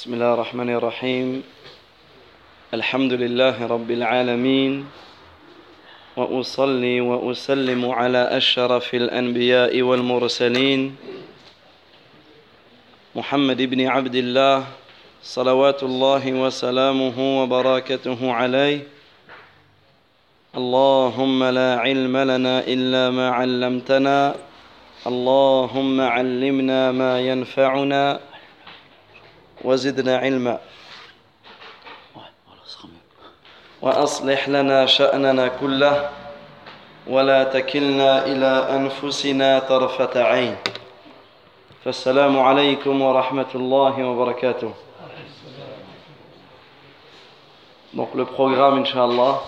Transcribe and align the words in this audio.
بسم 0.00 0.14
الله 0.14 0.34
الرحمن 0.34 0.70
الرحيم. 0.70 1.42
الحمد 2.74 3.12
لله 3.12 3.66
رب 3.66 3.90
العالمين. 3.90 4.88
وأصلي 6.16 7.00
وأسلم 7.00 7.90
على 7.90 8.22
أشرف 8.32 8.94
الأنبياء 8.94 9.82
والمرسلين. 9.82 10.96
محمد 13.14 13.60
بن 13.62 13.80
عبد 13.86 14.16
الله 14.16 14.64
صلوات 15.22 15.82
الله 15.82 16.32
وسلامه 16.32 17.42
وبركاته 17.42 18.32
عليه. 18.32 18.80
اللهم 20.56 21.44
لا 21.44 21.76
علم 21.76 22.16
لنا 22.16 22.64
إلا 22.64 23.10
ما 23.10 23.30
علمتنا. 23.30 24.34
اللهم 25.06 26.00
علمنا 26.00 26.92
ما 26.92 27.20
ينفعنا. 27.20 28.29
وزدنا 29.64 30.16
علما 30.18 30.58
واصلح 33.82 34.48
لنا 34.48 34.86
شاننا 34.86 35.48
كله 35.48 36.10
ولا 37.06 37.44
تكلنا 37.44 38.26
إلى 38.26 38.52
انفسنا 38.76 39.58
طرفه 39.58 40.22
عين 40.22 40.56
فالسلام 41.84 42.38
عليكم 42.40 43.02
ورحمه 43.02 43.50
الله 43.54 44.04
وبركاته 44.04 44.72
Donc 47.92 48.14
le 48.14 48.24
programme, 48.24 48.78
Inch'Allah, 48.78 49.42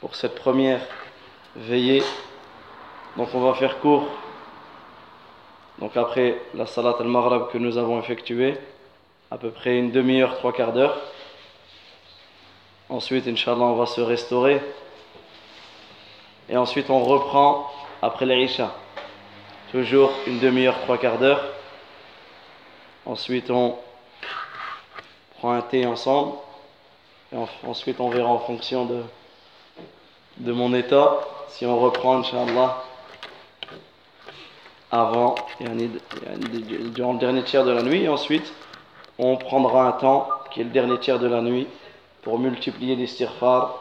pour 0.00 0.16
cette 0.16 0.34
première 0.34 0.80
veillée, 1.54 2.02
donc 3.16 3.28
on 3.32 3.40
va 3.40 3.54
faire 3.54 3.78
court. 3.78 4.08
Donc 5.78 5.96
après 5.96 6.36
la 6.54 6.66
salat 6.66 6.96
al-maghrib 6.98 7.46
que 7.52 7.58
nous 7.58 7.78
avons 7.78 8.00
effectuée, 8.00 8.58
à 9.30 9.38
peu 9.38 9.50
près 9.50 9.78
une 9.78 9.90
demi-heure, 9.90 10.36
trois 10.38 10.52
quarts 10.52 10.72
d'heure. 10.72 10.96
Ensuite, 12.88 13.26
Inch'Allah, 13.26 13.64
on 13.64 13.74
va 13.74 13.86
se 13.86 14.00
restaurer. 14.00 14.60
Et 16.48 16.56
ensuite, 16.56 16.90
on 16.90 17.02
reprend 17.02 17.70
après 18.02 18.26
les 18.26 18.44
Isha. 18.44 18.74
Toujours 19.72 20.12
une 20.26 20.38
demi-heure, 20.38 20.78
trois 20.82 20.98
quarts 20.98 21.18
d'heure. 21.18 21.42
Ensuite, 23.06 23.50
on 23.50 23.76
prend 25.38 25.52
un 25.52 25.62
thé 25.62 25.86
ensemble. 25.86 26.36
Et 27.32 27.36
ensuite, 27.66 28.00
on 28.00 28.10
verra 28.10 28.28
en 28.28 28.38
fonction 28.38 28.84
de, 28.84 29.02
de 30.36 30.52
mon 30.52 30.72
état 30.74 31.18
si 31.48 31.66
on 31.66 31.78
reprend, 31.78 32.18
Inch'Allah, 32.18 32.82
avant, 34.90 35.34
durant 35.60 37.12
le 37.12 37.18
dernier 37.18 37.42
tiers 37.44 37.64
de 37.64 37.70
la 37.70 37.82
nuit. 37.82 38.02
Et 38.02 38.08
ensuite, 38.08 38.52
on 39.18 39.36
prendra 39.36 39.86
un 39.88 39.92
temps 39.92 40.28
qui 40.50 40.60
est 40.60 40.64
le 40.64 40.70
dernier 40.70 40.98
tiers 40.98 41.18
de 41.18 41.26
la 41.26 41.40
nuit 41.40 41.66
pour 42.22 42.38
multiplier 42.38 42.96
les 42.96 43.06
stirfars. 43.06 43.80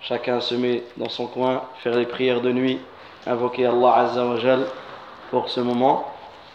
Chacun 0.00 0.40
se 0.40 0.54
met 0.54 0.82
dans 0.96 1.08
son 1.08 1.26
coin, 1.26 1.62
faire 1.78 1.96
les 1.96 2.06
prières 2.06 2.40
de 2.40 2.52
nuit, 2.52 2.78
invoquer 3.26 3.66
Allah 3.66 3.94
Azza 3.94 4.24
wa 4.24 4.36
pour 5.30 5.48
ce 5.48 5.60
moment. 5.60 6.04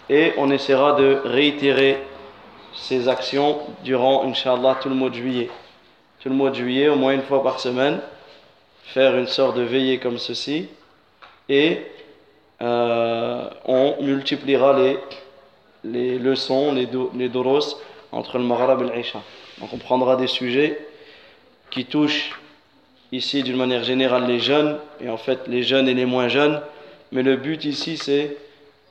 Et 0.10 0.34
on 0.38 0.52
essaiera 0.52 0.94
de 0.94 1.22
réitérer 1.24 2.02
ces 2.74 3.08
actions 3.08 3.60
durant, 3.84 4.24
Inch'Allah, 4.26 4.78
tout 4.82 4.90
le 4.90 4.96
mois 4.96 5.10
de 5.10 5.16
juillet. 5.16 5.50
Tout 6.22 6.30
le 6.30 6.36
mois 6.36 6.50
de 6.50 6.56
juillet, 6.56 6.90
au 6.90 6.96
moins 6.96 7.14
une 7.14 7.24
fois 7.24 7.44
par 7.44 7.60
semaine, 7.60 8.00
faire 8.84 9.18
une 9.18 9.28
sorte 9.28 9.58
de 9.58 9.64
veillée 9.64 10.00
comme 10.00 10.18
ceci. 10.18 10.68
Et 11.50 11.86
euh, 12.62 13.50
on 13.66 13.96
multipliera 14.02 14.78
les, 14.78 14.98
les 15.84 16.20
leçons, 16.20 16.74
les, 16.74 16.86
do, 16.86 17.12
les 17.16 17.30
doros 17.30 17.78
entre 18.18 18.40
le 18.40 18.44
Maghreb 18.44 18.82
et 18.82 18.98
l'Isha. 18.98 19.22
Donc 19.60 19.70
on 19.74 19.78
prendra 19.78 20.16
des 20.16 20.28
sujets 20.28 20.80
qui 21.70 21.86
touchent 21.86 22.38
ici 23.12 23.44
d'une 23.44 23.56
manière 23.56 23.84
générale 23.84 24.26
les 24.26 24.40
jeunes, 24.40 24.80
et 25.00 25.10
en 25.10 25.18
fait 25.18 25.48
les 25.48 25.64
jeunes 25.64 25.88
et 25.88 25.94
les 25.94 26.06
moins 26.06 26.28
jeunes, 26.28 26.60
mais 27.12 27.22
le 27.22 27.38
but 27.38 27.64
ici 27.64 27.98
c'est 27.98 28.36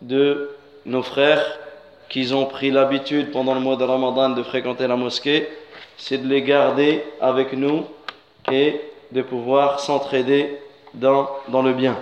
de 0.00 0.50
nos 0.87 1.03
frères 1.03 1.45
qui 2.09 2.33
ont 2.33 2.47
pris 2.47 2.71
l'habitude 2.71 3.33
pendant 3.33 3.55
le 3.55 3.61
mois 3.61 3.77
de 3.77 3.83
Ramadan 3.83 4.31
de 4.31 4.43
fréquenter 4.45 4.87
la 4.87 4.97
mosquée, 4.97 5.49
c'est 5.99 6.19
de 6.19 6.29
les 6.29 6.43
garder 6.43 7.03
avec 7.21 7.53
nous 7.53 7.84
et 8.53 8.81
de 9.11 9.23
pouvoir 9.23 9.81
s'entraider 9.81 10.56
dans, 10.95 11.29
dans 11.49 11.62
le 11.62 11.73
bien. 11.73 11.97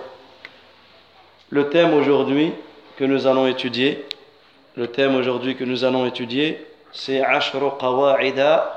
Le 1.49 1.69
thème 1.69 1.93
aujourd'hui 1.93 2.51
que 2.97 3.03
nous 3.03 3.25
allons 3.25 3.47
étudier, 3.47 4.05
le 4.75 4.87
thème 4.87 5.15
aujourd'hui 5.15 5.55
que 5.55 5.63
nous 5.63 5.83
allons 5.83 6.05
étudier, 6.05 6.59
c'est 6.95 7.23
Ashru 7.23 7.59
Qawa'ida 7.79 8.73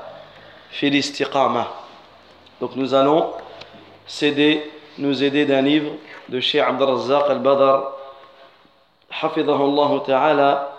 fil 0.71 0.93
istiqama. 0.93 1.67
Donc 2.59 2.75
nous 2.75 2.93
allons 2.93 3.31
nous 4.97 5.23
aider 5.23 5.45
d'un 5.45 5.61
livre 5.61 5.91
de 6.27 6.39
Cheikh 6.39 6.61
Abdurrazzaq 6.61 7.29
al-Badr, 7.29 7.91
Hafidahullah 9.21 10.03
Ta'ala, 10.05 10.77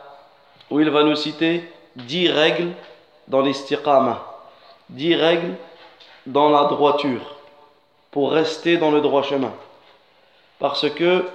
où 0.70 0.80
il 0.80 0.90
va 0.90 1.02
nous 1.02 1.16
citer 1.16 1.64
10 1.96 2.28
règles 2.28 2.72
dans 3.26 3.40
l'istiqama, 3.40 4.22
10 4.90 5.14
règles 5.16 5.54
dans 6.26 6.50
la 6.50 6.64
droiture, 6.64 7.36
pour 8.10 8.32
rester 8.32 8.76
dans 8.76 8.90
le 8.90 9.00
droit 9.00 9.22
chemin. 9.22 9.52
Parce 10.58 10.88
que 10.90 11.26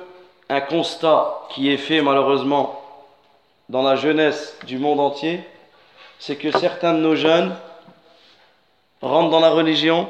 un 0.50 0.62
constat 0.62 1.42
qui 1.50 1.72
est 1.72 1.78
fait 1.78 2.02
malheureusement 2.02 2.80
dans 3.70 3.82
la 3.82 3.96
jeunesse 3.96 4.56
du 4.68 4.78
monde 4.78 5.00
entier, 5.00 5.42
c'est 6.20 6.36
que 6.36 6.52
certains 6.58 6.94
de 6.94 7.00
nos 7.00 7.16
jeunes 7.16 7.56
rentrent 9.02 9.30
dans 9.30 9.40
la 9.40 9.50
religion 9.50 10.08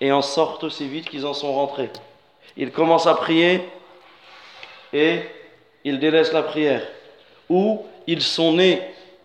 et 0.00 0.12
en 0.12 0.22
sortent 0.22 0.64
aussi 0.64 0.88
vite 0.88 1.08
qu'ils 1.08 1.26
en 1.26 1.34
sont 1.34 1.52
rentrés. 1.52 1.90
Ils 2.56 2.72
commencent 2.72 3.06
à 3.06 3.14
prier 3.14 3.68
et 4.92 5.20
ils 5.84 5.98
délaissent 5.98 6.32
la 6.32 6.42
prière. 6.42 6.82
Ou 7.48 7.84
ils 8.06 8.22
sont 8.22 8.52
nés 8.52 8.82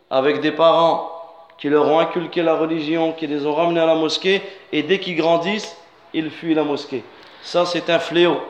avec 0.09 0.41
des 0.41 0.51
parents 0.51 1.11
qui 1.57 1.69
leur 1.69 1.87
ont 1.87 1.99
inculqué 1.99 2.41
la 2.43 2.55
religion, 2.55 3.13
qui 3.13 3.27
les 3.27 3.45
ont 3.45 3.55
ramenés 3.55 3.79
à 3.79 3.85
la 3.85 3.95
mosquée, 3.95 4.41
et 4.71 4.83
dès 4.83 4.99
qu'ils 4.99 5.15
grandissent, 5.15 5.75
ils 6.13 6.29
fuient 6.29 6.53
la 6.53 6.63
mosquée. 6.63 7.03
Ça, 7.41 7.65
c'est 7.65 7.89
un 7.89 7.99
fléau 7.99 8.41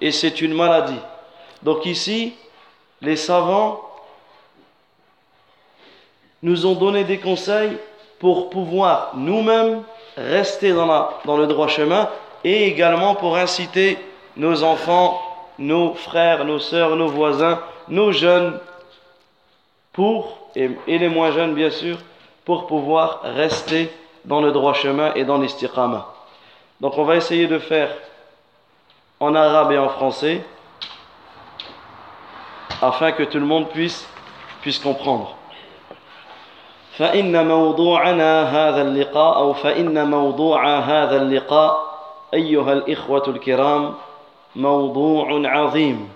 et 0.00 0.12
c'est 0.12 0.40
une 0.40 0.54
maladie. 0.54 0.98
Donc 1.62 1.86
ici, 1.86 2.34
les 3.00 3.16
savants 3.16 3.80
nous 6.42 6.66
ont 6.66 6.74
donné 6.74 7.04
des 7.04 7.18
conseils 7.18 7.76
pour 8.18 8.50
pouvoir 8.50 9.12
nous-mêmes 9.14 9.82
rester 10.16 10.72
dans, 10.72 11.36
le 11.36 11.46
droit 11.46 11.68
chemin 11.68 12.08
et 12.44 12.66
également 12.66 13.14
pour 13.14 13.36
inciter 13.36 13.98
nos 14.36 14.62
enfants, 14.62 15.20
nos 15.58 15.94
frères, 15.94 16.44
nos 16.44 16.58
sœurs, 16.58 16.96
nos 16.96 17.08
voisins, 17.08 17.60
nos 17.88 18.12
jeunes, 18.12 18.58
pour, 19.92 20.38
et, 20.56 20.70
et 20.86 20.98
les 20.98 21.08
moins 21.08 21.32
jeunes 21.32 21.54
bien 21.54 21.70
sûr, 21.70 21.98
pour 22.44 22.66
pouvoir 22.66 23.20
rester 23.22 23.90
dans 24.24 24.40
le 24.40 24.52
droit 24.52 24.74
chemin 24.74 25.12
et 25.14 25.24
dans 25.24 25.38
l'istiqama. 25.38 26.06
Donc 26.80 26.98
on 26.98 27.04
va 27.04 27.16
essayer 27.16 27.46
de 27.46 27.58
faire 27.58 27.90
en 29.20 29.34
arabe 29.34 29.72
et 29.72 29.78
en 29.78 29.88
français 29.88 30.44
afin 32.80 33.12
que 33.12 33.22
tout 33.22 33.38
le 33.38 33.46
monde 33.46 33.68
puisse, 33.68 34.06
puisse 34.60 34.80
comprendre. 34.80 35.36
فإن 36.96 37.48
موضوعنا 37.48 38.42
هذا 38.42 38.82
اللقاء 38.82 39.36
أو 39.36 39.52
فإن 39.52 40.10
موضوع 40.10 40.78
هذا 40.78 41.22
اللقاء 41.22 41.92
أيها 42.34 42.72
الإخوة 42.72 43.22
الكرام 43.28 43.94
موضوع 44.56 45.48
عظيم. 45.48 46.08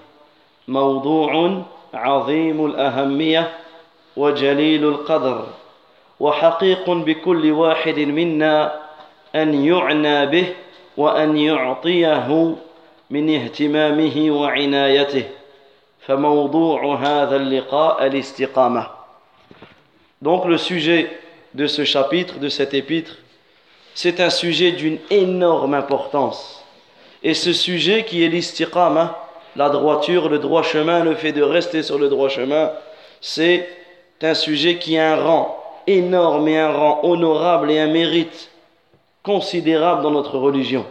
موضوع 0.68 1.60
عظيم 1.94 2.66
الأهمية 2.66 3.52
وجليل 4.16 4.84
القدر. 4.88 5.44
وحقيق 6.20 6.90
بكل 6.90 7.52
واحد 7.52 7.98
منا 7.98 8.80
أن 9.34 9.64
يعنى 9.64 10.26
به 10.26 10.46
وأن 10.96 11.36
يعطيه 11.36 12.54
من 13.10 13.34
اهتمامه 13.34 14.30
وعنايته. 14.30 15.24
فموضوع 16.06 16.94
هذا 16.94 17.36
اللقاء 17.36 18.06
الاستقامة. 18.06 18.95
Donc 20.22 20.46
le 20.46 20.58
sujet 20.58 21.10
de 21.54 21.66
ce 21.66 21.84
chapitre, 21.84 22.38
de 22.38 22.48
cet 22.48 22.74
épître, 22.74 23.16
c'est 23.94 24.20
un 24.20 24.30
sujet 24.30 24.72
d'une 24.72 24.98
énorme 25.10 25.74
importance. 25.74 26.64
Et 27.22 27.34
ce 27.34 27.52
sujet 27.52 28.04
qui 28.04 28.22
est 28.24 28.28
l'istiqama, 28.28 29.18
la 29.56 29.70
droiture, 29.70 30.28
le 30.28 30.38
droit 30.38 30.62
chemin, 30.62 31.02
le 31.02 31.14
fait 31.14 31.32
de 31.32 31.42
rester 31.42 31.82
sur 31.82 31.98
le 31.98 32.08
droit 32.08 32.28
chemin, 32.28 32.72
c'est 33.20 33.68
un 34.22 34.34
sujet 34.34 34.76
qui 34.76 34.98
a 34.98 35.14
un 35.14 35.16
rang 35.16 35.62
énorme 35.86 36.48
et 36.48 36.58
un 36.58 36.72
rang 36.72 37.00
honorable 37.02 37.70
et 37.70 37.78
un 37.78 37.86
mérite 37.86 38.50
considérable 39.22 40.02
dans 40.02 40.10
notre 40.10 40.38
religion. 40.38 40.84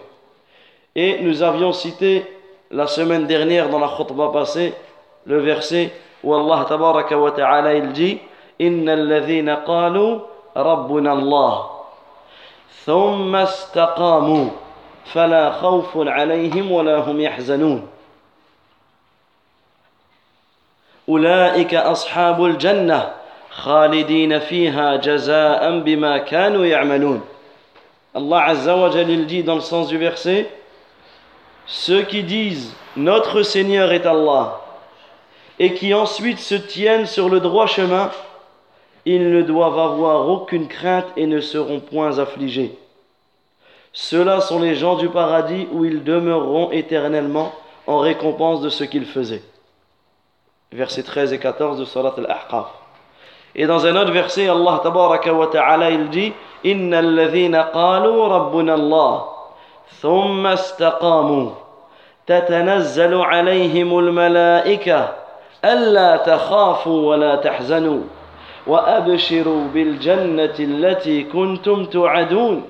Et 0.95 1.19
nous 1.21 1.43
avions 1.43 1.73
cité 1.73 2.25
la 2.71 2.87
semaine 2.87 3.27
dernière 3.27 3.69
dans 3.69 3.79
la 3.79 3.89
khutbah 3.95 4.31
passée 4.31 4.73
le 5.25 5.39
verset 5.39 5.91
où 6.23 6.33
Allah 6.33 6.65
ta'ala 6.67 7.75
il 7.75 7.91
dit 7.91 8.19
ان 8.61 8.89
الذين 8.89 9.49
قالوا 9.49 10.19
ربنا 10.57 11.13
الله 11.13 11.69
ثم 12.85 13.35
استقاموا 13.35 14.49
فلا 15.05 15.51
خوف 15.51 15.97
عليهم 15.97 16.71
ولا 16.71 16.97
هم 16.97 17.21
يحزنون. 17.21 17.87
اولئك 21.09 21.75
اصحاب 21.75 22.45
الجنه 22.45 23.11
خالدين 23.49 24.39
فيها 24.39 24.95
جزاء 24.95 25.79
بما 25.79 26.17
كانوا 26.17 26.65
يعملون. 26.65 27.21
الله 28.15 28.39
عز 28.39 28.69
وجل 28.69 29.09
يجي 29.09 29.43
dans 29.43 29.55
le 29.55 29.61
sens 29.61 29.87
du 29.87 29.97
verset 29.97 30.49
ceux 31.67 32.03
qui 32.03 32.23
disent 32.23 32.73
notre 32.95 33.41
seigneur 33.41 33.91
est 33.91 34.05
Allah 34.05 34.61
et 35.59 35.73
qui 35.73 35.93
ensuite 35.93 36.39
se 36.39 36.55
tiennent 36.55 37.05
sur 37.05 37.27
le 37.29 37.39
droit 37.39 37.67
chemin 37.67 38.09
ils 39.05 39.31
ne 39.31 39.41
doivent 39.43 39.77
avoir 39.77 40.27
aucune 40.27 40.67
crainte 40.67 41.05
et 41.15 41.27
ne 41.27 41.39
seront 41.39 41.79
point 41.79 42.17
affligés. 42.17 42.77
Ceux-là 43.93 44.41
sont 44.41 44.59
les 44.59 44.75
gens 44.75 44.95
du 44.95 45.09
paradis 45.09 45.67
où 45.71 45.85
ils 45.85 46.03
demeureront 46.03 46.71
éternellement 46.71 47.53
en 47.87 47.99
récompense 47.99 48.61
de 48.61 48.69
ce 48.69 48.83
qu'ils 48.83 49.05
faisaient. 49.05 49.43
Versets 50.71 51.03
13 51.03 51.33
et 51.33 51.39
14 51.39 51.79
de 51.79 51.85
Surat 51.85 52.13
Al-Ahqaf. 52.17 52.67
Et 53.55 53.67
dans 53.67 53.85
un 53.85 53.95
autre 53.95 54.11
verset, 54.11 54.49
Allah 54.49 54.81
tabaraka 54.83 55.33
wa 55.33 55.47
ta'ala, 55.47 55.91
il 55.91 56.09
dit 56.09 56.33
Inna 56.65 56.97
alladhina 56.99 57.69
qalu 57.71 58.19
rabbuna 58.19 58.73
Allah, 58.73 59.25
thumma 60.01 60.55
istaqamu, 60.55 61.51
tatanazzalu 62.25 63.21
alayhimul 63.21 64.11
malaika, 64.11 65.15
alla 65.61 66.19
takhafu 66.19 66.89
wa 66.89 67.15
la 67.15 67.37
tahzanu. 67.37 68.01
وأبشروا 68.67 69.67
بالجنة 69.73 70.55
التي 70.59 71.23
كنتم 71.23 71.85
تعدون 71.85 72.63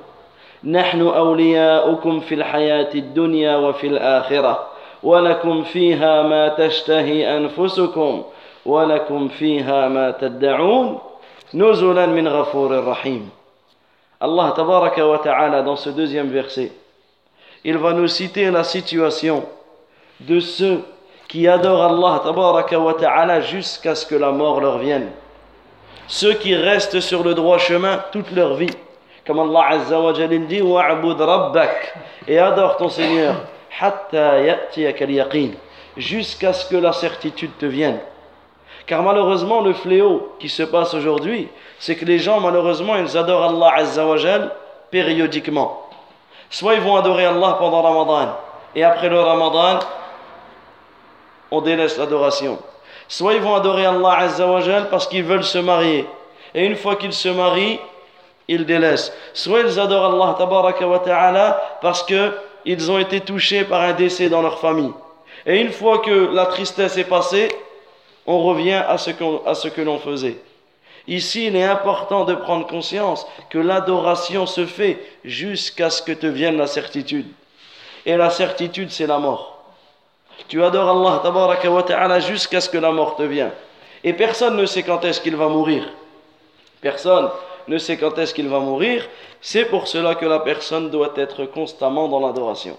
نحن 0.64 1.02
أولياؤكم 1.02 2.20
في 2.20 2.36
الحياة 2.36 2.94
الدنيا 2.96 3.58
وفي 3.58 3.88
الآخرة 3.88 4.68
ولكم 5.04 5.64
فيها 5.64 6.24
ما 6.24 6.48
تشتهي 6.48 7.38
أنفسكم 7.38 8.24
ولكم 8.66 9.28
فيها 9.28 9.88
ما 9.88 10.12
تدعون. 10.12 11.00
نزلا 11.54 12.06
من 12.06 12.28
غفور 12.28 12.88
رحيم. 12.88 13.30
الله 14.24 14.50
تبارك 14.50 14.98
وتعالى 14.98 15.64
dans 15.66 15.76
ce 15.76 15.90
deuxième 15.90 16.30
verset 16.30 16.72
il 17.64 17.78
va 17.78 17.94
nous 17.94 18.08
citer 18.08 18.52
la 18.52 18.64
situation 18.64 19.44
de 20.20 20.40
ceux 20.40 20.82
qui 21.28 21.48
adorent 21.48 21.84
Allah 21.84 22.22
tabaraka 22.24 22.80
wa 22.80 22.94
ta'ala 22.94 23.42
jusqu'à 23.42 23.96
ce 23.96 24.06
que 24.06 24.16
la 24.16 24.32
mort 24.32 24.62
leur 24.62 24.78
vienne. 24.78 25.10
Ceux 26.08 26.34
qui 26.34 26.56
restent 26.56 27.00
sur 27.00 27.24
le 27.24 27.34
droit 27.34 27.58
chemin 27.58 28.04
toute 28.12 28.32
leur 28.32 28.56
vie. 28.56 28.76
Comme 29.26 29.40
Allah 29.40 29.66
azza 29.70 30.00
wa 30.00 30.14
jalla 30.14 30.38
dit 30.38 30.62
wa'bud 30.62 31.18
et 32.28 32.40
adore 32.40 32.78
ton 32.78 32.90
Seigneur. 32.90 33.36
Hatta 33.80 34.38
jusqu'à 35.98 36.54
ce 36.54 36.70
que 36.70 36.76
la 36.76 36.94
certitude 36.94 37.58
te 37.58 37.66
vienne. 37.66 38.00
Car 38.86 39.02
malheureusement, 39.02 39.62
le 39.62 39.74
fléau 39.74 40.36
qui 40.40 40.50
se 40.50 40.64
passe 40.64 40.94
aujourd'hui, 40.94 41.50
c'est 41.80 41.96
que 41.96 42.06
les 42.06 42.20
gens, 42.20 42.40
malheureusement, 42.40 42.96
ils 42.96 43.18
adorent 43.18 43.46
Allah 43.46 43.74
Azzawajal 43.78 44.52
périodiquement. 44.92 45.90
Soit 46.50 46.76
ils 46.76 46.82
vont 46.82 46.96
adorer 46.96 47.26
Allah 47.26 47.56
pendant 47.58 47.82
Ramadan, 47.82 48.38
et 48.76 48.84
après 48.84 49.10
le 49.10 49.20
Ramadan, 49.20 49.80
on 51.50 51.62
délaisse 51.62 51.98
l'adoration. 51.98 52.60
Soit 53.08 53.36
ils 53.36 53.42
vont 53.42 53.56
adorer 53.56 53.86
Allah 53.86 54.18
Azzawajal 54.20 54.90
parce 54.90 55.08
qu'ils 55.08 55.24
veulent 55.24 55.44
se 55.44 55.58
marier. 55.58 56.06
Et 56.54 56.66
une 56.66 56.76
fois 56.76 56.96
qu'ils 56.96 57.14
se 57.14 57.30
marient, 57.30 57.80
ils 58.48 58.66
délaissent. 58.66 59.14
Soit 59.34 59.62
ils 59.62 59.80
adorent 59.80 60.14
Allah 60.14 60.36
Tabaraka 60.38 61.62
parce 61.82 62.04
qu'ils 62.04 62.92
ont 62.92 63.00
été 63.00 63.22
touchés 63.22 63.64
par 63.64 63.82
un 63.82 63.94
décès 63.94 64.30
dans 64.30 64.42
leur 64.42 64.60
famille. 64.60 64.92
Et 65.46 65.62
une 65.62 65.72
fois 65.72 66.00
que 66.00 66.34
la 66.34 66.46
tristesse 66.48 66.98
est 66.98 67.04
passée, 67.04 67.50
on 68.26 68.44
revient 68.44 68.82
à 68.88 68.98
ce, 68.98 69.12
que 69.12 69.82
l'on 69.82 70.00
faisait. 70.00 70.38
Ici, 71.08 71.48
il 71.48 71.56
est 71.56 71.64
important 71.64 72.26
de 72.26 72.34
prendre 72.34 72.66
conscience 72.66 73.28
que 73.50 73.60
l'adoration 73.60 74.48
se 74.48 74.66
fait 74.66 75.00
jusqu'à 75.24 75.92
ce 75.92 76.02
que 76.02 76.12
te 76.12 76.26
vienne 76.26 76.58
la 76.58 76.66
certitude. 76.66 77.28
Et 78.08 78.18
la 78.18 78.32
certitude, 78.32 78.90
c'est 78.90 79.06
la 79.06 79.20
mort. 79.20 79.55
Tu 80.48 80.64
adores 80.64 80.90
Allah 80.90 81.84
ta'ala 81.84 82.20
jusqu'à 82.20 82.62
ce 82.62 82.70
que 82.70 82.78
la 82.78 82.92
mort 82.92 83.16
te 83.16 83.24
vienne. 83.24 83.52
Et 84.04 84.14
personne 84.14 84.56
ne 84.56 84.66
sait 84.66 84.84
quand 84.84 85.04
est-ce 85.04 85.22
qu'il 85.22 85.36
va 85.36 85.48
mourir. 85.48 85.84
Personne 86.82 87.30
ne 87.68 87.78
sait 87.78 87.98
quand 87.98 88.18
est-ce 88.18 88.34
qu'il 88.34 88.48
va 88.48 88.60
mourir. 88.60 89.08
C'est 89.42 89.66
pour 89.66 89.88
cela 89.88 90.16
que 90.16 90.26
la 90.26 90.40
personne 90.40 90.90
doit 90.90 91.14
être 91.16 91.46
constamment 91.46 92.08
dans 92.08 92.20
l'adoration. 92.20 92.78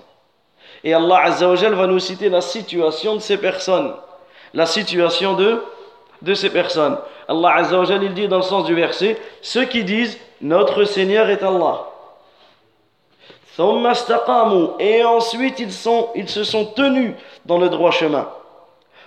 Et 0.85 0.95
Allah 0.95 1.23
Azzawajal 1.25 1.75
va 1.75 1.87
nous 1.87 1.99
citer 1.99 2.29
la 2.29 2.41
situation 2.41 3.15
de 3.17 3.21
ces 3.21 3.39
personnes 3.39 3.93
la 4.57 4.67
situation 4.67 5.35
de, 5.35 5.63
de 6.23 6.35
ces 6.35 6.51
personnes. 6.51 6.97
Allah 7.29 7.57
Azza 7.57 7.79
wa 7.79 7.87
il 7.87 8.15
dit 8.15 8.27
dans 8.27 8.39
le 8.39 8.43
sens 8.43 8.65
du 8.65 8.75
verset, 8.75 9.19
ceux 9.43 9.65
qui 9.67 9.85
disent 9.85 10.19
notre 10.41 10.85
Seigneur 10.85 11.29
est 11.29 11.43
Allah. 11.43 11.85
Et 13.59 15.05
ensuite 15.05 15.59
ils, 15.59 15.73
se 16.29 16.45
sont 16.45 16.65
tenus 16.77 17.15
dans 17.47 17.59
le 17.59 17.69
droit 17.69 17.91
chemin. 17.91 18.29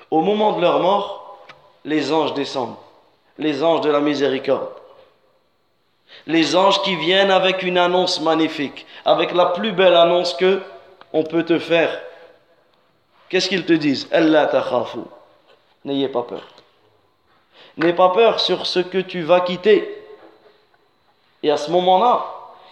Au 0.10 0.22
moment 0.22 0.54
de 0.54 0.62
leur 0.62 0.80
mort, 0.80 1.38
les 1.86 2.12
anges 2.12 2.34
descendent, 2.34 2.76
les 3.38 3.64
anges 3.64 3.82
de 3.82 3.92
la 3.92 4.00
miséricorde. 4.00 4.70
Les 6.26 6.56
anges 6.56 6.82
qui 6.82 6.96
viennent 6.96 7.30
avec 7.30 7.62
une 7.62 7.78
annonce 7.78 8.20
magnifique, 8.22 8.88
avec 9.06 9.34
la 9.34 9.48
plus 9.48 9.72
belle 9.72 9.96
annonce 9.96 10.34
que 10.34 10.62
on 11.14 11.24
peut 11.24 11.44
te 11.44 11.60
faire. 11.60 12.02
Qu'est-ce 13.30 13.50
qu'ils 13.50 13.66
te 13.66 13.74
disent? 13.74 14.08
Allah 14.12 14.50
N'ayez 15.86 16.08
pas 16.08 16.24
peur. 16.24 16.48
N'aie 17.78 17.94
pas 17.94 18.10
peur 18.10 18.40
sur 18.40 18.66
ce 18.66 18.80
que 18.80 18.98
tu 18.98 19.22
vas 19.22 19.42
quitter. 19.42 19.96
Et 21.44 21.52
à 21.52 21.58
ce 21.58 21.70
moment-là, 21.72 22.26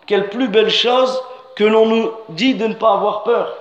quelle 0.07 0.29
plus 0.29 0.47
belle 0.47 0.71
chose 0.71 1.21
que 1.57 1.63
l'on 1.63 1.87
nous 1.87 2.11
dit 2.29 2.53
de 2.53 2.67
ne 2.67 2.75
pas 2.75 2.93
avoir 2.93 3.23
peur. 3.23 3.57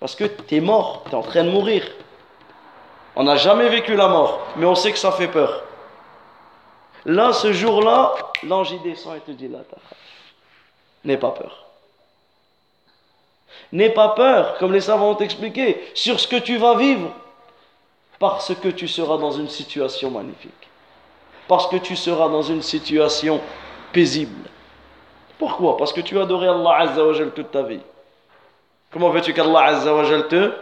Parce 0.00 0.14
que 0.14 0.24
tu 0.24 0.56
es 0.56 0.60
mort, 0.60 1.02
tu 1.04 1.10
es 1.10 1.14
en 1.14 1.20
train 1.20 1.44
de 1.44 1.50
mourir. 1.50 1.86
On 3.14 3.24
n'a 3.24 3.36
jamais 3.36 3.68
vécu 3.68 3.94
la 3.94 4.08
mort, 4.08 4.40
mais 4.56 4.64
on 4.64 4.74
sait 4.74 4.90
que 4.90 4.98
ça 4.98 5.12
fait 5.12 5.28
peur. 5.28 5.64
Là, 7.04 7.34
ce 7.34 7.52
jour-là, 7.52 8.14
l'ange 8.42 8.72
y 8.72 8.78
descend 8.78 9.16
et 9.16 9.20
te 9.20 9.32
dit 9.32 9.48
là, 9.48 9.58
N'aie 11.04 11.18
pas 11.18 11.32
peur. 11.32 11.66
N'aie 13.70 13.90
pas 13.90 14.08
peur, 14.08 14.56
comme 14.56 14.72
les 14.72 14.80
savants 14.80 15.10
ont 15.10 15.18
expliqué, 15.18 15.90
sur 15.92 16.18
ce 16.18 16.26
que 16.26 16.36
tu 16.36 16.56
vas 16.56 16.76
vivre 16.76 17.10
parce 18.18 18.54
que 18.54 18.68
tu 18.68 18.88
seras 18.88 19.18
dans 19.18 19.32
une 19.32 19.50
situation 19.50 20.10
magnifique. 20.10 20.70
Parce 21.48 21.68
que 21.68 21.76
tu 21.76 21.96
seras 21.96 22.30
dans 22.30 22.42
une 22.42 22.62
situation 22.62 23.42
paisible. 23.92 24.48
Pourquoi? 25.38 25.76
Parce 25.76 25.92
que 25.92 26.00
tu 26.00 26.18
as 26.18 26.22
adoré 26.22 26.48
Allah 26.48 26.76
Azza 26.78 27.04
wa 27.04 27.14
toute 27.34 27.50
ta 27.50 27.62
vie. 27.62 27.80
Comment 28.92 29.10
veux-tu 29.10 29.32
qu'Allah 29.32 29.64
Azza 29.64 29.94
wa 29.94 30.04
te, 30.22 30.52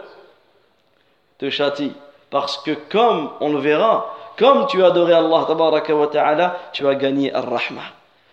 te 1.37 1.49
châtie? 1.49 1.93
Parce 2.29 2.57
que 2.57 2.71
comme 2.89 3.29
on 3.39 3.53
le 3.53 3.59
verra, 3.59 4.13
comme 4.37 4.67
tu 4.67 4.83
as 4.83 4.87
adoré 4.87 5.13
Allah 5.13 5.45
tabaraka 5.47 5.95
wa 5.95 6.07
ta'ala, 6.07 6.57
tu 6.73 6.87
as 6.87 6.95
gagné 6.95 7.33
Ar-Rahma. 7.33 7.81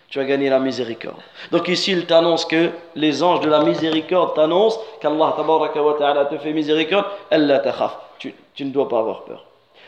Tu 0.09 0.19
as 0.19 0.25
gagné 0.25 0.49
la 0.49 0.59
miséricorde. 0.59 1.21
Donc 1.51 1.67
ici, 1.67 1.91
il 1.91 2.05
t'annonce 2.05 2.45
que 2.45 2.69
les 2.95 3.23
anges 3.23 3.39
de 3.39 3.49
la 3.49 3.63
miséricorde 3.63 4.35
t'annoncent 4.35 4.79
qu'Allah 4.99 5.33
tabaraka 5.35 5.81
wa 5.81 5.93
ta'ala 5.93 6.25
te 6.25 6.37
fait 6.37 6.53
miséricorde. 6.53 7.05
Allah 7.31 7.59
takhaf 7.59 7.97
tu, 8.19 8.33
ne 8.65 8.69
dois 8.69 8.87
pas 8.87 8.99
avoir 8.99 9.23
peur. 9.23 9.45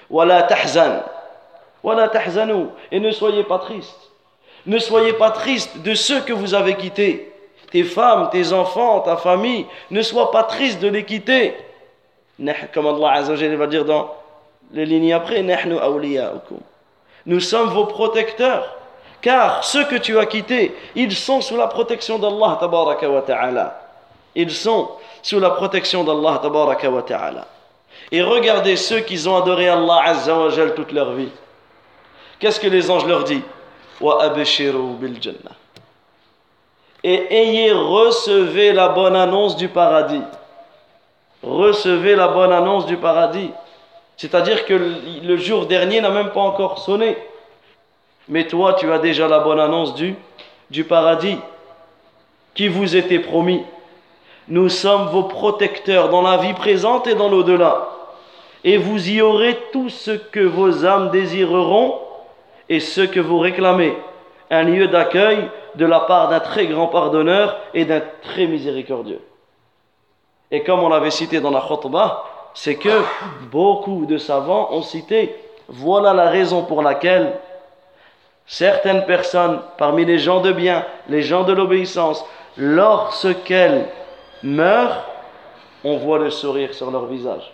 Wala 0.09 0.43
tahzan. 0.43 1.03
Wala 1.83 2.09
tahzanu. 2.09 2.67
Et 2.91 2.99
ne 2.99 3.11
soyez 3.11 3.43
pas 3.43 3.59
triste. 3.59 4.11
Ne 4.65 4.79
soyez 4.79 5.13
pas 5.13 5.31
triste 5.31 5.77
de 5.79 5.93
ceux 5.93 6.21
que 6.21 6.33
vous 6.33 6.53
avez 6.53 6.75
quittés. 6.75 7.31
Tes 7.71 7.83
femmes, 7.83 8.29
tes 8.31 8.53
enfants, 8.53 9.01
ta 9.01 9.17
famille. 9.17 9.65
Ne 9.91 10.01
sois 10.01 10.31
pas 10.31 10.43
triste 10.43 10.79
de 10.79 10.87
les 10.87 11.03
quitter. 11.03 11.55
Comme 12.73 12.87
Allah 12.87 13.21
va 13.21 13.67
dire 13.67 13.85
dans 13.85 14.13
les 14.71 14.85
lignes 14.85 15.13
après, 15.13 15.43
nous 17.25 17.39
sommes 17.39 17.69
vos 17.69 17.85
protecteurs. 17.85 18.75
Car 19.21 19.63
ceux 19.63 19.85
que 19.85 19.95
tu 19.95 20.19
as 20.19 20.25
quittés, 20.25 20.75
ils 20.95 21.15
sont 21.15 21.41
sous 21.41 21.57
la 21.57 21.67
protection 21.67 22.19
d'Allah 22.19 22.59
ta'ala. 23.25 23.81
Ils 24.35 24.51
sont 24.51 24.89
sous 25.21 25.39
la 25.39 25.51
protection 25.51 26.03
d'Allah 26.03 26.41
ta'ala. 27.07 27.47
Et 28.11 28.21
regardez 28.21 28.75
ceux 28.75 28.99
qui 28.99 29.27
ont 29.27 29.37
adoré 29.37 29.67
Allah 29.67 30.01
Azza 30.05 30.37
wa 30.37 30.49
Jal 30.49 30.75
toute 30.75 30.91
leur 30.91 31.13
vie. 31.13 31.31
Qu'est-ce 32.39 32.59
que 32.59 32.67
les 32.67 32.91
anges 32.91 33.05
leur 33.05 33.23
disent? 33.23 33.41
Et 37.03 37.33
ayez 37.33 37.71
recevez 37.71 38.73
la 38.73 38.89
bonne 38.89 39.15
annonce 39.15 39.55
du 39.55 39.67
paradis. 39.67 40.23
Recevez 41.43 42.15
la 42.15 42.27
bonne 42.27 42.51
annonce 42.51 42.85
du 42.87 42.97
paradis. 42.97 43.51
C'est-à-dire 44.17 44.65
que 44.65 44.73
le 45.23 45.37
jour 45.37 45.65
dernier 45.65 46.01
n'a 46.01 46.09
même 46.09 46.31
pas 46.31 46.41
encore 46.41 46.79
sonné. 46.79 47.17
Mais 48.27 48.47
toi, 48.47 48.73
tu 48.73 48.91
as 48.91 48.99
déjà 48.99 49.27
la 49.27 49.39
bonne 49.39 49.59
annonce 49.59 49.93
du, 49.93 50.15
du 50.71 50.83
paradis 50.83 51.37
qui 52.55 52.67
vous 52.67 52.95
était 52.95 53.19
promis. 53.19 53.63
Nous 54.47 54.69
sommes 54.69 55.07
vos 55.09 55.23
protecteurs 55.23 56.09
dans 56.09 56.21
la 56.21 56.37
vie 56.37 56.53
présente 56.53 57.07
et 57.07 57.15
dans 57.15 57.29
l'au-delà. 57.29 57.89
Et 58.63 58.77
vous 58.77 59.09
y 59.09 59.21
aurez 59.21 59.59
tout 59.71 59.89
ce 59.89 60.11
que 60.11 60.39
vos 60.39 60.85
âmes 60.85 61.11
désireront 61.11 61.99
et 62.69 62.79
ce 62.79 63.01
que 63.01 63.19
vous 63.19 63.39
réclamez. 63.39 63.95
Un 64.49 64.63
lieu 64.63 64.87
d'accueil 64.87 65.49
de 65.75 65.85
la 65.85 66.01
part 66.01 66.29
d'un 66.29 66.39
très 66.39 66.67
grand 66.67 66.87
pardonneur 66.87 67.57
et 67.73 67.85
d'un 67.85 68.01
très 68.21 68.45
miséricordieux. 68.45 69.21
Et 70.51 70.63
comme 70.63 70.83
on 70.83 70.89
l'avait 70.89 71.11
cité 71.11 71.41
dans 71.41 71.51
la 71.51 71.61
khutbah, 71.61 72.25
c'est 72.53 72.75
que 72.75 73.01
beaucoup 73.51 74.05
de 74.05 74.17
savants 74.17 74.69
ont 74.71 74.83
cité 74.83 75.35
voilà 75.67 76.13
la 76.13 76.29
raison 76.29 76.63
pour 76.63 76.81
laquelle 76.81 77.33
certaines 78.45 79.05
personnes, 79.05 79.61
parmi 79.77 80.05
les 80.05 80.19
gens 80.19 80.41
de 80.41 80.51
bien, 80.51 80.85
les 81.09 81.21
gens 81.21 81.43
de 81.43 81.53
l'obéissance, 81.53 82.23
lorsqu'elles 82.57 83.87
meurent, 84.43 85.05
on 85.83 85.97
voit 85.97 86.19
le 86.19 86.29
sourire 86.29 86.73
sur 86.73 86.91
leur 86.91 87.05
visage. 87.05 87.51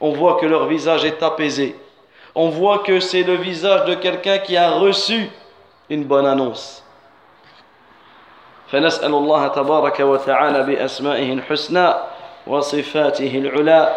On 0.00 0.12
voit 0.12 0.36
que 0.36 0.46
leur 0.46 0.66
visage 0.66 1.04
est 1.04 1.22
apaisé. 1.22 1.76
On 2.34 2.48
voit 2.48 2.78
que 2.80 3.00
c'est 3.00 3.22
le 3.22 3.34
visage 3.34 3.84
de 3.86 3.94
quelqu'un 3.94 4.38
qui 4.38 4.56
a 4.56 4.70
reçu 4.70 5.28
une 5.88 6.04
bonne 6.04 6.26
annonce. 6.26 6.82
فنسأل 8.70 9.14
الله 9.14 9.48
تبارك 9.48 10.00
وتعالى 10.00 10.62
بأسمائه 10.62 11.32
الحسنى 11.32 11.94
وصفاته 12.46 13.38
العلى 13.38 13.96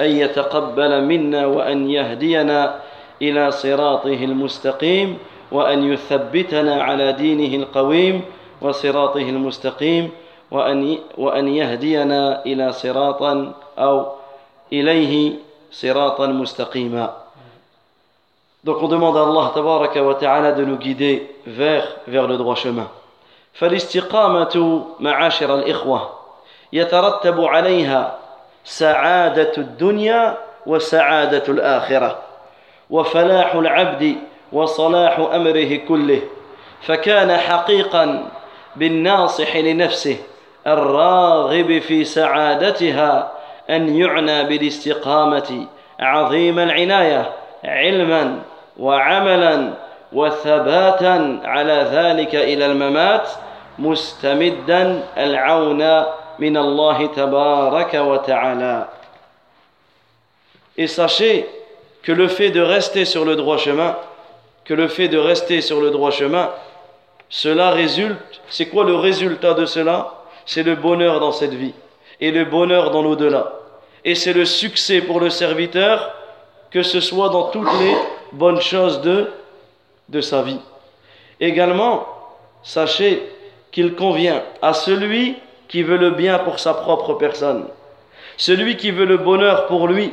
أن 0.00 0.10
يتقبل 0.10 1.04
منا 1.04 1.46
وأن 1.46 1.90
يهدينا 1.90 2.80
إلى 3.22 3.50
صراطه 3.50 4.24
المستقيم 4.24 5.18
وأن 5.52 5.92
يثبتنا 5.92 6.82
على 6.82 7.12
دينه 7.12 7.56
القويم 7.64 8.22
وصراطه 8.60 9.20
المستقيم 9.20 10.10
وأن 10.50 10.98
وأن 11.18 11.48
يهدينا 11.48 12.44
إلى 12.46 12.72
صراطا 12.72 13.54
أو 13.78 14.06
إليه 14.72 15.32
صراطا 15.72 16.26
مستقيما 16.26 17.10
Donc 18.64 18.82
on 18.82 18.88
demande 18.88 19.16
à 19.16 19.22
Allah 19.22 19.52
tabaraka 19.54 20.02
wa 20.02 20.14
ta'ala 20.14 20.52
de 20.52 20.64
nous 20.64 20.76
guider 20.76 21.30
vers, 21.46 21.86
vers 22.08 22.26
le 22.26 22.36
droit 22.36 22.56
chemin. 22.56 22.88
فالاستقامة 23.54 24.84
معاشر 25.00 25.54
الإخوة 25.54 26.10
يترتب 26.72 27.40
عليها 27.40 28.18
سعادة 28.64 29.52
الدنيا 29.58 30.38
وسعادة 30.66 31.42
الآخرة 31.48 32.18
وفلاح 32.90 33.54
العبد 33.54 34.16
وصلاح 34.52 35.18
أمره 35.18 35.76
كله 35.88 36.20
فكان 36.82 37.36
حقيقا 37.36 38.28
بالناصح 38.76 39.56
لنفسه 39.56 40.16
الراغب 40.66 41.78
في 41.78 42.04
سعادتها 42.04 43.32
أن 43.69 43.95
يعنى 43.95 44.43
بالاستقامة 44.43 45.65
عظيم 45.99 46.59
العناية 46.59 47.31
علما 47.63 48.39
وعملا 48.79 49.73
وثباتا 50.13 51.41
على 51.43 51.87
ذلك 51.91 52.35
إلى 52.35 52.65
الممات 52.65 53.29
مستمدا 53.79 55.03
العون 55.17 56.03
من 56.39 56.57
الله 56.57 57.05
تبارك 57.07 57.93
وتعالى 57.93 58.87
Et 60.75 60.87
sachez 60.87 61.47
que 62.01 62.11
le 62.11 62.27
fait 62.27 62.49
de 62.49 62.59
rester 62.59 63.05
sur 63.05 63.25
le 63.25 63.35
droit 63.35 63.57
chemin, 63.57 63.95
que 64.65 64.73
le 64.73 64.87
fait 64.87 65.07
de 65.07 65.19
rester 65.19 65.61
sur 65.61 65.81
le 65.81 65.91
droit 65.91 66.09
chemin, 66.09 66.49
cela 67.29 67.69
résulte, 67.69 68.41
c'est 68.49 68.67
quoi 68.67 68.83
le 68.83 68.95
résultat 68.95 69.53
de 69.53 69.65
cela 69.65 70.13
C'est 70.45 70.63
le 70.63 70.75
bonheur 70.75 71.19
dans 71.19 71.31
cette 71.31 71.53
vie 71.53 71.73
et 72.20 72.30
le 72.30 72.44
bonheur 72.44 72.90
dans 72.90 73.02
l'au-delà. 73.02 73.52
Et 74.04 74.14
c'est 74.14 74.32
le 74.32 74.44
succès 74.44 75.00
pour 75.00 75.20
le 75.20 75.30
serviteur, 75.30 76.14
que 76.70 76.82
ce 76.82 77.00
soit 77.00 77.28
dans 77.30 77.44
toutes 77.44 77.72
les 77.80 77.94
bonnes 78.32 78.60
choses 78.60 79.00
de, 79.00 79.30
de 80.08 80.20
sa 80.20 80.42
vie. 80.42 80.60
Également, 81.40 82.06
sachez 82.62 83.22
qu'il 83.70 83.94
convient 83.94 84.42
à 84.62 84.72
celui 84.72 85.36
qui 85.68 85.82
veut 85.82 85.98
le 85.98 86.10
bien 86.10 86.38
pour 86.38 86.58
sa 86.58 86.74
propre 86.74 87.14
personne, 87.14 87.66
celui 88.36 88.76
qui 88.76 88.90
veut 88.90 89.04
le 89.04 89.18
bonheur 89.18 89.66
pour 89.66 89.86
lui, 89.86 90.12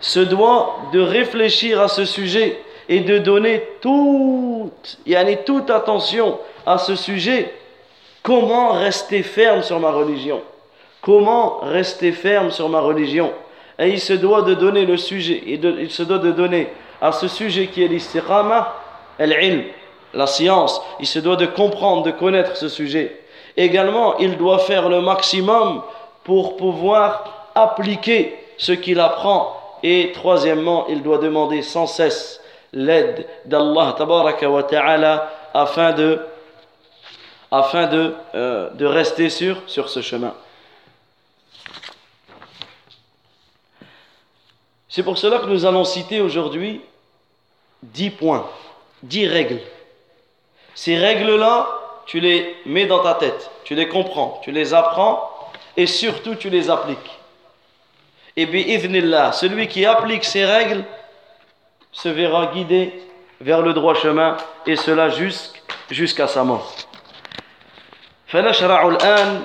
se 0.00 0.20
doit 0.20 0.76
de 0.92 1.00
réfléchir 1.00 1.80
à 1.80 1.88
ce 1.88 2.04
sujet 2.04 2.58
et 2.88 3.00
de 3.00 3.18
donner 3.18 3.62
toute, 3.80 4.98
toute 5.46 5.70
attention 5.70 6.38
à 6.66 6.78
ce 6.78 6.96
sujet. 6.96 7.54
Comment 8.22 8.72
rester 8.72 9.22
ferme 9.22 9.62
sur 9.62 9.78
ma 9.78 9.90
religion? 9.92 10.42
Comment 11.02 11.58
rester 11.62 12.12
ferme 12.12 12.50
sur 12.50 12.68
ma 12.68 12.80
religion? 12.80 13.32
Et 13.78 13.88
il 13.88 14.00
se 14.00 14.12
doit 14.12 14.42
de 14.42 14.54
donner 14.54 14.84
le 14.84 14.98
sujet, 14.98 15.42
il 15.46 15.90
se 15.90 16.02
doit 16.02 16.18
de 16.18 16.32
donner 16.32 16.68
à 17.00 17.12
ce 17.12 17.28
sujet 17.28 17.68
qui 17.68 17.82
est 17.82 17.88
l'istiqama, 17.88 18.74
al-ilm, 19.18 19.64
la 20.12 20.26
science. 20.26 20.82
Il 21.00 21.06
se 21.06 21.18
doit 21.18 21.36
de 21.36 21.46
comprendre, 21.46 22.02
de 22.02 22.10
connaître 22.10 22.56
ce 22.56 22.68
sujet. 22.68 23.20
Également, 23.56 24.18
il 24.18 24.36
doit 24.36 24.58
faire 24.58 24.88
le 24.88 25.00
maximum 25.00 25.82
pour 26.24 26.56
pouvoir 26.56 27.50
appliquer 27.54 28.36
ce 28.58 28.72
qu'il 28.72 29.00
apprend. 29.00 29.56
Et 29.82 30.12
troisièmement, 30.12 30.86
il 30.88 31.02
doit 31.02 31.18
demander 31.18 31.62
sans 31.62 31.86
cesse 31.86 32.40
l'aide 32.72 33.26
d'Allah 33.46 33.96
wa 33.98 34.62
ta'ala 34.62 35.30
afin 35.54 35.92
de, 35.92 36.20
afin 37.50 37.86
de, 37.86 38.14
euh, 38.34 38.70
de 38.74 38.84
rester 38.84 39.30
sur, 39.30 39.56
sur 39.66 39.88
ce 39.88 40.02
chemin. 40.02 40.34
C'est 44.89 45.03
pour 45.03 45.17
cela 45.17 45.39
que 45.39 45.47
nous 45.47 45.65
allons 45.65 45.83
citer 45.83 46.21
aujourd'hui 46.21 46.81
dix 47.81 48.09
points, 48.09 48.47
dix 49.03 49.27
règles. 49.27 49.59
Ces 50.73 50.97
règles-là, 50.97 51.67
tu 52.05 52.19
les 52.19 52.55
mets 52.65 52.85
dans 52.85 53.03
ta 53.03 53.15
tête, 53.15 53.49
tu 53.63 53.75
les 53.75 53.87
comprends, 53.87 54.39
tu 54.43 54.51
les 54.51 54.73
apprends 54.73 55.29
et 55.75 55.87
surtout 55.87 56.35
tu 56.35 56.49
les 56.49 56.69
appliques. 56.69 57.19
Et 58.37 58.45
bi'idhnillah, 58.45 59.31
celui 59.31 59.67
qui 59.67 59.85
applique 59.85 60.25
ces 60.25 60.45
règles 60.45 60.83
se 61.91 62.09
verra 62.09 62.47
guidé 62.47 62.93
vers 63.41 63.61
le 63.61 63.73
droit 63.73 63.95
chemin 63.95 64.37
et 64.65 64.75
cela 64.75 65.09
jusqu'à 65.89 66.27
sa 66.27 66.43
mort. 66.43 66.73
فنشرع 68.27 68.87
الآن 68.87 69.43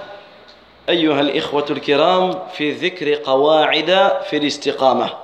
أيها 0.88 1.20
الإخوة 1.20 1.66
الكرام 1.70 2.48
في 2.52 2.70
ذكر 2.72 3.14
قواعد 3.14 3.90
في 4.30 4.36
الاستقامة 4.36 5.23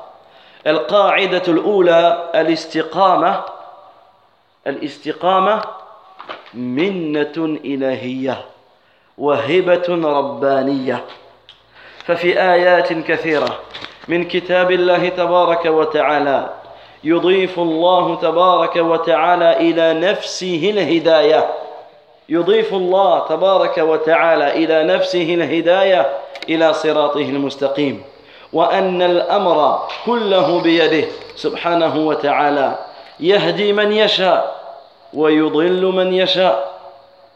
القاعدة 0.68 1.44
الأولى 1.48 2.30
الاستقامة. 2.36 3.42
الاستقامة 4.68 5.62
منة 6.54 7.58
إلهية 7.66 8.46
وهبة 9.18 9.84
ربانية. 9.90 11.04
ففي 12.06 12.42
آيات 12.42 12.94
كثيرة 12.94 13.60
من 14.08 14.24
كتاب 14.24 14.72
الله 14.72 15.10
تبارك 15.10 15.66
وتعالى 15.66 16.50
يضيف 17.04 17.60
الله 17.60 18.16
تبارك 18.16 18.76
وتعالى 18.76 19.58
إلى 19.58 19.94
نفسه 19.94 20.70
الهداية. 20.74 21.50
يضيف 22.30 22.74
الله 22.74 23.28
تبارك 23.28 23.78
وتعالى 23.78 24.52
إلى 24.64 24.84
نفسه 24.84 25.34
الهداية 25.34 26.18
إلى 26.50 26.74
صراطه 26.74 27.22
المستقيم. 27.22 28.04
وأن 28.54 29.02
الأمر 29.02 29.80
كله 30.06 30.62
بيده 30.62 31.08
سبحانه 31.36 32.08
وتعالى. 32.08 32.76
يهدي 33.20 33.74
من 33.74 33.92
يشاء 33.92 34.56
ويضل 35.14 35.86
من 35.86 36.14
يشاء 36.14 36.72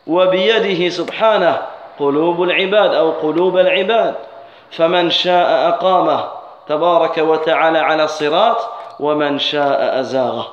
وبيده 0.08 0.90
سبحانه 0.90 1.62
قلوب 2.00 2.44
العباد 2.44 2.94
أو 2.94 3.12
قلوب 3.12 3.58
العباد. 3.58 4.16
فمن 4.72 5.10
شاء 5.10 5.68
أقامه 5.68 6.24
تبارك 6.68 7.18
وتعالى 7.18 7.80
على 7.80 8.04
الصراط 8.04 8.58
ومن 9.00 9.40
شاء 9.40 10.00
أزاغه. 10.00 10.48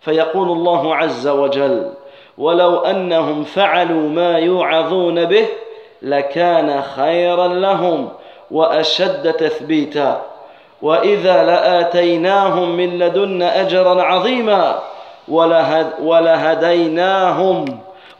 فيقول 0.00 0.48
الله 0.48 0.96
عز 0.96 1.28
وجل 1.28 1.92
ولو 2.38 2.78
أنهم 2.78 3.44
فعلوا 3.44 4.08
ما 4.08 4.38
يوعظون 4.38 5.24
به 5.24 5.46
لكان 6.02 6.82
خيرا 6.82 7.48
لهم 7.48 8.08
وأشد 8.50 9.32
تثبيتا. 9.32 10.22
وإذا 10.82 11.44
لآتيناهم 11.44 12.76
من 12.76 12.98
لدنا 12.98 13.60
أجرا 13.60 14.02
عظيما 14.02 14.78
ولهد 15.28 15.86
ولهديناهم 16.02 17.64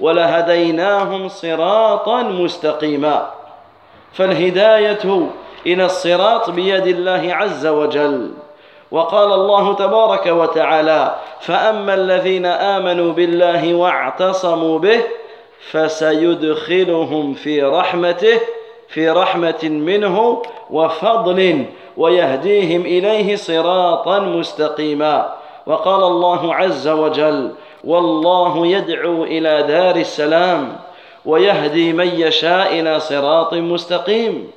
ولهديناهم 0.00 1.28
صراطا 1.28 2.22
مستقيما. 2.22 3.30
فالهداية 4.12 5.28
إلى 5.66 5.84
الصراط 5.84 6.50
بيد 6.50 6.86
الله 6.86 7.34
عز 7.34 7.66
وجل. 7.66 8.30
وقال 8.90 9.32
الله 9.32 9.74
تبارك 9.74 10.26
وتعالى 10.26 11.14
فأما 11.40 11.94
الذين 11.94 12.46
آمنوا 12.46 13.12
بالله 13.12 13.74
واعتصموا 13.74 14.78
به 14.78 15.00
فسيدخلهم 15.70 17.34
في 17.34 17.62
رحمته 17.62 18.40
في 18.88 19.10
رحمة 19.10 19.62
منه 19.62 20.42
وفضل 20.70 21.64
ويهديهم 21.96 22.80
إليه 22.80 23.36
صراطا 23.36 24.18
مستقيما. 24.18 25.32
وقال 25.66 26.02
الله 26.02 26.54
عز 26.54 26.88
وجل 26.88 27.50
والله 27.84 28.66
يدعو 28.66 29.24
إلى 29.24 29.62
دار 29.62 29.96
السلام 29.96 30.76
ويهدي 31.24 31.92
من 31.92 32.06
يشاء 32.06 32.80
إلى 32.80 33.00
صراط 33.00 33.54
مستقيم 33.54 34.50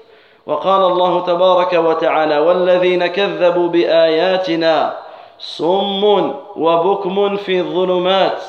وقال 0.45 0.81
الله 0.91 1.25
تبارك 1.25 1.73
وتعالى 1.73 2.39
والذين 2.39 3.07
كذبوا 3.07 3.67
بآياتنا 3.67 4.97
صم 5.39 6.33
وبكم 6.55 7.37
في 7.37 7.59
الظلمات 7.59 8.41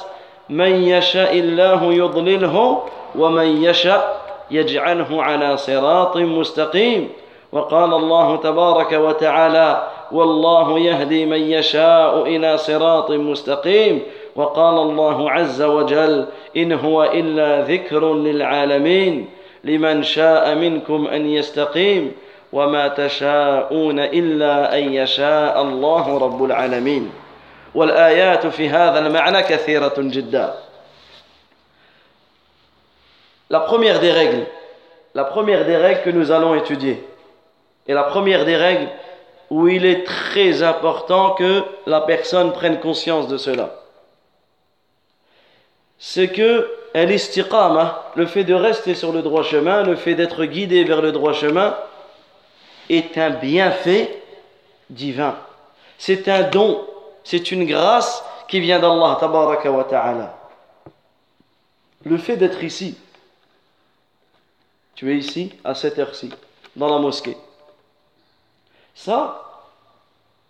من 0.48 0.82
يشاء 0.82 1.38
الله 1.38 1.92
يضلله 1.92 2.82
ومن 3.18 3.62
يشاء 3.64 4.19
يجعله 4.50 5.22
على 5.22 5.56
صراط 5.56 6.16
مستقيم. 6.16 7.08
وقال 7.52 7.94
الله 7.94 8.36
تبارك 8.36 8.92
وتعالى 8.92 9.88
والله 10.12 10.78
يهدي 10.78 11.26
من 11.26 11.40
يشاء 11.40 12.22
إلى 12.22 12.58
صراط 12.58 13.10
مستقيم 13.10 14.02
وقال 14.36 14.78
الله 14.78 15.30
عز 15.30 15.62
وجل 15.62 16.26
إن 16.56 16.72
هو 16.72 17.04
إلا 17.04 17.60
ذكر 17.62 18.14
للعالمين 18.14 19.28
لمن 19.64 20.02
شاء 20.02 20.54
منكم 20.54 21.06
أن 21.06 21.26
يستقيم 21.26 22.12
وما 22.52 22.88
تشاءون 22.88 23.98
إلا 23.98 24.78
أن 24.78 24.92
يشاء 24.92 25.62
الله 25.62 26.18
رب 26.18 26.44
العالمين 26.44 27.10
والآيات 27.74 28.46
في 28.46 28.68
هذا 28.68 28.98
المعنى 28.98 29.42
كثيرة 29.42 29.94
جدا. 29.98 30.54
La 33.50 33.60
première 33.60 34.00
des 34.00 34.12
règles, 34.12 34.46
la 35.14 35.24
première 35.24 35.66
des 35.66 35.76
règles 35.76 36.02
que 36.02 36.10
nous 36.10 36.30
allons 36.30 36.54
étudier, 36.54 37.04
et 37.86 37.92
la 37.92 38.04
première 38.04 38.44
des 38.44 38.56
règles 38.56 38.88
où 39.50 39.66
il 39.66 39.84
est 39.84 40.04
très 40.04 40.62
important 40.62 41.32
que 41.32 41.64
la 41.86 42.00
personne 42.00 42.52
prenne 42.52 42.78
conscience 42.78 43.26
de 43.26 43.36
cela, 43.36 43.74
c'est 45.98 46.28
que 46.28 46.70
le 46.94 48.26
fait 48.26 48.44
de 48.44 48.54
rester 48.54 48.94
sur 48.94 49.12
le 49.12 49.22
droit 49.22 49.42
chemin, 49.42 49.82
le 49.82 49.96
fait 49.96 50.14
d'être 50.14 50.44
guidé 50.44 50.84
vers 50.84 51.02
le 51.02 51.12
droit 51.12 51.32
chemin, 51.32 51.76
est 52.88 53.18
un 53.18 53.30
bienfait 53.30 54.22
divin. 54.88 55.36
C'est 55.98 56.28
un 56.28 56.42
don, 56.42 56.84
c'est 57.22 57.50
une 57.52 57.64
grâce 57.64 58.24
qui 58.48 58.60
vient 58.60 58.78
d'Allah. 58.78 59.18
Le 62.04 62.18
fait 62.18 62.36
d'être 62.36 62.64
ici, 62.64 62.96
tu 65.00 65.10
es 65.10 65.16
ici 65.16 65.50
à 65.64 65.74
cette 65.74 65.98
heure-ci, 65.98 66.28
dans 66.76 66.86
la 66.86 66.98
mosquée. 66.98 67.38
Ça, 68.94 69.64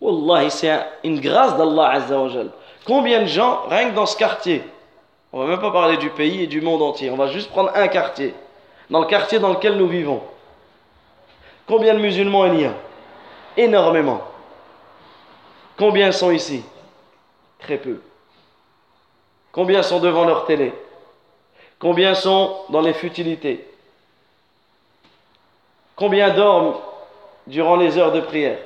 Wallah, 0.00 0.50
c'est 0.50 0.76
une 1.04 1.20
grâce 1.20 1.56
d'Allah 1.56 1.90
Azzawajal. 1.90 2.50
Combien 2.84 3.20
de 3.20 3.26
gens, 3.26 3.68
rien 3.68 3.90
que 3.90 3.94
dans 3.94 4.06
ce 4.06 4.16
quartier, 4.16 4.64
on 5.32 5.38
va 5.38 5.46
même 5.46 5.60
pas 5.60 5.70
parler 5.70 5.98
du 5.98 6.10
pays 6.10 6.42
et 6.42 6.46
du 6.48 6.60
monde 6.60 6.82
entier, 6.82 7.12
on 7.12 7.16
va 7.16 7.28
juste 7.28 7.48
prendre 7.50 7.70
un 7.76 7.86
quartier, 7.86 8.34
dans 8.90 8.98
le 8.98 9.06
quartier 9.06 9.38
dans 9.38 9.50
lequel 9.50 9.76
nous 9.76 9.86
vivons. 9.86 10.20
Combien 11.68 11.94
de 11.94 12.00
musulmans 12.00 12.46
il 12.46 12.62
y 12.62 12.64
a? 12.64 12.74
Énormément. 13.56 14.20
Combien 15.78 16.10
sont 16.10 16.32
ici? 16.32 16.64
Très 17.60 17.78
peu. 17.78 18.00
Combien 19.52 19.84
sont 19.84 20.00
devant 20.00 20.24
leur 20.24 20.44
télé? 20.44 20.72
Combien 21.78 22.16
sont 22.16 22.56
dans 22.70 22.80
les 22.80 22.94
futilités? 22.94 23.69
Combien 26.00 26.30
dorment 26.30 26.76
durant 27.46 27.76
les 27.76 27.98
heures 27.98 28.10
de 28.10 28.22
prière 28.22 28.56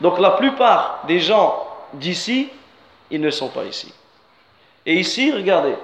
Donc 0.00 0.18
la 0.18 0.30
plupart 0.32 1.04
des 1.06 1.20
gens 1.20 1.64
d'ici, 1.92 2.48
ils 3.08 3.20
ne 3.20 3.30
sont 3.30 3.50
pas 3.50 3.62
ici. 3.62 3.94
Et 4.84 4.94
ici, 4.94 5.30
regardez, 5.30 5.76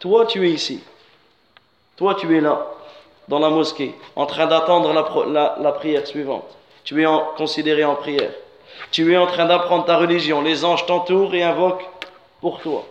toi 0.00 0.26
tu 0.26 0.46
es 0.46 0.50
ici. 0.50 0.84
Toi 1.96 2.14
tu 2.14 2.36
es 2.36 2.42
là, 2.42 2.62
dans 3.26 3.38
la 3.38 3.48
mosquée, 3.48 3.94
en 4.16 4.26
train 4.26 4.46
d'attendre 4.46 4.92
la, 5.32 5.72
prière 5.72 6.06
suivante. 6.06 6.44
Tu 6.84 7.02
es 7.02 7.06
considéré 7.38 7.86
en 7.86 7.94
prière. 7.94 8.32
Tu 8.90 9.14
es 9.14 9.16
en 9.16 9.26
train 9.26 9.46
d'apprendre 9.46 9.86
ta 9.86 9.96
religion. 9.96 10.42
Les 10.42 10.62
anges 10.62 10.84
t'entourent 10.84 11.34
et 11.34 11.42
invoquent 11.42 11.88
pour 12.42 12.60
toi. 12.60 12.84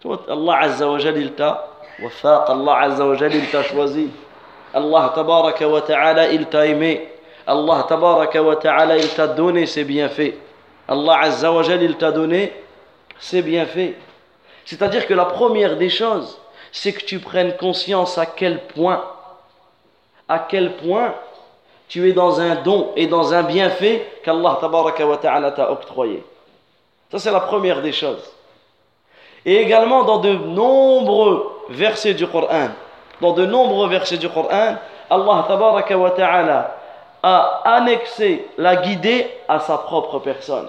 Toi, 0.00 0.22
Allah 0.26 0.56
Azza 0.62 0.88
wa 0.88 0.96
Allah 0.96 2.78
Azza 2.80 3.06
wa 3.06 3.16
t'a 3.18 3.62
choisi. 3.62 4.08
Allah 4.72 5.12
tabaraka 5.14 5.68
wa 5.68 5.80
ta'ala, 5.80 6.30
il 6.30 6.46
t'a 6.46 6.66
aimé. 6.66 7.08
Allah 7.46 7.84
tabaraka 7.88 8.42
wa 8.42 8.56
ta'ala, 8.56 8.96
il 8.96 9.08
t'a 9.08 9.26
donné 9.26 9.66
ses 9.66 9.84
bienfaits. 9.84 10.34
Allah 10.88 11.20
azza 11.22 11.52
wa 11.52 11.62
il 11.62 11.96
t'a 11.96 12.12
donné 12.12 12.52
ses 13.18 13.42
bienfaits. 13.42 13.94
C'est-à-dire 14.64 15.06
que 15.06 15.14
la 15.14 15.24
première 15.24 15.76
des 15.76 15.88
choses, 15.88 16.38
c'est 16.72 16.92
que 16.92 17.04
tu 17.04 17.18
prennes 17.18 17.56
conscience 17.56 18.18
à 18.18 18.26
quel 18.26 18.60
point, 18.66 19.04
à 20.28 20.38
quel 20.38 20.76
point 20.76 21.14
tu 21.88 22.08
es 22.08 22.12
dans 22.12 22.40
un 22.40 22.54
don 22.56 22.92
et 22.94 23.08
dans 23.08 23.34
un 23.34 23.42
bienfait 23.42 24.06
qu'Allah 24.22 24.58
tabaraka 24.60 25.04
wa 25.04 25.16
ta'ala 25.16 25.50
t'a 25.50 25.72
octroyé. 25.72 26.22
Ça, 27.10 27.18
c'est 27.18 27.32
la 27.32 27.40
première 27.40 27.82
des 27.82 27.92
choses. 27.92 28.32
Et 29.44 29.56
également 29.56 30.04
dans 30.04 30.18
de 30.18 30.32
nombreux 30.32 31.50
versets 31.70 32.14
du 32.14 32.26
Coran, 32.26 32.68
dans 33.20 33.32
de 33.32 33.46
nombreux 33.46 33.88
versets 33.88 34.16
du 34.16 34.28
Coran, 34.28 34.76
Allah 35.10 35.46
ta'ala 36.16 36.76
a 37.22 37.62
annexé 37.64 38.46
la 38.56 38.76
guidée 38.76 39.26
à 39.48 39.60
sa 39.60 39.78
propre 39.78 40.18
personne. 40.20 40.68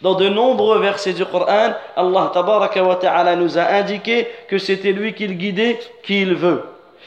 Dans 0.00 0.14
de 0.14 0.28
nombreux 0.28 0.78
versets 0.78 1.12
du 1.12 1.24
Coran, 1.24 1.72
Allah 1.96 2.32
ta'ala 2.32 3.36
nous 3.36 3.58
a 3.58 3.62
indiqué 3.62 4.28
que 4.48 4.58
c'était 4.58 4.92
lui 4.92 5.14
qui 5.14 5.26
le 5.26 5.34
guidait 5.34 5.78
qui 6.02 6.24
veut 6.24 6.64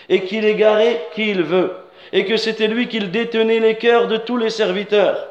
et 0.09 0.23
qu'il 0.23 0.45
égarait 0.45 1.07
qui 1.15 1.33
veut 1.33 1.75
et 2.13 2.25
que 2.25 2.37
c'était 2.37 2.67
lui 2.67 2.87
qui 2.87 2.99
détenait 2.99 3.59
les 3.59 3.75
cœurs 3.75 4.07
de 4.07 4.17
tous 4.17 4.37
les 4.37 4.49
serviteurs. 4.49 5.27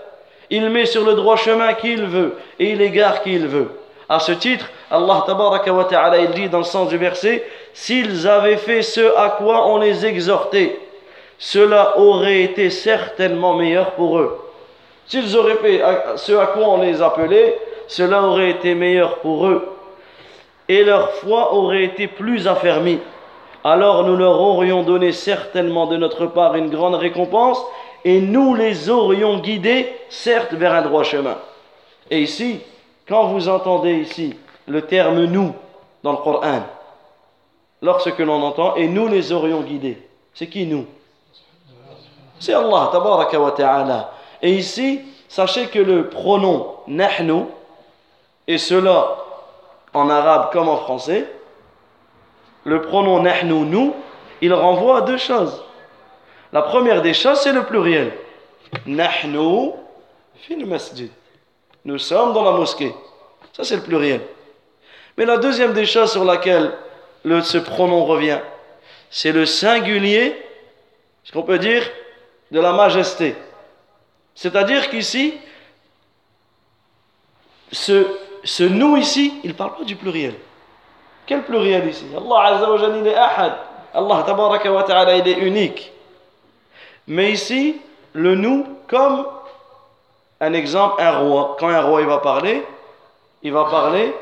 Il 0.48 0.68
met 0.70 0.86
sur 0.86 1.04
le 1.04 1.14
droit 1.14 1.36
chemin 1.36 1.74
qui 1.74 1.94
veut 1.96 2.36
et 2.58 2.70
il 2.72 2.80
égare 2.80 3.22
qui 3.22 3.38
veut. 3.38 3.70
À 4.08 4.18
ce 4.18 4.32
titre, 4.32 4.68
Allah 4.90 5.22
ta'ala 5.26 6.26
dit 6.26 6.48
dans 6.48 6.58
le 6.58 6.64
sens 6.64 6.88
du 6.88 6.96
verset 6.96 7.44
S'ils 7.72 8.26
avaient 8.28 8.56
fait 8.56 8.82
ce 8.82 9.16
à 9.16 9.30
quoi 9.38 9.66
on 9.68 9.78
les 9.78 10.04
exhortait, 10.04 10.78
cela 11.38 11.98
aurait 11.98 12.42
été 12.42 12.70
certainement 12.70 13.54
meilleur 13.54 13.92
pour 13.92 14.18
eux. 14.18 14.38
S'ils 15.06 15.36
auraient 15.36 15.56
fait 15.56 15.82
ce 16.16 16.32
à 16.32 16.46
quoi 16.46 16.68
on 16.68 16.82
les 16.82 17.00
appelait, 17.02 17.58
cela 17.88 18.22
aurait 18.22 18.50
été 18.50 18.74
meilleur 18.74 19.18
pour 19.18 19.46
eux. 19.46 19.68
Et 20.68 20.84
leur 20.84 21.10
foi 21.14 21.54
aurait 21.54 21.84
été 21.84 22.06
plus 22.06 22.46
affermie. 22.46 23.00
Alors 23.64 24.04
nous 24.04 24.16
leur 24.16 24.40
aurions 24.40 24.82
donné 24.82 25.12
certainement 25.12 25.86
de 25.86 25.96
notre 25.96 26.26
part 26.26 26.54
une 26.54 26.70
grande 26.70 26.94
récompense 26.94 27.60
et 28.04 28.20
nous 28.20 28.54
les 28.54 28.88
aurions 28.88 29.38
guidés, 29.38 29.92
certes, 30.08 30.54
vers 30.54 30.72
un 30.72 30.82
droit 30.82 31.02
chemin. 31.02 31.36
Et 32.10 32.20
ici, 32.20 32.60
quand 33.08 33.24
vous 33.24 33.48
entendez 33.48 33.94
ici 33.94 34.36
le 34.66 34.82
terme 34.82 35.24
nous 35.24 35.52
dans 36.02 36.12
le 36.12 36.18
Coran, 36.18 36.62
lorsque 37.82 38.18
l'on 38.18 38.42
entend 38.42 38.76
et 38.76 38.88
nous 38.88 39.08
les 39.08 39.32
aurions 39.32 39.62
guidés, 39.62 39.98
c'est 40.34 40.46
qui 40.46 40.66
nous? 40.66 40.86
C'est 42.38 42.54
Allah, 42.54 42.88
tabaraka 42.92 43.38
wa 43.38 43.50
ta'ala. 43.52 44.12
Et 44.42 44.52
ici, 44.52 45.00
sachez 45.28 45.66
que 45.66 45.78
le 45.78 46.08
pronom 46.08 46.76
nahnu, 46.86 47.44
et 48.46 48.58
cela 48.58 49.16
en 49.92 50.08
arabe 50.08 50.50
comme 50.52 50.68
en 50.68 50.78
français, 50.78 51.26
le 52.64 52.82
pronom 52.82 53.22
nahnu, 53.22 53.66
nous, 53.66 53.94
il 54.40 54.54
renvoie 54.54 54.98
à 54.98 55.00
deux 55.02 55.18
choses. 55.18 55.62
La 56.52 56.62
première 56.62 57.02
des 57.02 57.14
choses, 57.14 57.40
c'est 57.40 57.52
le 57.52 57.64
pluriel. 57.64 58.12
Nahnu 58.86 59.72
fil 60.36 60.64
masjid. 60.66 61.10
Nous 61.84 61.98
sommes 61.98 62.32
dans 62.32 62.44
la 62.44 62.52
mosquée. 62.52 62.94
Ça, 63.52 63.64
c'est 63.64 63.76
le 63.76 63.82
pluriel. 63.82 64.22
Mais 65.16 65.26
la 65.26 65.36
deuxième 65.36 65.72
des 65.72 65.86
choses 65.86 66.12
sur 66.12 66.24
laquelle 66.24 66.72
le, 67.24 67.42
ce 67.42 67.58
pronom 67.58 68.04
revient, 68.04 68.40
c'est 69.10 69.32
le 69.32 69.46
singulier, 69.46 70.36
ce 71.24 71.32
qu'on 71.32 71.42
peut 71.42 71.58
dire, 71.58 71.82
de 72.50 72.60
la 72.60 72.72
majesté. 72.72 73.34
C'est-à-dire 74.34 74.88
qu'ici, 74.88 75.34
ce, 77.72 78.06
ce 78.44 78.64
nous 78.64 78.96
ici, 78.96 79.34
il 79.44 79.50
ne 79.50 79.54
parle 79.54 79.76
pas 79.76 79.84
du 79.84 79.96
pluriel. 79.96 80.34
Quel 81.26 81.42
pluriel 81.42 81.88
ici? 81.88 82.06
Allah 82.16 82.54
Azza 82.54 82.70
wa 82.70 82.96
il 82.96 83.06
est 83.06 83.14
ahad. 83.14 83.52
Allah 83.92 84.22
tabaraka 84.26 84.72
wa 84.72 84.82
ta'ala, 84.82 85.16
il 85.16 85.28
est 85.28 85.38
unique. 85.38 85.92
Mais 87.06 87.32
ici, 87.32 87.80
le 88.12 88.34
nous, 88.34 88.66
comme 88.88 89.26
un 90.40 90.52
exemple, 90.52 91.00
un 91.02 91.18
roi. 91.18 91.56
Quand 91.58 91.68
un 91.68 91.80
roi 91.80 92.00
il 92.00 92.06
va 92.06 92.18
parler, 92.18 92.64
il 93.42 93.52
va 93.52 93.64
parler 93.64 94.14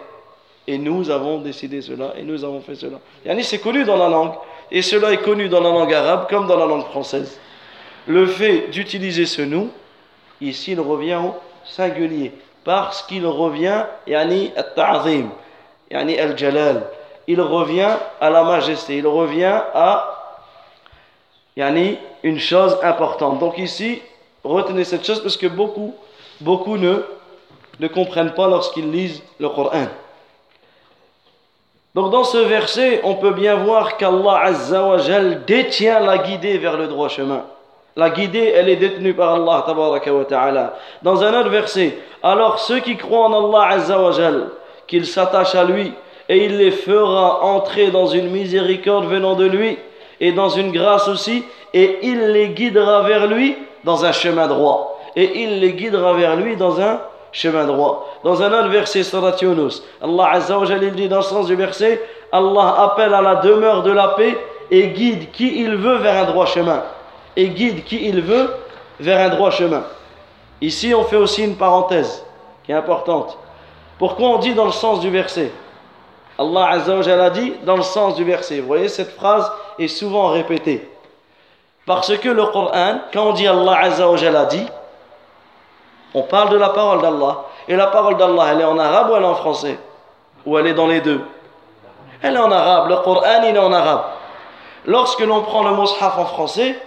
et 0.68 0.76
nous 0.76 1.09
avons 1.11 1.38
décidé 1.38 1.81
cela 1.81 2.12
et 2.18 2.22
nous 2.22 2.44
avons 2.44 2.61
fait 2.61 2.74
cela. 2.74 2.98
Yani 3.24 3.42
c'est 3.42 3.59
connu 3.59 3.85
dans 3.85 3.96
la 3.96 4.09
langue 4.09 4.35
et 4.70 4.83
cela 4.83 5.11
est 5.12 5.22
connu 5.22 5.48
dans 5.48 5.62
la 5.62 5.70
langue 5.70 5.94
arabe 5.94 6.26
comme 6.28 6.46
dans 6.46 6.59
la 6.59 6.66
langue 6.66 6.85
française. 6.85 7.40
Le 8.07 8.26
fait 8.26 8.68
d'utiliser 8.68 9.24
ce 9.24 9.40
nous, 9.40 9.70
ici 10.42 10.72
il 10.72 10.81
revient 10.81 11.20
au 11.24 11.35
singulier 11.64 12.33
parce 12.64 13.02
qu'il 13.02 13.24
revient 13.24 13.87
yani 14.07 14.52
at-ta'zim, 14.57 15.31
yani 15.90 16.18
al-jalal. 16.18 16.83
Il 17.26 17.40
revient 17.40 17.96
à 18.20 18.28
la 18.28 18.44
majesté, 18.44 18.98
il 18.98 19.07
revient 19.07 19.62
à 19.72 20.44
yani 21.57 21.96
une 22.22 22.38
chose 22.38 22.76
importante. 22.83 23.38
Donc 23.38 23.57
ici, 23.57 24.02
retenez 24.44 24.85
cette 24.85 25.07
chose 25.07 25.22
parce 25.22 25.38
que 25.38 25.46
beaucoup 25.46 25.94
beaucoup 26.42 26.76
ne 26.76 27.04
ne 27.81 27.88
comprennent 27.88 28.35
pas 28.35 28.48
lorsqu'ils 28.48 28.90
lisent 28.90 29.22
le 29.40 29.48
Coran. 29.48 29.87
Donc 31.99 32.13
dans 32.13 32.23
ce 32.23 32.39
verset, 32.39 33.01
on 33.03 33.17
peut 33.17 33.33
bien 33.33 33.57
voir 33.57 33.97
qu'Allah 33.97 34.39
Azza 34.45 34.87
wa 34.87 34.99
détient 35.45 35.99
la 35.99 36.19
guidée 36.19 36.57
vers 36.57 36.77
le 36.77 36.87
droit 36.87 37.09
chemin. 37.09 37.43
La 37.97 38.11
guidée, 38.11 38.53
elle 38.55 38.69
est 38.69 38.77
détenue 38.77 39.15
par 39.15 39.35
Allah 39.35 39.65
ta'ala. 40.29 40.75
Dans 41.03 41.25
un 41.25 41.41
autre 41.41 41.49
verset, 41.49 41.99
alors 42.23 42.61
ceux 42.61 42.79
qui 42.79 42.97
croient 42.97 43.27
en 43.27 43.49
Allah 43.49 43.75
Azza 43.75 44.01
wa 44.01 44.13
qu'ils 44.87 45.07
s'attachent 45.07 45.57
à 45.57 45.65
lui 45.65 45.93
et 46.29 46.45
il 46.45 46.59
les 46.59 46.71
fera 46.71 47.43
entrer 47.43 47.91
dans 47.91 48.07
une 48.07 48.31
miséricorde 48.31 49.07
venant 49.07 49.35
de 49.35 49.47
lui 49.47 49.77
et 50.21 50.31
dans 50.31 50.51
une 50.51 50.71
grâce 50.71 51.09
aussi 51.09 51.43
et 51.75 51.99
il 52.03 52.29
les 52.29 52.51
guidera 52.51 53.03
vers 53.03 53.27
lui 53.27 53.57
dans 53.83 54.05
un 54.05 54.13
chemin 54.13 54.47
droit 54.47 55.01
et 55.17 55.43
il 55.43 55.59
les 55.59 55.73
guidera 55.73 56.13
vers 56.13 56.37
lui 56.37 56.55
dans 56.55 56.81
un 56.81 57.01
chemin 57.33 57.64
droit. 57.64 58.09
Dans 58.25 58.43
un 58.43 58.53
autre 58.53 58.69
verset, 58.69 59.03
Surat 59.03 59.37
Yunus, 59.41 59.83
Allah 60.03 60.31
Azza 60.33 60.59
wa 60.59 60.67
dit 60.67 61.09
dans 61.09 61.17
le 61.19 61.23
sens 61.23 61.47
du 61.47 61.55
verset, 61.55 62.03
Allah 62.33 62.75
appelle 62.79 63.14
à 63.14 63.23
la 63.23 63.37
demeure 63.37 63.83
de 63.83 63.93
la 63.93 64.09
paix 64.09 64.37
et 64.71 64.88
guide 64.88 65.31
qui 65.33 65.62
il 65.62 65.77
veut 65.77 65.97
vers 65.97 66.23
un 66.23 66.27
droit 66.27 66.47
chemin. 66.47 66.83
Et 67.37 67.49
guide 67.49 67.85
qui 67.85 68.07
il 68.09 68.21
veut 68.21 68.51
vers 69.01 69.21
un 69.27 69.35
droit 69.35 69.51
chemin. 69.51 69.85
Ici, 70.61 70.95
on 70.95 71.05
fait 71.05 71.17
aussi 71.17 71.45
une 71.45 71.57
parenthèse 71.57 72.25
qui 72.64 72.73
est 72.73 72.75
importante. 72.75 73.38
Pourquoi 73.99 74.29
on 74.29 74.38
dit 74.38 74.55
dans 74.55 74.67
le 74.67 74.73
sens 74.73 75.01
du 75.01 75.11
verset? 75.11 75.53
Allah 76.38 76.69
Azza 76.71 76.97
wa 76.97 77.25
a 77.25 77.31
dit 77.31 77.55
dans 77.64 77.77
le 77.77 77.83
sens 77.83 78.14
du 78.14 78.25
verset. 78.25 78.61
Vous 78.61 78.67
voyez, 78.67 78.88
cette 78.88 79.12
phrase 79.12 79.51
est 79.79 79.88
souvent 79.88 80.29
répétée. 80.29 80.88
Parce 81.87 82.17
que 82.17 82.29
le 82.29 82.47
Coran, 82.47 82.99
quand 83.12 83.31
on 83.31 83.33
dit 83.33 83.47
Allah 83.47 83.79
Azza 83.81 84.09
wa 84.09 84.17
a 84.19 84.45
dit, 84.47 84.67
on 86.14 86.23
parle 86.23 86.51
de 86.51 86.57
la 86.57 86.71
parole 86.71 87.03
d'Allah. 87.03 87.44
Et 87.68 87.77
la 87.77 87.88
parole 87.88 88.16
d'Allah, 88.16 88.47
elle 88.53 88.61
est 88.62 88.64
en 88.64 88.79
arabe 88.79 89.11
ou 89.11 89.16
elle 89.16 89.23
est 89.23 89.27
en 89.27 89.35
français? 89.35 89.79
Ou 90.47 90.59
elle 90.59 90.66
est 90.66 90.75
dans 90.75 90.87
les 90.87 91.01
deux? 91.01 91.21
Elle 92.23 92.37
est 92.37 92.40
en 92.40 92.51
arabe. 92.51 92.88
Le 92.88 92.97
Coran, 92.97 93.42
il 93.47 93.55
est 93.55 93.59
en 93.59 93.73
arabe. 93.73 94.05
Lorsque 94.87 95.21
l'on 95.21 95.42
prend 95.42 95.62
le 95.62 95.77
mushaf 95.77 96.16
en 96.18 96.25
français, 96.25 96.79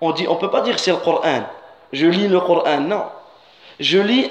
on 0.00 0.12
dit, 0.12 0.26
on 0.28 0.36
peut 0.36 0.50
pas 0.50 0.62
dire 0.62 0.78
c'est 0.78 0.90
le 0.90 0.96
Coran. 0.96 1.42
Je 1.92 2.06
lis 2.06 2.28
le 2.28 2.40
Coran. 2.40 2.80
Non. 2.80 3.04
Je 3.78 3.98
lis 3.98 4.30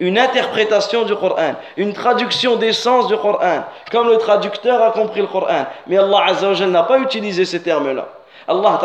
une 0.00 0.18
interprétation 0.18 1.04
du 1.04 1.14
Coran, 1.14 1.54
une 1.76 1.92
traduction 1.92 2.56
des 2.56 2.72
sens 2.72 3.06
du 3.06 3.16
Coran, 3.16 3.64
comme 3.92 4.08
le 4.08 4.18
traducteur 4.18 4.82
a 4.82 4.90
compris 4.90 5.20
le 5.20 5.26
Coran. 5.26 5.66
Mais 5.86 5.98
Allah 5.98 6.24
Azza 6.26 6.66
n'a 6.66 6.82
pas 6.82 6.98
utilisé 6.98 7.44
ces 7.44 7.62
termes-là. 7.62 8.08
Allah 8.48 8.80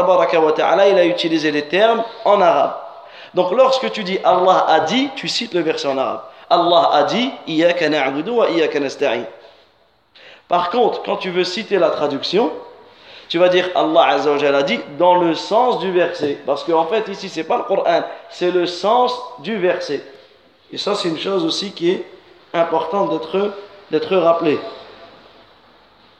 Ta'ala, 0.55 0.87
il 0.87 0.97
a 0.97 1.05
utilisé 1.05 1.49
les 1.51 1.67
termes 1.67 2.03
en 2.25 2.39
arabe. 2.41 2.84
Donc 3.35 3.51
lorsque 3.51 3.91
tu 3.91 4.03
dis 4.03 4.17
Allah 4.23 4.65
a 4.67 4.79
dit, 4.79 5.09
tu 5.15 5.27
cites 5.27 5.53
le 5.53 5.59
verset 5.59 5.89
en 5.89 5.97
arabe. 5.97 6.21
Allah 6.49 6.89
a 6.93 7.03
dit 7.03 7.31
wa 7.47 8.45
Par 10.47 10.69
contre, 10.69 11.03
quand 11.03 11.17
tu 11.17 11.31
veux 11.31 11.43
citer 11.43 11.77
la 11.77 11.89
traduction, 11.89 12.51
tu 13.27 13.37
vas 13.37 13.49
dire 13.49 13.69
Allah 13.75 14.05
Azza 14.07 14.31
wa 14.31 14.57
a 14.57 14.63
dit 14.63 14.79
dans 14.97 15.15
le 15.15 15.35
sens 15.35 15.79
du 15.79 15.91
verset. 15.91 16.37
Parce 16.45 16.63
qu'en 16.63 16.85
fait, 16.85 17.09
ici, 17.09 17.27
c'est 17.27 17.43
pas 17.43 17.57
le 17.57 17.63
Coran, 17.63 18.03
c'est 18.29 18.51
le 18.51 18.65
sens 18.65 19.11
du 19.39 19.57
verset. 19.57 20.01
Et 20.71 20.77
ça, 20.77 20.95
c'est 20.95 21.09
une 21.09 21.19
chose 21.19 21.43
aussi 21.43 21.71
qui 21.71 21.91
est 21.91 22.05
importante 22.53 23.11
d'être, 23.11 23.51
d'être 23.91 24.15
rappelée. 24.15 24.59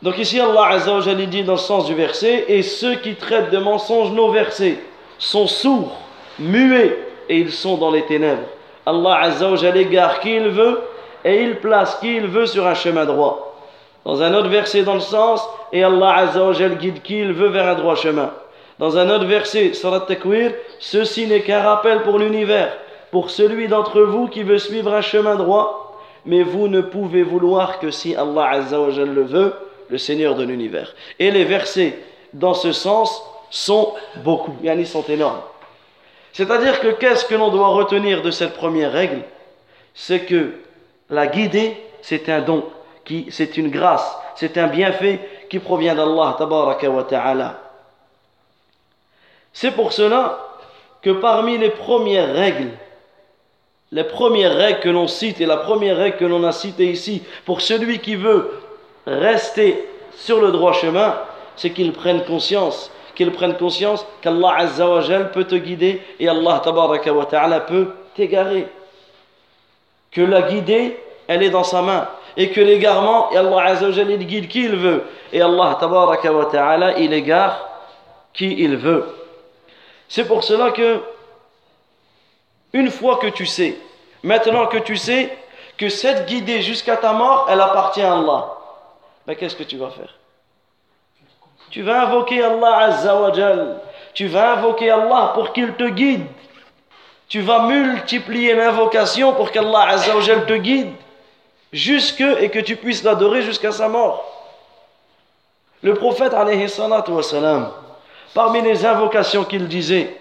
Donc 0.02 0.18
ici, 0.18 0.40
Allah 0.40 0.66
Azza 0.72 0.98
wa 0.98 1.14
dit 1.14 1.44
dans 1.44 1.54
le 1.54 1.58
sens 1.58 1.86
du 1.86 1.96
verset 1.96 2.46
Et 2.50 2.62
ceux 2.62 2.96
qui 2.96 3.16
traitent 3.16 3.52
de 3.52 3.58
mensonges 3.58 4.12
nos 4.12 4.32
versets 4.32 4.80
sont 5.18 5.48
sourds, 5.48 5.96
muets 6.40 6.98
et 7.30 7.38
ils 7.38 7.52
sont 7.52 7.78
dans 7.78 7.92
les 7.92 8.04
ténèbres. 8.04 8.48
Allah 8.86 9.20
Azza 9.22 9.50
wa 9.50 9.76
égare 9.76 10.20
qui 10.20 10.36
il 10.36 10.50
veut 10.50 10.82
et 11.24 11.42
il 11.42 11.58
place 11.58 11.96
qui 11.96 12.16
il 12.16 12.28
veut 12.28 12.46
sur 12.46 12.68
un 12.68 12.76
chemin 12.76 13.06
droit. 13.06 13.56
Dans 14.06 14.22
un 14.22 14.34
autre 14.36 14.50
verset 14.50 14.84
dans 14.84 14.94
le 14.94 15.00
sens, 15.00 15.42
et 15.74 15.84
Allah 15.84 16.16
Azza 16.18 16.44
wa 16.44 16.54
guide 16.54 17.02
qui 17.02 17.20
il 17.20 17.34
veut 17.34 17.50
vers 17.50 17.68
un 17.68 17.76
droit 17.76 17.96
chemin. 17.96 18.32
Dans 18.78 18.98
un 18.98 19.10
autre 19.10 19.26
verset, 19.26 19.74
Surat 19.74 20.02
Takwir, 20.02 20.52
ceci 20.80 21.28
n'est 21.28 21.42
qu'un 21.42 21.62
rappel 21.62 22.02
pour 22.02 22.20
l'univers, 22.20 22.78
pour 23.10 23.30
celui 23.30 23.68
d'entre 23.68 24.02
vous 24.02 24.28
qui 24.28 24.44
veut 24.44 24.60
suivre 24.60 24.94
un 24.94 25.02
chemin 25.02 25.36
droit, 25.36 26.00
mais 26.26 26.44
vous 26.44 26.68
ne 26.68 26.82
pouvez 26.82 27.24
vouloir 27.24 27.80
que 27.80 27.90
si 27.90 28.16
Allah 28.16 28.50
Azza 28.50 28.80
wa 28.80 28.90
le 28.90 29.24
veut, 29.24 29.54
le 29.90 29.98
Seigneur 29.98 30.36
de 30.36 30.44
l'univers. 30.44 30.94
Et 31.20 31.32
les 31.32 31.46
versets 31.46 31.98
dans 32.34 32.54
ce 32.54 32.72
sens 32.72 33.24
sont 33.50 33.94
beaucoup, 34.24 34.56
ils 34.64 34.88
sont 34.88 35.04
énormes. 35.04 35.40
C'est-à-dire 36.36 36.82
que 36.82 36.90
qu'est-ce 36.90 37.24
que 37.24 37.36
l'on 37.36 37.48
doit 37.48 37.70
retenir 37.70 38.22
de 38.22 38.30
cette 38.30 38.56
première 38.56 38.92
règle? 38.92 39.22
C'est 39.94 40.26
que 40.26 40.52
la 41.10 41.28
guidée, 41.28 41.78
c'est 42.02 42.28
un 42.28 42.42
don, 42.42 42.66
qui, 43.06 43.28
c'est 43.30 43.56
une 43.56 43.70
grâce, 43.70 44.06
c'est 44.36 44.58
un 44.58 44.68
bienfait 44.68 45.22
qui 45.50 45.60
provient 45.60 45.96
d'Allah. 45.96 46.36
C'est 49.54 49.72
pour 49.72 49.94
cela 49.94 50.46
que 51.02 51.12
parmi 51.12 51.58
les 51.58 51.70
premières 51.70 52.34
règles, 52.34 52.72
les 53.94 54.04
premières 54.04 54.58
règles 54.58 54.82
que 54.82 54.90
l'on 54.90 55.08
cite 55.08 55.40
et 55.40 55.46
la 55.46 55.56
première 55.56 55.96
règle 55.96 56.18
que 56.18 56.26
l'on 56.26 56.44
a 56.44 56.52
citée 56.52 56.92
ici, 56.92 57.24
pour 57.46 57.62
celui 57.62 58.00
qui 58.00 58.18
veut 58.18 58.60
rester 59.08 59.88
sur 60.18 60.42
le 60.42 60.52
droit 60.52 60.74
chemin, 60.74 61.16
c'est 61.56 61.70
qu'il 61.70 61.94
prenne 61.94 62.26
conscience 62.26 62.92
qu'ils 63.16 63.32
prennent 63.32 63.58
conscience 63.58 64.06
qu'Allah 64.22 64.56
Azza 64.58 64.88
wa 64.88 65.02
peut 65.34 65.46
te 65.46 65.56
guider 65.56 66.02
et 66.20 66.28
Allah 66.28 66.62
Tabaraka 66.64 67.14
wa 67.14 67.26
peut 67.62 67.88
t'égarer. 68.16 68.68
Que 70.12 70.22
la 70.22 70.44
guidée, 70.44 71.00
elle 71.28 71.44
est 71.44 71.50
dans 71.50 71.64
sa 71.64 71.82
main. 71.82 72.08
Et 72.38 72.50
que 72.50 72.62
l'égarement, 72.62 73.30
Allah 73.32 73.64
Azza 73.64 73.90
wa 73.90 73.96
il 73.96 74.28
guide 74.28 74.48
qui 74.48 74.66
il 74.66 74.76
veut. 74.76 75.04
Et 75.34 75.42
Allah 75.42 75.78
Tabaraka 75.80 76.32
wa 76.32 76.92
il 76.98 77.14
égare 77.14 77.68
qui 78.34 78.54
il 78.60 78.78
veut. 78.78 79.06
C'est 80.08 80.26
pour 80.26 80.44
cela 80.44 80.72
que, 80.72 81.02
une 82.74 82.92
fois 82.92 83.18
que 83.18 83.28
tu 83.28 83.46
sais, 83.46 83.78
maintenant 84.24 84.68
que 84.68 84.78
tu 84.78 84.98
sais 84.98 85.36
que 85.78 85.90
cette 85.90 86.28
guidée 86.28 86.62
jusqu'à 86.62 86.98
ta 86.98 87.14
mort, 87.14 87.48
elle 87.50 87.62
appartient 87.62 88.02
à 88.02 88.14
Allah, 88.14 88.54
ben 89.26 89.36
qu'est-ce 89.36 89.56
que 89.56 89.64
tu 89.64 89.78
vas 89.78 89.90
faire? 89.90 90.14
tu 91.75 91.83
vas 91.83 92.03
invoquer 92.07 92.43
Allah 92.43 92.77
Azza 92.79 93.15
wa 93.15 93.33
Tu 94.15 94.27
vas 94.27 94.55
invoquer 94.55 94.91
Allah 94.91 95.33
pour 95.35 95.53
qu'il 95.53 95.73
te 95.75 95.85
guide. 95.85 96.27
Tu 97.29 97.41
vas 97.41 97.61
multiplier 97.61 98.55
l'invocation 98.55 99.33
pour 99.35 99.53
qu'Allah 99.53 99.89
Azza 99.91 100.17
wa 100.17 100.23
te 100.23 100.57
guide 100.57 100.93
jusque 101.73 102.21
et 102.41 102.51
que 102.51 102.59
tu 102.59 102.75
puisses 102.75 103.05
l'adorer 103.05 103.43
jusqu'à 103.43 103.71
sa 103.71 103.89
mort. 103.89 104.25
Le 105.83 105.95
prophète 105.95 106.35
alayhi 106.35 106.69
salatu 106.69 107.13
wa 107.13 107.23
salam, 107.23 107.71
parmi 108.35 108.61
les 108.61 108.85
invocations 108.85 109.45
qu'il 109.45 109.69
disait, 109.69 110.19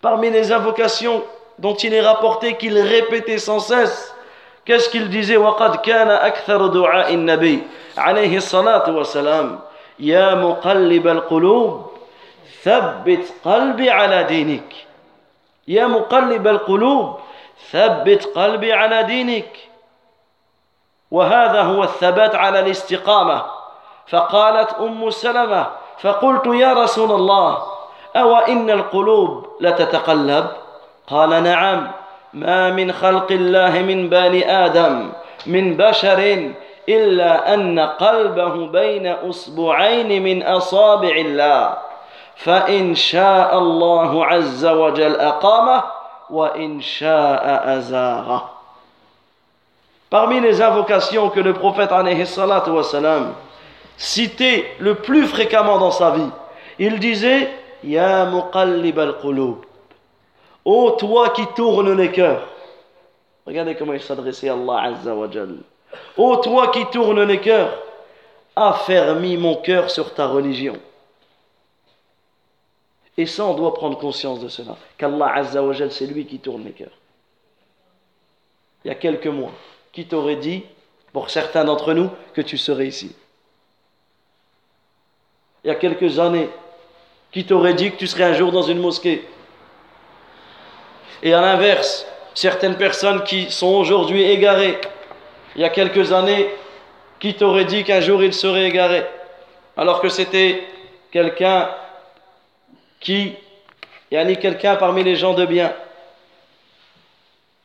parmi 0.00 0.30
les 0.30 0.50
invocations 0.50 1.22
dont 1.58 1.74
il 1.74 1.92
est 1.92 2.00
rapporté 2.00 2.56
qu'il 2.56 2.78
répétait 2.78 3.38
sans 3.38 3.60
cesse, 3.60 4.14
qu'est-ce 4.64 4.88
qu'il 4.88 5.08
disait 5.10 5.36
وَقَدْ 5.36 5.82
كَانَ 5.82 6.10
أَكْثَرُ 6.10 6.68
دُعَاءِ 6.68 7.12
النَّبِي 7.14 7.62
alayhi 7.96 8.40
salatu 8.40 8.90
wa 8.90 9.04
salam 9.04 9.60
يا 9.99 10.35
مقلب 10.35 11.07
القلوب 11.07 11.91
ثبت 12.63 13.33
قلبي 13.45 13.89
على 13.89 14.23
دينك. 14.23 14.73
يا 15.67 15.87
مقلب 15.87 16.47
القلوب 16.47 17.19
ثبت 17.71 18.25
قلبي 18.25 18.73
على 18.73 19.03
دينك. 19.03 19.57
وهذا 21.11 21.61
هو 21.61 21.83
الثبات 21.83 22.35
على 22.35 22.59
الاستقامة. 22.59 23.45
فقالت 24.07 24.73
أم 24.73 25.09
سلمة 25.09 25.67
فقلت 26.01 26.45
يا 26.45 26.73
رسول 26.73 27.11
الله 27.11 27.63
أو 28.15 28.35
إن 28.35 28.69
القلوب 28.69 29.47
لتتقلب؟ 29.61 30.47
قال 31.07 31.43
نعم. 31.43 31.91
ما 32.33 32.71
من 32.71 32.91
خلق 32.91 33.31
الله 33.31 33.69
من 33.69 34.09
بني 34.09 34.65
آدم 34.65 35.11
من 35.45 35.77
بشر 35.77 36.51
إلا 36.89 37.53
أن 37.53 37.79
قلبه 37.79 38.67
بين 38.67 39.07
أصبعين 39.07 40.23
من 40.23 40.43
أصابع 40.43 41.15
الله 41.15 41.77
فإن 42.35 42.95
شاء 42.95 43.57
الله 43.57 44.25
عز 44.25 44.65
وجل 44.65 45.15
أقامه 45.15 45.83
وإن 46.29 46.81
شاء 46.81 47.77
أزاغه 47.77 48.49
Parmi 50.09 50.39
les 50.41 50.61
invocations 50.61 51.31
que 51.31 51.39
le 51.39 51.53
prophète 51.53 51.89
wassalam, 51.89 53.33
citait 53.97 54.63
le 54.79 54.93
plus 54.93 55.25
fréquemment 55.25 55.79
dans 55.79 55.89
sa 55.89 56.11
vie, 56.11 56.29
il 56.77 56.99
disait 56.99 57.49
Ya 57.83 58.25
muqallib 58.25 58.99
al-qulub. 58.99 59.65
Ô 60.63 60.91
toi 60.91 61.31
qui 61.31 61.47
tournes 61.55 61.97
les 61.97 62.11
cœurs. 62.11 62.47
Regardez 63.47 63.73
comment 63.75 63.93
il 63.93 64.01
s'adressait 64.01 64.49
à 64.49 64.53
Allah 64.53 64.83
Azza 64.83 65.15
wa 65.15 65.29
Jal. 65.31 65.57
Ô 66.17 66.37
toi 66.37 66.69
qui 66.69 66.85
tournes 66.87 67.23
les 67.23 67.39
cœurs, 67.39 67.77
affermis 68.55 69.37
mon 69.37 69.55
cœur 69.55 69.89
sur 69.89 70.13
ta 70.13 70.27
religion. 70.27 70.77
Et 73.17 73.25
ça, 73.25 73.45
on 73.45 73.53
doit 73.53 73.73
prendre 73.73 73.97
conscience 73.97 74.39
de 74.39 74.47
cela. 74.47 74.75
Qu'Allah 74.97 75.33
Azza 75.35 75.61
c'est 75.89 76.07
lui 76.07 76.25
qui 76.25 76.39
tourne 76.39 76.63
les 76.65 76.71
cœurs. 76.71 76.97
Il 78.83 78.87
y 78.87 78.91
a 78.91 78.95
quelques 78.95 79.27
mois, 79.27 79.51
qui 79.91 80.05
t'aurait 80.05 80.35
dit, 80.35 80.63
pour 81.11 81.29
certains 81.29 81.63
d'entre 81.63 81.93
nous, 81.93 82.09
que 82.33 82.41
tu 82.41 82.57
serais 82.57 82.87
ici? 82.87 83.15
Il 85.63 85.67
y 85.67 85.71
a 85.71 85.75
quelques 85.75 86.19
années, 86.19 86.49
qui 87.31 87.45
t'aurait 87.45 87.75
dit 87.75 87.91
que 87.91 87.97
tu 87.97 88.07
serais 88.07 88.25
un 88.25 88.33
jour 88.33 88.51
dans 88.51 88.63
une 88.63 88.79
mosquée? 88.79 89.27
Et 91.21 91.33
à 91.33 91.39
l'inverse, 91.39 92.05
certaines 92.33 92.77
personnes 92.77 93.23
qui 93.23 93.49
sont 93.49 93.67
aujourd'hui 93.67 94.23
égarées, 94.23 94.81
il 95.55 95.61
y 95.61 95.65
a 95.65 95.69
quelques 95.69 96.11
années, 96.11 96.49
qui 97.19 97.35
t'aurait 97.35 97.65
dit 97.65 97.83
qu'un 97.83 98.01
jour 98.01 98.21
ils 98.23 98.33
seraient 98.33 98.65
égarés 98.65 99.05
Alors 99.77 100.01
que 100.01 100.09
c'était 100.09 100.63
quelqu'un 101.11 101.69
qui, 102.99 103.33
il 104.11 104.15
y 104.15 104.17
a 104.17 104.35
quelqu'un 104.35 104.75
parmi 104.75 105.03
les 105.03 105.15
gens 105.15 105.33
de 105.33 105.45
bien. 105.45 105.73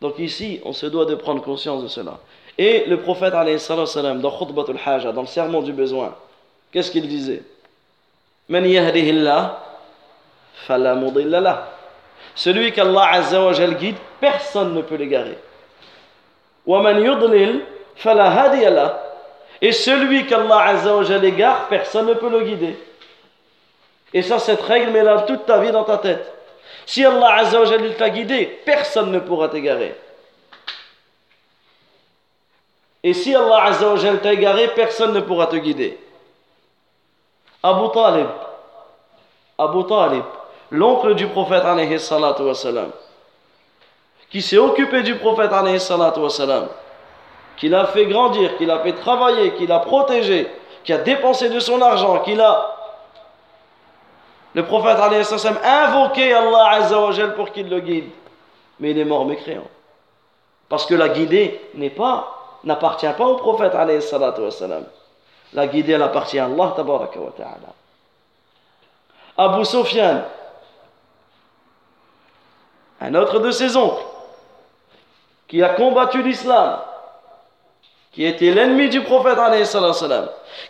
Donc 0.00 0.18
ici, 0.18 0.60
on 0.64 0.72
se 0.72 0.86
doit 0.86 1.06
de 1.06 1.14
prendre 1.14 1.42
conscience 1.42 1.82
de 1.82 1.88
cela. 1.88 2.20
Et 2.56 2.84
le 2.86 2.98
prophète, 2.98 3.34
salam, 3.58 4.20
dans 4.20 4.30
Khutbatul 4.30 4.78
Haja, 4.84 5.12
dans 5.12 5.22
le 5.22 5.26
sermon 5.26 5.62
du 5.62 5.72
besoin, 5.72 6.14
qu'est-ce 6.72 6.90
qu'il 6.90 7.08
disait? 7.08 7.42
Celui 12.34 12.72
qu'Allah 12.72 13.20
guide, 13.78 13.96
personne 14.20 14.74
ne 14.74 14.82
peut 14.82 14.96
l'égarer. 14.96 15.38
Et 19.60 19.72
celui 19.72 20.26
qu'Allah 20.26 20.60
Azza 20.60 21.16
égare, 21.22 21.68
personne 21.68 22.06
ne 22.06 22.14
peut 22.14 22.30
le 22.30 22.42
guider. 22.42 22.78
Et 24.14 24.22
ça, 24.22 24.38
cette 24.38 24.62
règle, 24.62 24.90
mets-la 24.92 25.22
toute 25.22 25.46
ta 25.46 25.58
vie 25.58 25.72
dans 25.72 25.84
ta 25.84 25.98
tête. 25.98 26.32
Si 26.86 27.04
Allah 27.04 27.34
Azza 27.34 27.58
t'a 27.98 28.10
guidé, 28.10 28.46
personne 28.64 29.10
ne 29.10 29.18
pourra 29.18 29.48
t'égarer. 29.48 29.94
Et 33.02 33.12
si 33.12 33.34
Allah 33.34 33.64
Azza 33.64 33.94
t'a 34.22 34.32
égaré, 34.32 34.68
personne 34.68 35.12
ne 35.12 35.20
pourra 35.20 35.46
te 35.46 35.56
guider. 35.56 35.98
Abu 37.62 37.90
Talib, 37.92 38.28
Abu 39.58 39.84
Talib, 39.86 40.22
l'oncle 40.70 41.14
du 41.14 41.26
prophète 41.26 41.64
alayhi 41.64 41.98
salatu 41.98 42.42
wasalam, 42.42 42.90
qui 44.30 44.40
s'est 44.40 44.58
occupé 44.58 45.02
du 45.02 45.16
prophète 45.16 45.52
alayhi 45.52 45.80
salatu 45.80 46.20
wasalam, 46.20 46.68
qui 47.58 47.68
l'a 47.68 47.86
fait 47.86 48.06
grandir, 48.06 48.56
qui 48.56 48.66
l'a 48.66 48.78
fait 48.80 48.92
travailler, 48.92 49.54
qui 49.54 49.66
l'a 49.66 49.80
protégé, 49.80 50.48
qui 50.84 50.92
a 50.92 50.98
dépensé 50.98 51.48
de 51.48 51.60
son 51.60 51.80
argent, 51.82 52.20
qui 52.20 52.34
l'a 52.34 52.78
le 54.54 54.64
prophète 54.64 54.96
a 54.98 55.84
invoqué 55.84 56.32
Allah 56.32 56.70
Azzawajal 56.70 57.34
pour 57.34 57.52
qu'il 57.52 57.68
le 57.68 57.80
guide. 57.80 58.10
Mais 58.80 58.90
il 58.90 58.98
est 58.98 59.04
mort 59.04 59.24
mécréant. 59.24 59.68
Parce 60.68 60.86
que 60.86 60.94
la 60.94 61.10
guidée 61.10 61.60
n'est 61.74 61.90
pas, 61.90 62.58
n'appartient 62.64 63.06
pas 63.16 63.24
au 63.24 63.36
prophète 63.36 63.72
La 65.52 65.66
guidée, 65.66 65.92
elle 65.92 66.02
appartient 66.02 66.38
à 66.38 66.46
Allah 66.46 66.72
tabaraka 66.74 67.20
wa 67.20 67.30
ta'ala. 67.36 67.72
Abu 69.36 69.64
Sufyan, 69.64 70.22
un 73.00 73.14
autre 73.14 73.38
de 73.38 73.50
ses 73.50 73.76
oncles, 73.76 74.02
qui 75.46 75.62
a 75.62 75.68
combattu 75.70 76.22
l'islam, 76.22 76.80
qui 78.18 78.24
était 78.24 78.50
l'ennemi 78.50 78.88
du 78.88 79.00
prophète 79.02 79.38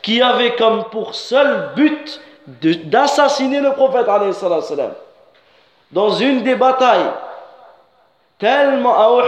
qui 0.02 0.20
avait 0.20 0.54
comme 0.56 0.84
pour 0.90 1.14
seul 1.14 1.70
but 1.74 2.20
d'assassiner 2.46 3.60
le 3.60 3.72
prophète 3.72 4.06
dans 5.90 6.10
une 6.10 6.42
des 6.42 6.56
batailles 6.56 7.10
tellement 8.38 8.92
à 8.92 9.22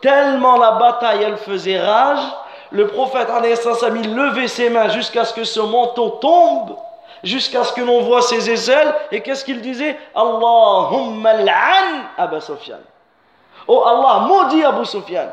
tellement 0.00 0.56
la 0.56 0.72
bataille 0.72 1.22
elle 1.22 1.36
faisait 1.36 1.78
rage 1.78 2.26
le 2.72 2.88
prophète 2.88 3.28
il 4.02 4.16
levait 4.16 4.48
ses 4.48 4.68
mains 4.68 4.88
jusqu'à 4.88 5.24
ce 5.24 5.32
que 5.32 5.44
son 5.44 5.68
manteau 5.68 6.08
tombe 6.20 6.76
jusqu'à 7.22 7.62
ce 7.62 7.72
que 7.72 7.82
l'on 7.82 8.00
voit 8.00 8.22
ses 8.22 8.50
aisselles 8.50 8.92
et 9.12 9.20
qu'est-ce 9.20 9.44
qu'il 9.44 9.60
disait? 9.60 9.96
Allahumma 10.12 11.34
l'an 11.34 12.02
Abu 12.18 12.40
Sufyan. 12.40 12.80
Oh 13.68 13.84
Allah 13.86 14.26
maudit 14.26 14.64
Abu 14.64 14.84
Sufyan 14.84 15.28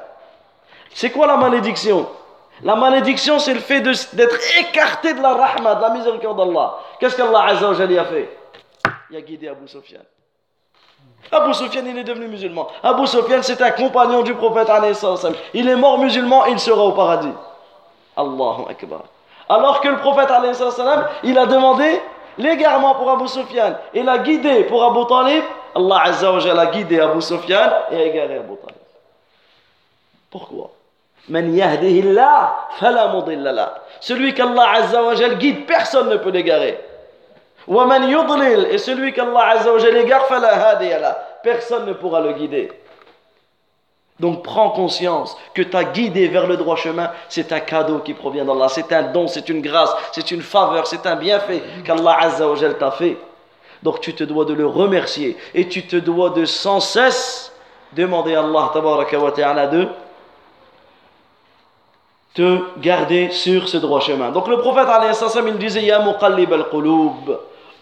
c'est 0.93 1.11
quoi 1.11 1.27
la 1.27 1.37
malédiction? 1.37 2.07
La 2.63 2.75
malédiction, 2.75 3.39
c'est 3.39 3.53
le 3.53 3.59
fait 3.59 3.81
d'être 3.81 4.37
écarté 4.59 5.13
de 5.13 5.21
la 5.21 5.33
rahma, 5.33 5.75
de 5.75 5.81
la 5.81 5.89
miséricorde 5.89 6.37
d'Allah. 6.37 6.75
Qu'est-ce 6.99 7.15
qu'Allah 7.15 7.45
Azza 7.45 7.69
wa 7.69 7.75
a 7.75 8.05
fait? 8.05 8.37
Il 9.09 9.17
a 9.17 9.21
guidé 9.21 9.47
Abu 9.47 9.67
Sufyan. 9.67 10.01
Abu 11.31 11.53
Sufyan, 11.53 11.83
il 11.85 11.97
est 11.97 12.03
devenu 12.03 12.27
musulman. 12.27 12.67
Abu 12.83 13.07
Sufyan, 13.07 13.41
c'est 13.41 13.61
un 13.61 13.71
compagnon 13.71 14.21
du 14.21 14.35
prophète. 14.35 14.69
Il 15.53 15.67
est 15.67 15.75
mort 15.75 15.97
musulman, 15.97 16.45
il 16.45 16.59
sera 16.59 16.83
au 16.83 16.91
paradis. 16.91 17.33
Allahu 18.15 18.69
Akbar. 18.69 19.03
Alors 19.49 19.81
que 19.81 19.87
le 19.87 19.97
prophète, 19.97 20.29
il 21.23 21.37
a 21.37 21.45
demandé 21.45 22.01
l'égarement 22.37 22.95
pour 22.95 23.09
Abu 23.09 23.27
Sufyan 23.27 23.75
et 23.93 24.03
l'a 24.03 24.19
guidé 24.19 24.65
pour 24.65 24.83
Abu 24.83 25.05
Talib. 25.07 25.43
Allah 25.73 26.03
a 26.03 26.65
guidé 26.67 26.99
Abu 26.99 27.21
Sufyan 27.21 27.71
et 27.91 27.97
a 27.97 28.03
égaré 28.03 28.37
Abu 28.37 28.55
Talib. 28.57 28.77
Pourquoi? 30.29 30.71
Celui 33.99 34.33
qu'Allah 34.33 34.71
Azza 34.75 35.03
wa 35.03 35.15
guide, 35.15 35.65
personne 35.65 36.09
ne 36.09 36.17
peut 36.17 36.31
l'égarer. 36.31 36.79
Et 37.67 38.77
celui 38.77 39.13
qu'Allah 39.13 39.49
Azza 39.49 39.71
wa 39.71 39.79
égare, 39.79 41.15
personne 41.43 41.85
ne 41.85 41.93
pourra 41.93 42.21
le 42.21 42.33
guider. 42.33 42.71
Donc 44.19 44.43
prends 44.43 44.69
conscience 44.69 45.35
que 45.55 45.63
ta 45.63 45.83
guidé 45.83 46.27
vers 46.27 46.45
le 46.45 46.55
droit 46.55 46.75
chemin, 46.75 47.09
c'est 47.27 47.51
un 47.51 47.59
cadeau 47.59 47.99
qui 47.99 48.13
provient 48.13 48.45
d'Allah, 48.45 48.67
c'est 48.67 48.93
un 48.93 49.01
don, 49.01 49.27
c'est 49.27 49.49
une 49.49 49.61
grâce, 49.61 49.91
c'est 50.11 50.29
une 50.29 50.43
faveur, 50.43 50.85
c'est 50.85 51.07
un 51.07 51.15
bienfait 51.15 51.63
qu'Allah 51.83 52.17
Azza 52.21 52.47
wa 52.47 52.55
t'a 52.55 52.91
fait. 52.91 53.17
Donc 53.81 53.99
tu 53.99 54.13
te 54.13 54.23
dois 54.23 54.45
de 54.45 54.53
le 54.53 54.67
remercier 54.67 55.37
et 55.55 55.67
tu 55.67 55.87
te 55.87 55.95
dois 55.95 56.29
de 56.29 56.45
sans 56.45 56.79
cesse 56.79 57.51
demander 57.93 58.35
à 58.35 58.41
Allah 58.41 58.71
wa 58.75 59.31
ta'ala 59.31 59.67
de 59.67 59.87
te 62.33 62.79
garder 62.79 63.31
sur 63.31 63.67
ce 63.67 63.77
droit 63.77 63.99
chemin. 63.99 64.31
Donc 64.31 64.47
le 64.47 64.57
prophète 64.57 64.87
il 65.47 65.57
disait 65.57 65.83
Ya 65.83 65.99
muqallib 65.99 66.51
al-qulub 66.53 67.37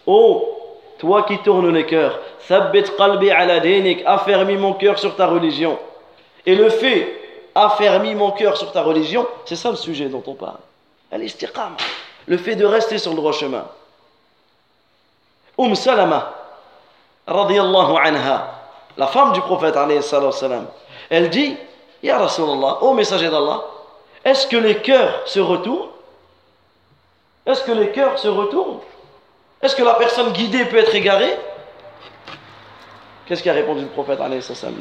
Oh, 0.05 0.59
toi 0.97 1.23
qui 1.23 1.37
tournes 1.39 1.71
les 1.71 1.85
cœurs, 1.85 2.19
thabbit 2.47 2.85
qalbi 2.97 3.29
ala 3.29 3.59
dinik, 3.59 4.01
affermis 4.05 4.57
mon 4.57 4.73
cœur 4.73 4.97
sur 4.97 5.15
ta 5.15 5.27
religion. 5.27 5.77
Et 6.45 6.55
le 6.55 6.69
fait, 6.69 7.51
affermis 7.53 8.15
mon 8.15 8.31
cœur 8.31 8.57
sur 8.57 8.71
ta 8.71 8.81
religion, 8.81 9.27
c'est 9.45 9.55
ça 9.55 9.69
le 9.69 9.75
sujet 9.75 10.09
dont 10.09 10.23
on 10.25 10.33
parle. 10.33 10.57
Al-istiqam, 11.11 11.75
le 12.25 12.37
fait 12.37 12.55
de 12.55 12.65
rester 12.65 12.97
sur 12.97 13.11
le 13.11 13.17
droit 13.17 13.33
chemin. 13.33 13.65
Umm 15.57 15.75
Salama, 15.75 16.33
radiyallahu 17.27 17.97
anha, 18.03 18.51
la 18.97 19.07
femme 19.07 19.33
du 19.33 19.41
prophète, 19.41 19.75
elle 21.09 21.29
dit 21.29 21.55
Ya 22.01 22.17
Rasulallah, 22.17 22.83
ô 22.83 22.93
messager 22.93 23.29
d'Allah, 23.29 23.63
est-ce 24.25 24.47
que 24.47 24.57
les 24.57 24.77
cœurs 24.77 25.21
se 25.25 25.39
retournent? 25.39 25.89
Est-ce 27.45 27.63
que 27.63 27.71
les 27.71 27.89
cœurs 27.89 28.19
se 28.19 28.27
retournent? 28.27 28.79
Est-ce 29.61 29.75
que 29.75 29.83
la 29.83 29.95
personne 29.95 30.31
guidée 30.33 30.65
peut 30.65 30.77
être 30.77 30.93
égarée? 30.93 31.35
Qu'est-ce 33.25 33.43
qu'a 33.43 33.53
répondu 33.53 33.81
le 33.81 33.87
prophète 33.87 34.19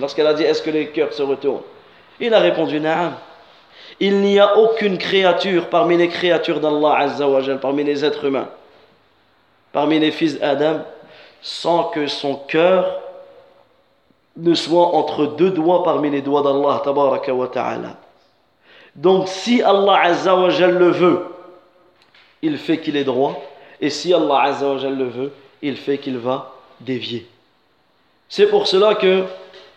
lorsqu'elle 0.00 0.26
a 0.26 0.34
dit 0.34 0.42
Est-ce 0.42 0.62
que 0.62 0.70
les 0.70 0.88
cœurs 0.88 1.12
se 1.12 1.22
retournent? 1.22 1.62
Il 2.20 2.32
a 2.34 2.40
répondu 2.40 2.80
Naam. 2.80 3.14
Il 4.00 4.20
n'y 4.20 4.38
a 4.38 4.56
aucune 4.56 4.98
créature 4.98 5.68
parmi 5.68 5.96
les 5.96 6.08
créatures 6.08 6.60
d'Allah 6.60 7.06
parmi 7.60 7.84
les 7.84 8.04
êtres 8.04 8.24
humains, 8.24 8.48
parmi 9.72 9.98
les 9.98 10.10
fils 10.10 10.38
d'Adam, 10.38 10.80
sans 11.42 11.84
que 11.84 12.06
son 12.06 12.36
cœur 12.36 13.00
ne 14.36 14.54
soit 14.54 14.86
entre 14.94 15.26
deux 15.26 15.50
doigts 15.50 15.82
parmi 15.82 16.10
les 16.10 16.22
doigts 16.22 16.42
d'Allah 16.42 16.80
ta'ala. 17.52 17.96
Donc 18.98 19.28
si 19.28 19.62
Allah 19.62 20.00
Azza 20.02 20.34
wa 20.34 20.48
le 20.48 20.90
veut, 20.90 21.24
il 22.42 22.58
fait 22.58 22.78
qu'il 22.78 22.96
est 22.96 23.04
droit. 23.04 23.40
Et 23.80 23.90
si 23.90 24.12
Allah 24.12 24.40
Azza 24.42 24.66
wa 24.66 24.74
le 24.74 25.04
veut, 25.04 25.32
il 25.62 25.76
fait 25.76 25.98
qu'il 25.98 26.18
va 26.18 26.52
dévier. 26.80 27.24
C'est 28.28 28.48
pour 28.48 28.66
cela 28.66 28.96
que 28.96 29.22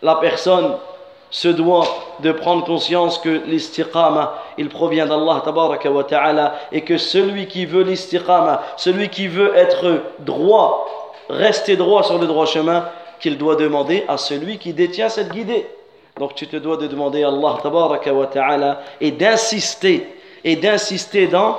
la 0.02 0.16
personne 0.16 0.76
se 1.30 1.46
doit 1.46 1.86
de 2.18 2.32
prendre 2.32 2.64
conscience 2.64 3.18
que 3.18 3.42
l'istiqama, 3.46 4.42
il 4.58 4.68
provient 4.68 5.06
d'Allah 5.06 5.40
ta'ala 6.08 6.54
et 6.72 6.80
que 6.80 6.98
celui 6.98 7.46
qui 7.46 7.64
veut 7.64 7.84
l'istiqama, 7.84 8.62
celui 8.76 9.08
qui 9.08 9.28
veut 9.28 9.54
être 9.54 10.02
droit, 10.18 11.14
rester 11.30 11.76
droit 11.76 12.02
sur 12.02 12.18
le 12.18 12.26
droit 12.26 12.46
chemin, 12.46 12.88
qu'il 13.20 13.38
doit 13.38 13.54
demander 13.54 14.04
à 14.08 14.16
celui 14.16 14.58
qui 14.58 14.72
détient 14.72 15.08
cette 15.08 15.30
guidée. 15.30 15.64
Donc 16.16 16.34
tu 16.34 16.46
te 16.46 16.56
dois 16.56 16.76
de 16.76 16.86
demander 16.86 17.24
à 17.24 17.28
Allah 17.28 17.58
tabaraka 17.62 18.12
wa 18.12 18.26
ta'ala 18.26 18.82
et 19.00 19.10
d'insister, 19.10 20.06
et 20.44 20.56
d'insister 20.56 21.26
dans, 21.26 21.58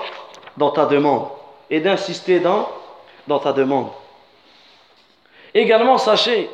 dans 0.58 0.72
ta 0.72 0.86
demande, 0.86 1.28
et 1.70 1.80
d'insister 1.80 2.39
dans, 2.39 2.70
dans 3.28 3.39
ta 3.39 3.52
demande. 3.54 3.89
Également, 5.54 5.98
sachez 5.98 6.50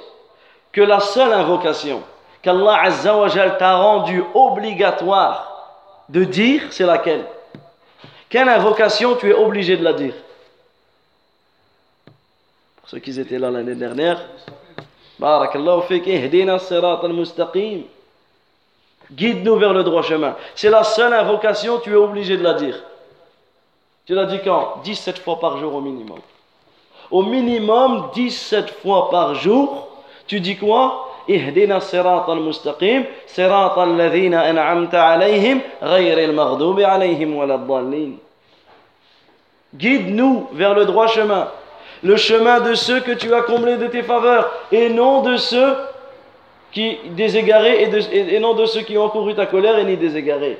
que 0.72 0.82
la 0.82 1.00
seule 1.00 1.34
invocation 1.34 2.02
qu'Allah 2.42 2.82
Azzawajal 2.84 3.58
t'a 3.58 3.76
rendu 3.76 4.24
obligatoire 4.34 5.46
de 6.10 6.24
dire, 6.24 6.64
c'est 6.72 6.86
laquelle? 6.86 7.26
Quelle 8.30 8.50
invocation 8.50 9.16
tu 9.16 9.30
es 9.30 9.34
obligé 9.34 9.76
de 9.76 9.84
la 9.84 9.94
dire? 9.94 10.14
Pour 12.78 12.90
ceux 12.90 13.00
qui 13.00 13.20
étaient 13.20 13.40
là 13.40 13.52
l'année 13.52 13.76
dernière, 13.76 14.24
Barakallahu 15.19 15.83
fik, 15.83 16.07
ihdina 16.07 16.59
sirat 16.59 17.01
al-mustaqim. 17.03 17.83
Guide-nous 19.13 19.57
vers 19.57 19.73
le 19.73 19.85
droit 19.85 20.03
chemin. 20.03 20.35
C'est 20.55 20.71
la 20.71 20.83
seule 20.83 21.13
invocation, 21.13 21.79
tu 21.79 21.93
es 21.93 21.97
obligé 21.97 22.37
de 22.37 22.43
la 22.43 22.55
dire. 22.55 22.83
Tu 24.07 24.15
l'as 24.15 24.27
dit 24.27 24.41
quand 24.45 24.81
17 24.83 25.19
fois 25.19 25.39
par 25.39 25.59
jour 25.59 25.75
au 25.75 25.81
minimum. 25.81 26.19
Au 27.11 27.23
minimum 27.23 28.11
17 28.15 28.71
fois 28.83 29.11
par 29.11 29.35
jour, 29.35 29.89
tu 30.27 30.41
dis 30.41 30.57
quoi 30.57 31.05
اهدنا 31.31 31.77
الصراط 31.77 32.31
المستقيم 32.31 33.05
صراط 33.27 33.79
الذين 33.79 34.35
أنعمت 34.35 34.95
عليهم 34.95 35.61
غير 35.83 36.19
المغضوب 36.31 36.81
عليهم 36.81 37.37
ولا 37.37 37.55
الضالين 37.55 38.19
Guide-nous 39.75 40.47
vers 40.53 40.75
le 40.75 40.85
droit 40.85 41.09
chemin, 41.09 41.49
le 42.04 42.16
chemin 42.16 42.62
de 42.62 42.74
ceux 42.74 43.00
que 43.02 43.12
tu 43.12 43.34
as 43.34 43.42
comblés 43.42 43.78
de 43.78 43.88
tes 43.88 44.04
faveurs, 44.04 44.52
et 44.72 44.90
non 44.90 45.22
de 45.22 45.38
ceux 45.38 45.76
qui 46.72 46.98
déségarés 47.16 47.84
et, 47.84 48.36
et, 48.36 48.40
non 48.40 48.54
de 48.54 48.66
ceux 48.66 48.82
qui 48.82 48.98
ont 48.98 49.10
couru 49.10 49.36
ta 49.36 49.46
colère 49.46 49.78
et 49.80 49.86
ni 49.86 49.98
déségarés. 49.98 50.58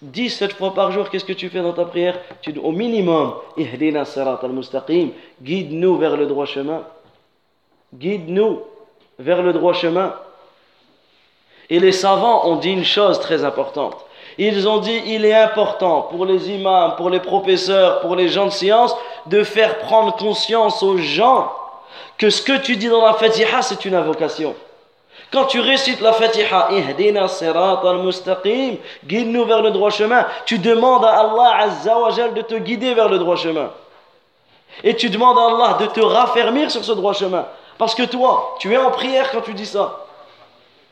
17 0.00 0.54
fois 0.54 0.74
par 0.74 0.90
jour, 0.90 1.08
qu'est-ce 1.10 1.24
que 1.24 1.32
tu 1.32 1.48
fais 1.48 1.60
dans 1.60 1.72
ta 1.72 1.84
prière? 1.84 2.18
Au 2.62 2.72
minimum, 2.72 3.34
guide-nous 5.40 5.96
vers 5.96 6.16
le 6.16 6.26
droit 6.26 6.46
chemin. 6.46 6.82
Guide-nous 7.94 8.62
vers 9.18 9.42
le 9.42 9.52
droit 9.52 9.74
chemin. 9.74 10.14
Et 11.70 11.78
les 11.78 11.92
savants 11.92 12.48
ont 12.48 12.56
dit 12.56 12.72
une 12.72 12.84
chose 12.84 13.20
très 13.20 13.44
importante. 13.44 14.04
Ils 14.38 14.68
ont 14.68 14.78
dit 14.78 15.02
il 15.06 15.24
est 15.24 15.34
important 15.34 16.02
pour 16.02 16.24
les 16.24 16.50
imams, 16.50 16.94
pour 16.96 17.10
les 17.10 17.20
professeurs, 17.20 18.00
pour 18.00 18.16
les 18.16 18.28
gens 18.28 18.46
de 18.46 18.50
science 18.50 18.94
de 19.26 19.42
faire 19.44 19.78
prendre 19.80 20.16
conscience 20.16 20.82
aux 20.82 20.96
gens 20.96 21.52
que 22.18 22.30
ce 22.30 22.42
que 22.42 22.56
tu 22.58 22.76
dis 22.76 22.88
dans 22.88 23.04
la 23.04 23.14
Fatiha 23.14 23.62
c'est 23.62 23.84
une 23.84 23.94
invocation. 23.94 24.54
Quand 25.32 25.46
tu 25.46 25.60
récites 25.60 26.00
la 26.00 26.12
Fatiha, 26.12 26.68
Ihdina 26.72 27.26
sirat 27.26 27.80
al-mustaqim, 27.84 28.76
guide-nous 29.06 29.44
vers 29.46 29.62
le 29.62 29.70
droit 29.70 29.90
chemin, 29.90 30.26
tu 30.44 30.58
demandes 30.58 31.04
à 31.04 31.20
Allah 31.20 31.56
Azza 31.60 31.98
wa 31.98 32.10
de 32.10 32.42
te 32.42 32.54
guider 32.56 32.92
vers 32.92 33.08
le 33.08 33.18
droit 33.18 33.36
chemin. 33.36 33.70
Et 34.84 34.94
tu 34.94 35.08
demandes 35.08 35.38
à 35.38 35.46
Allah 35.46 35.78
de 35.80 35.86
te 35.86 36.00
raffermir 36.00 36.70
sur 36.70 36.84
ce 36.84 36.92
droit 36.92 37.14
chemin. 37.14 37.46
Parce 37.78 37.94
que 37.94 38.02
toi, 38.02 38.56
tu 38.58 38.72
es 38.72 38.76
en 38.76 38.90
prière 38.90 39.30
quand 39.30 39.40
tu 39.40 39.54
dis 39.54 39.66
ça. 39.66 40.06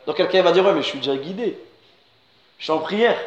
Donc 0.07 0.16
quelqu'un 0.16 0.42
va 0.42 0.53
dire, 0.53 0.64
ouais, 0.64 0.72
mais 0.72 0.83
je 0.83 0.88
suis 0.88 0.98
déjà 0.98 1.16
guidé. 1.16 1.59
Je 2.61 2.64
suis 2.64 2.73
en 2.73 2.79
prière. 2.79 3.18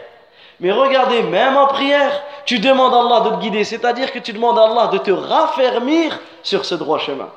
Mais 0.62 0.72
regardez, 0.72 1.24
même 1.24 1.58
en 1.58 1.68
prière, 1.68 2.24
tu 2.46 2.60
demandes 2.60 2.94
à 2.94 3.00
Allah 3.00 3.30
de 3.30 3.36
te 3.36 3.42
guider. 3.42 3.66
C'est-à-dire 3.66 4.14
que 4.14 4.20
tu 4.20 4.32
demandes 4.32 4.58
à 4.58 4.64
Allah 4.64 4.88
de 4.88 5.00
te 5.00 5.12
raffermir 5.12 6.18
sur 6.42 6.64
ce 6.64 6.76
droit 6.76 7.00
chemin. 7.00 7.30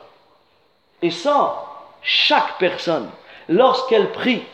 Et 1.02 1.10
ça, 1.10 1.64
chaque 2.02 2.58
personne, 2.58 3.10
lorsqu'elle 3.48 4.12
prie, 4.12 4.44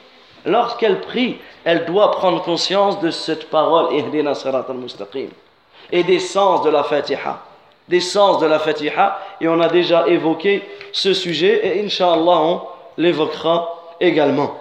lorsqu'elle 0.47 1.01
prie, 1.01 1.39
elle 1.65 1.85
doit 1.85 2.13
prendre 2.13 2.43
conscience 2.43 2.99
de 3.01 3.11
cette 3.11 3.51
parole, 3.51 3.95
et 3.95 4.03
des 6.03 6.19
sens 6.19 6.63
de 6.63 6.71
la 6.71 6.83
Fatiha 6.83 7.43
des 7.89 8.01
sens 8.01 8.39
de 8.39 8.47
la 8.47 8.59
Fatiha 8.59 9.21
et 9.41 9.49
on 9.49 9.61
a 9.61 9.69
déjà 9.69 10.07
évoqué 10.07 10.63
ce 10.93 11.13
sujet 11.15 11.61
et 11.67 11.85
Inch'Allah 11.85 12.39
on 12.39 12.63
l'évoquera 12.97 13.95
également. 14.01 14.57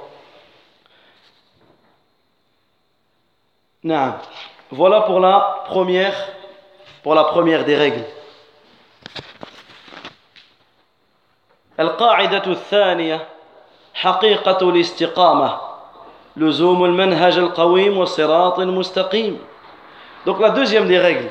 Non. 3.85 4.15
Voilà 4.71 5.03
pour 5.03 5.21
la 5.21 5.63
première 5.67 6.15
pour 7.03 7.15
la 7.15 7.25
première 7.25 7.65
des 7.65 7.77
règles. 7.77 8.05
القاعدة 11.81 12.47
الثانية 12.47 13.29
حقيقة 13.95 14.69
الاستقامة 14.71 15.61
لزوم 16.37 16.85
المنهج 16.85 17.39
القويم 17.39 17.99
والصراط 17.99 18.59
المستقيم 18.59 19.39
Donc 20.25 20.41
la 20.41 20.51
deuxième 20.51 20.89
des 20.89 20.99
règles 20.99 21.29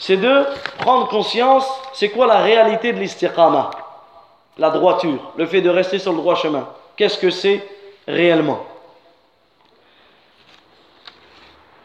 c'est 0.00 0.16
de 0.16 0.44
prendre 0.78 1.08
conscience, 1.08 1.66
c'est 1.92 2.08
quoi 2.08 2.26
la 2.26 2.38
réalité 2.38 2.92
de 2.94 2.98
l'istiqama 2.98 3.70
La 4.56 4.70
droiture, 4.70 5.32
le 5.36 5.44
fait 5.46 5.60
de 5.60 5.68
rester 5.68 5.98
sur 5.98 6.12
le 6.12 6.18
droit 6.18 6.36
chemin. 6.36 6.66
Qu'est-ce 6.96 7.18
que 7.18 7.28
c'est 7.28 7.68
réellement 8.08 8.64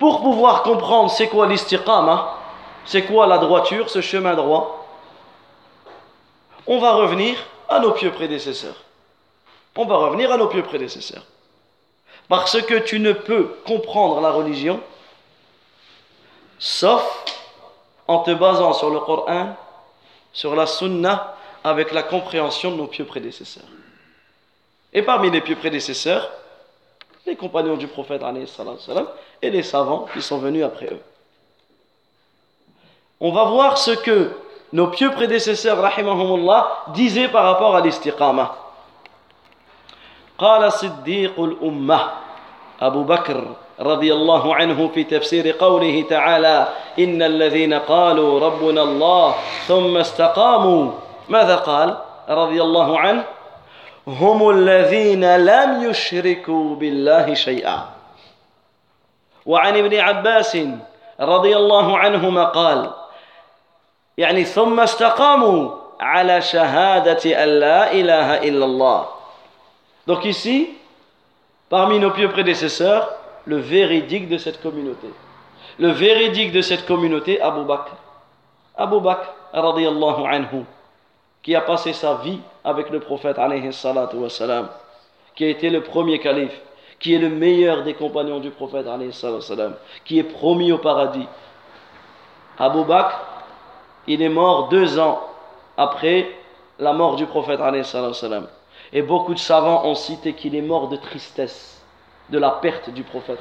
Pour 0.01 0.23
pouvoir 0.23 0.63
comprendre 0.63 1.11
c'est 1.11 1.29
quoi 1.29 1.47
l'istiqama, 1.47 2.35
c'est 2.87 3.03
quoi 3.03 3.27
la 3.27 3.37
droiture, 3.37 3.91
ce 3.91 4.01
chemin 4.01 4.35
droit, 4.35 4.89
on 6.67 6.79
va 6.79 6.93
revenir 6.93 7.37
à 7.69 7.81
nos 7.81 7.93
pieux 7.93 8.11
prédécesseurs. 8.11 8.77
On 9.77 9.85
va 9.85 9.97
revenir 9.97 10.33
à 10.33 10.39
nos 10.39 10.49
pieux 10.49 10.63
prédécesseurs. 10.63 11.25
Parce 12.29 12.63
que 12.63 12.77
tu 12.77 12.99
ne 12.99 13.13
peux 13.13 13.57
comprendre 13.67 14.23
la 14.23 14.31
religion 14.31 14.81
sauf 16.59 17.03
en 18.09 18.21
te 18.21 18.31
basant 18.31 18.73
sur 18.73 18.89
le 18.89 19.01
Coran, 19.01 19.55
sur 20.33 20.57
la 20.57 20.67
Sunna, 20.67 21.37
avec 21.63 21.93
la 21.93 22.03
compréhension 22.03 22.71
de 22.71 22.77
nos 22.77 22.87
pieux 22.87 23.05
prédécesseurs. 23.05 23.69
Et 24.95 25.03
parmi 25.03 25.31
les 25.31 25.43
pieux 25.43 25.57
prédécesseurs, 25.57 26.31
les 27.26 27.36
compagnons 27.36 27.76
du 27.76 27.88
prophète 27.88 28.22
et 29.42 29.50
les 29.50 29.64
savants 29.64 30.06
qui 30.14 30.22
sont 30.22 30.38
venus 30.38 30.64
après 30.64 30.88
eux. 30.88 31.02
On 33.20 33.32
va 33.32 33.46
voir 33.46 33.78
ce 33.78 33.92
que 33.92 34.32
nos 34.74 34.88
pieux 34.88 35.12
prédécesseurs, 35.12 35.82
rahimahumullah, 35.82 36.86
disaient 36.90 37.30
par 37.30 37.46
rapport 37.46 37.76
à 37.76 37.82
l'istiqama. 37.82 38.56
قال 40.38 40.74
صديق 40.74 41.40
الأمة 41.40 42.00
أبو 42.82 43.04
بكر 43.04 43.56
رضي 43.80 44.14
الله 44.14 44.56
عنه 44.56 44.88
في 44.88 45.04
تفسير 45.04 45.52
قوله 45.52 46.06
تعالى 46.10 46.68
ان 47.00 47.24
الذين 47.24 47.74
قالوا 47.74 48.40
ربنا 48.40 48.84
الله 48.84 49.36
ثم 49.68 49.98
استقاموا 49.98 50.92
ماذا 51.30 51.56
قال 51.56 51.98
رضي 52.30 52.62
الله 52.62 53.00
عنه 53.00 53.24
هم 54.11 54.51
الذين 54.51 55.37
لم 55.37 55.91
يشركوا 55.91 56.77
بالله 56.77 57.35
شيئا 57.35 57.89
وعن 59.47 59.77
ابن 59.77 59.99
عباس 59.99 60.59
رضي 61.21 61.57
الله 61.57 61.99
عنهما 61.99 62.45
قال 62.45 62.91
يعني 64.19 64.45
ثم 64.45 64.81
استقاموا 64.81 65.71
على 66.01 66.43
شهاده 66.43 67.45
ان 67.45 67.49
لا 67.49 67.93
اله 67.93 68.29
الا 68.49 68.65
الله 68.65 69.07
Donc 70.07 70.25
ici, 70.25 70.75
parmi 71.69 71.99
nos 72.01 72.11
pieux 72.11 72.31
prédécesseurs, 72.31 73.09
le 73.47 73.59
véridique 73.59 74.29
de 74.29 74.39
cette 74.39 74.61
communauté. 74.61 75.09
Le 75.79 75.91
véridique 75.91 76.53
de 76.53 76.63
cette 76.63 76.87
communauté, 76.87 77.41
Abu 77.41 77.65
Bakr. 77.65 77.93
Abu 78.77 78.99
Bakr, 79.01 79.29
radiallahu 79.53 80.25
anhu, 80.27 80.65
qui 81.43 81.55
a 81.55 81.61
passé 81.61 81.93
sa 81.93 82.17
vie 82.17 82.39
avec 82.65 82.91
le 82.91 83.01
prophète, 83.01 83.39
wassalam, 83.39 84.69
qui 85.35 85.45
a 85.45 85.49
été 85.49 85.71
le 85.71 85.83
premier 85.83 86.19
calife, 86.19 86.59
qui 86.99 87.15
est 87.15 87.19
le 87.19 87.31
meilleur 87.31 87.83
des 87.83 87.95
compagnons 87.95 88.41
du 88.41 88.51
prophète, 88.51 88.87
wassalam, 88.87 89.75
qui 90.05 90.19
est 90.19 90.25
promis 90.25 90.73
au 90.73 90.79
paradis. 90.79 91.27
Abu 92.59 92.85
Bakr, 92.85 93.19
il 94.07 94.23
est 94.23 94.29
mort 94.29 94.69
deux 94.69 94.99
ans 94.99 95.21
après 95.77 96.31
la 96.79 96.93
mort 96.93 97.17
du 97.17 97.27
prophète, 97.27 97.61
wassalam. 97.61 98.47
Et 98.93 99.03
beaucoup 99.03 99.35
de 99.35 99.39
savants 99.39 99.85
ont 99.87 99.95
cité 99.95 100.33
qu'il 100.35 100.55
est 100.55 100.63
mort 100.63 100.89
de 100.89 100.97
tristesse 100.97 101.81
de 102.29 102.39
la 102.39 102.51
perte 102.51 102.91
du 102.91 103.03
prophète. 103.03 103.39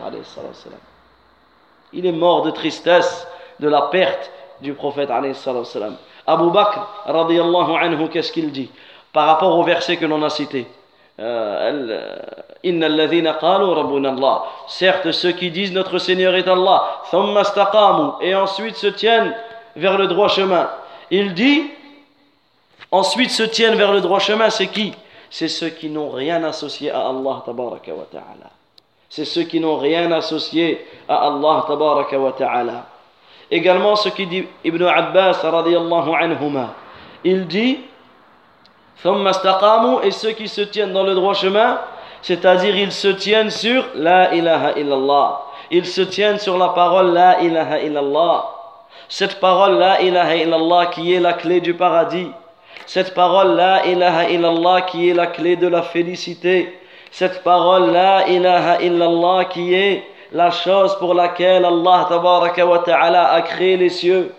Il 1.93 2.06
est 2.06 2.12
mort 2.12 2.43
de 2.43 2.52
tristesse 2.52 3.28
de 3.60 3.68
la 3.68 3.84
perte 3.84 4.32
du 4.62 4.74
prophète. 4.74 5.10
Abu 6.28 6.51
Bakr, 6.51 6.80
anhu, 7.07 8.09
qu'est-ce 8.09 8.32
qu'il 8.32 8.51
dit 8.51 8.70
par 9.13 9.26
rapport 9.26 9.57
au 9.57 9.63
verset 9.63 9.97
que 9.97 10.05
l'on 10.05 10.22
a 10.24 10.30
cité 10.30 10.67
euh, 11.20 11.89
Allah. 14.05 14.43
Certes, 14.67 15.11
ceux 15.11 15.32
qui 15.32 15.51
disent 15.51 15.74
notre 15.74 15.97
Seigneur 15.97 16.36
est 16.36 16.47
Allah, 16.47 17.01
et 18.22 18.36
ensuite 18.36 18.76
se 18.76 18.88
tiennent 18.88 19.36
vers 19.76 19.97
le 19.97 20.07
droit 20.07 20.30
chemin. 20.30 20.70
Il 21.11 21.34
dit, 21.34 21.63
ensuite 22.91 23.32
se 23.32 23.43
tiennent 23.43 23.76
vers 23.76 23.91
le 23.91 24.01
droit 24.01 24.20
chemin, 24.20 24.49
c'est 24.49 24.67
qui 24.67 24.93
C'est 25.30 25.47
ceux 25.47 25.70
qui 25.70 25.89
n'ont 25.89 26.09
rien 26.09 26.43
associé 26.43 26.91
à 26.91 27.09
Allah. 27.09 27.43
C'est 29.09 29.26
ceux 29.26 29.43
qui 29.43 29.59
n'ont 29.59 29.78
rien 29.78 30.11
associé 30.11 30.86
à 31.07 31.28
Allah. 31.28 31.65
Également 33.52 33.95
ce 33.95 34.10
qui 34.10 34.28
dit 34.28 34.45
Ibn 34.64 34.84
Abbas 34.84 35.39
radiyallahu 35.43 36.12
anhuma. 36.14 36.74
Il 37.24 37.47
dit 37.47 37.80
et 40.04 40.12
ceux 40.12 40.32
qui 40.32 40.47
se 40.47 40.62
tiennent 40.62 40.91
dans 40.91 41.04
le 41.04 41.16
droit 41.16 41.34
chemin, 41.34 41.80
c'est-à-dire 42.22 42.76
ils 42.76 42.91
se 42.91 43.08
tiennent 43.08 43.50
sur 43.50 43.86
la 43.95 44.34
ilaha 44.34 44.74
illallah. 44.78 45.41
Ils 45.72 45.86
se 45.86 46.02
tiennent 46.02 46.39
sur 46.39 46.58
la 46.58 46.70
parole 46.70 47.14
la 47.14 47.39
ilaha 47.41 47.80
illallah. 47.80 48.45
Cette 49.08 49.39
parole 49.39 49.78
la 49.78 50.02
ilaha 50.02 50.36
illallah 50.36 50.88
qui 50.88 51.14
est 51.14 51.20
la 51.20 51.34
clé 51.34 51.62
du 51.62 51.74
paradis. 51.74 52.30
Cette 52.86 53.14
parole 53.14 53.56
la 53.56 53.86
ilaha 53.86 54.30
illallah 54.30 54.82
qui 54.82 55.10
est 55.10 55.14
la 55.14 55.28
clé 55.28 55.56
de 55.56 55.68
la 55.68 55.82
félicité. 55.82 56.78
Cette 57.10 57.41
parole 57.43 57.91
la 57.91 58.28
ilaha 58.28 58.82
illallah 58.82 59.45
qui 59.45 59.74
est 59.74 60.04
la 60.32 60.51
chose 60.51 60.95
pour 60.99 61.13
laquelle 61.13 61.65
Allah 61.65 62.07
ta'ala 62.86 63.32
a 63.32 63.41
créé 63.41 63.77
les 63.77 63.89
cieux. 63.89 64.32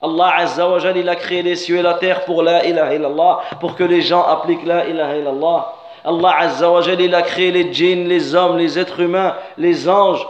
Allah 0.00 0.34
Azza 0.36 0.68
wa 0.68 0.78
il 0.94 1.08
a 1.08 1.16
créé 1.16 1.42
les 1.42 1.56
cieux 1.56 1.78
et 1.78 1.82
la 1.82 1.94
terre 1.94 2.24
pour 2.24 2.42
la 2.42 2.64
ilaha 2.64 2.94
illallah, 2.94 3.40
pour 3.58 3.74
que 3.74 3.82
les 3.82 4.00
gens 4.00 4.22
appliquent 4.22 4.64
la 4.64 4.86
ilaha 4.86 5.16
illallah. 5.16 5.74
Allah 6.04 6.34
Azza 6.38 6.70
wa 6.70 6.80
il 6.82 7.14
a 7.14 7.22
créé 7.22 7.50
les 7.50 7.72
djinns, 7.72 8.06
les 8.06 8.34
hommes, 8.34 8.58
les 8.58 8.78
êtres 8.78 9.00
humains, 9.00 9.34
les 9.56 9.88
anges, 9.88 10.24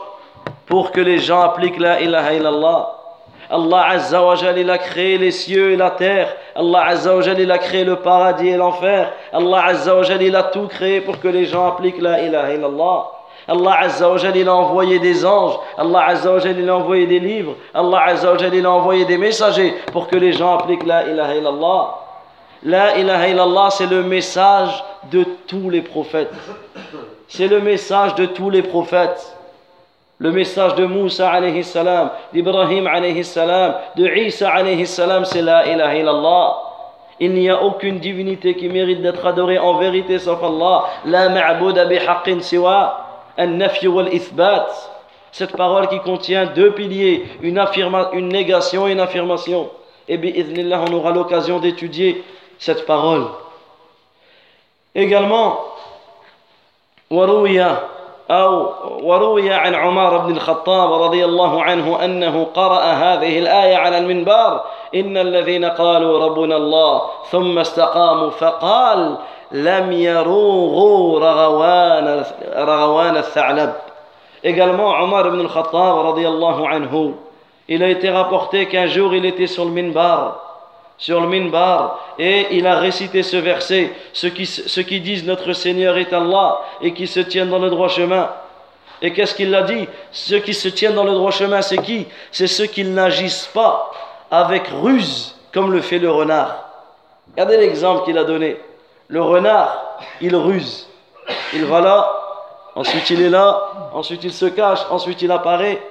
pour 0.67 0.91
que 0.91 1.01
les 1.01 1.19
gens 1.19 1.43
appliquent 1.43 1.81
la 1.81 2.01
ilaha 2.01 2.33
illallah. 2.35 2.95
Allah 3.51 3.89
Azza 3.91 4.25
wa 4.25 4.35
il 4.37 4.71
a 4.71 4.79
créé 4.79 5.19
les 5.19 5.33
cieux 5.33 5.73
et 5.73 5.77
la 5.77 5.91
terre. 5.91 6.35
Allah 6.55 6.87
Azza 6.87 7.17
wa 7.17 7.23
il 7.23 7.51
a 7.51 7.59
créé 7.59 7.85
le 7.85 7.97
paradis 7.97 8.49
et 8.49 8.57
l'enfer. 8.57 9.13
Allah 9.33 9.65
Azza 9.67 9.97
wa 9.97 10.05
il 10.05 10.37
a 10.37 10.45
tout 10.45 10.69
créé 10.69 11.01
pour 11.03 11.21
que 11.21 11.29
les 11.29 11.45
gens 11.45 11.67
appliquent 11.67 12.01
la 12.01 12.23
ilaha 12.23 12.55
illallah. 12.55 13.18
Allah 13.49 13.79
Azza 13.81 14.11
wa 14.11 14.19
il 14.35 14.47
a 14.47 14.55
envoyé 14.55 14.99
des 14.99 15.25
anges. 15.25 15.59
Allah 15.79 16.05
Azza 16.09 16.31
wa 16.31 16.39
il 16.39 16.69
a 16.69 16.77
envoyé 16.77 17.07
des 17.07 17.19
livres. 17.19 17.55
Allah 17.73 18.03
Azza 18.09 18.33
wa 18.33 18.39
il 18.39 18.67
a 18.67 18.71
envoyé 18.71 19.05
des 19.07 19.17
messagers 19.17 19.75
pour 19.91 20.07
que 20.07 20.17
les 20.17 20.33
gens 20.33 20.59
appliquent 20.59 20.85
la 20.85 21.09
ilaha 21.09 21.35
illallah. 21.35 21.95
La 22.63 22.99
ilaha 22.99 23.29
illallah, 23.29 23.71
c'est 23.71 23.87
le 23.87 24.03
message 24.03 24.85
de 25.11 25.25
tous 25.47 25.71
les 25.71 25.81
prophètes. 25.81 26.33
C'est 27.27 27.49
le 27.49 27.61
message 27.61 28.15
de 28.17 28.27
tous 28.27 28.51
les 28.51 28.63
prophètes. 28.63 29.35
Le 30.19 30.31
message 30.31 30.75
de 30.75 30.85
Moussa 30.85 31.31
alayhi 31.31 31.63
salam, 31.65 32.11
d'Ibrahim 32.33 32.87
alayhi 32.87 33.25
salam, 33.25 33.75
de 33.97 34.09
Isa 34.09 34.51
alayhi 34.51 34.87
salam, 34.87 35.25
c'est 35.25 35.43
la 35.43 35.67
ilaha 35.67 35.95
illallah. 35.95 36.57
Il 37.21 37.33
n'y 37.33 37.49
a 37.49 37.63
aucune 37.63 37.99
divinité 37.99 38.55
qui 38.55 38.69
mérite 38.69 39.01
d'être 39.01 39.25
adorée 39.25 39.59
en 39.59 39.79
vérité 39.79 40.19
sauf 40.19 40.43
Allah. 40.43 40.85
La 41.07 41.29
ma'bouda 41.31 41.89
siwa. 42.41 43.08
Cette 45.32 45.58
parole 45.58 45.88
qui 45.88 46.00
contient 46.00 46.46
deux 46.46 46.72
piliers, 46.72 47.26
une, 47.42 47.64
une 48.14 48.30
négation 48.30 48.88
et 48.88 48.92
une 48.92 49.00
affirmation. 49.00 49.70
Et 50.08 50.18
bien, 50.18 50.82
on 50.88 50.94
aura 50.94 51.12
l'occasion 51.12 51.60
d'étudier 51.60 52.24
cette 52.60 52.86
parole. 52.86 53.26
Également, 54.96 55.58
وروي 57.14 57.78
أو 58.32 58.74
وروي 59.04 59.54
عن 59.54 59.76
عمر 59.76 60.18
بن 60.18 60.36
الخطاب 60.36 60.94
رضي 60.94 61.26
الله 61.26 61.64
عنه 61.64 62.06
أنه 62.06 62.48
قرأ 62.54 62.84
هذه 62.84 63.40
الآية 63.40 63.76
على 63.78 63.98
المنبر 63.98 64.62
إن 64.96 65.18
الذين 65.18 65.66
قالوا 65.66 66.26
ربنا 66.26 66.58
الله 66.58 67.02
ثم 67.32 67.60
استقاموا 67.60 68.30
فقال 68.30 69.18
لم 69.52 69.92
يروغوا 69.92 71.20
رغوان 71.20 72.26
رغوان 72.56 73.18
الثعلب 73.18 73.74
Également, 74.44 74.90
Omar 75.02 75.28
ibn 75.28 75.40
al-Khattab, 75.40 76.04
radiallahu 76.04 76.66
anhu, 76.66 77.14
il 77.70 77.82
a 77.82 77.88
été 77.88 78.10
rapporté 78.10 78.68
qu'un 78.68 78.88
jour 78.88 79.16
il 79.16 79.26
était 79.26 79.48
sur 79.48 79.64
le 79.64 79.72
minbar, 79.72 80.36
sur 80.98 81.22
le 81.22 81.28
minbar, 81.28 81.98
et 82.20 82.48
il 82.52 82.68
a 82.68 82.78
récité 82.78 83.24
ce 83.24 83.38
verset, 83.38 83.94
ceux 84.12 84.30
qui, 84.30 84.46
ceux 84.46 84.82
qui 84.82 85.00
disent 85.00 85.26
notre 85.26 85.54
Seigneur 85.54 85.98
est 85.98 86.12
Allah, 86.12 86.60
et 86.82 86.94
qui 86.94 87.08
se 87.08 87.22
tiennent 87.22 87.50
dans 87.50 87.60
le 87.60 87.70
droit 87.70 87.88
chemin. 87.88 88.30
Et 89.02 89.14
qu'est-ce 89.14 89.34
qu'il 89.36 89.54
a 89.56 89.64
dit 89.64 89.88
Ceux 90.12 90.40
qui 90.40 90.54
se 90.54 90.68
tiennent 90.68 90.96
dans 90.96 91.04
le 91.06 91.14
droit 91.14 91.32
chemin, 91.32 91.62
c'est 91.62 91.82
qui 91.82 92.06
C'est 92.32 92.48
ceux 92.48 92.66
qui 92.66 92.84
n'agissent 92.84 93.50
pas 93.54 93.92
avec 94.31 94.69
ruse, 94.69 95.37
comme 95.53 95.73
le 95.73 95.81
fait 95.81 95.99
le 95.99 96.11
renard. 96.11 96.65
Regardez 97.33 97.57
l'exemple 97.57 98.05
qu'il 98.05 98.19
a 98.19 98.25
donné. 98.25 98.61
Le 99.09 99.23
renard, 99.23 99.99
il 100.21 100.35
ruse. 100.37 100.89
Il 101.53 101.65
va 101.65 101.81
là, 101.81 102.13
ensuite 102.75 103.11
il 103.11 103.23
est 103.23 103.31
là, 103.31 103.91
ensuite 103.93 104.25
il 104.25 104.33
se 104.33 104.47
cache, 104.47 104.81
ensuite 104.91 105.23
il 105.23 105.31
apparaît. 105.31 105.83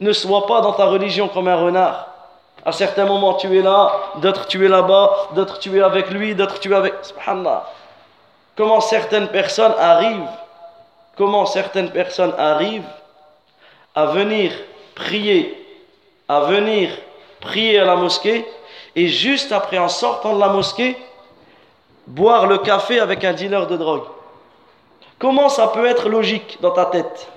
Ne 0.00 0.12
sois 0.12 0.46
pas 0.46 0.60
dans 0.60 0.72
ta 0.72 0.86
religion 0.86 1.28
comme 1.28 1.48
un 1.48 1.56
renard. 1.56 2.06
À 2.64 2.72
certains 2.72 3.06
moments 3.06 3.34
tu 3.34 3.58
es 3.58 3.62
là, 3.62 3.92
d'autres 4.16 4.46
tu 4.46 4.64
es 4.64 4.68
là-bas, 4.68 5.28
d'autres 5.34 5.58
tu 5.58 5.76
es 5.76 5.82
avec 5.82 6.10
lui, 6.10 6.34
d'autres 6.34 6.60
tu 6.60 6.72
es 6.72 6.74
avec... 6.74 6.94
Subhanallah. 7.02 7.64
Comment 8.56 8.80
certaines 8.80 9.28
personnes 9.28 9.74
arrivent, 9.78 10.28
comment 11.16 11.46
certaines 11.46 11.90
personnes 11.90 12.34
arrivent 12.36 12.88
à 13.94 14.06
venir 14.06 14.52
prier, 14.94 15.54
à 16.28 16.40
venir 16.40 16.90
prier 17.40 17.78
à 17.78 17.84
la 17.84 17.96
mosquée, 17.96 18.46
et 18.96 19.08
juste 19.08 19.52
après 19.52 19.78
en 19.78 19.88
sortant 19.88 20.34
de 20.34 20.40
la 20.40 20.48
mosquée, 20.48 20.96
boire 22.06 22.46
le 22.46 22.58
café 22.58 23.00
avec 23.00 23.24
un 23.24 23.32
dealer 23.32 23.66
de 23.66 23.76
drogue. 23.76 24.04
Comment 25.18 25.48
ça 25.48 25.68
peut 25.68 25.86
être 25.86 26.08
logique 26.08 26.58
dans 26.60 26.70
ta 26.70 26.86
tête? 26.86 27.28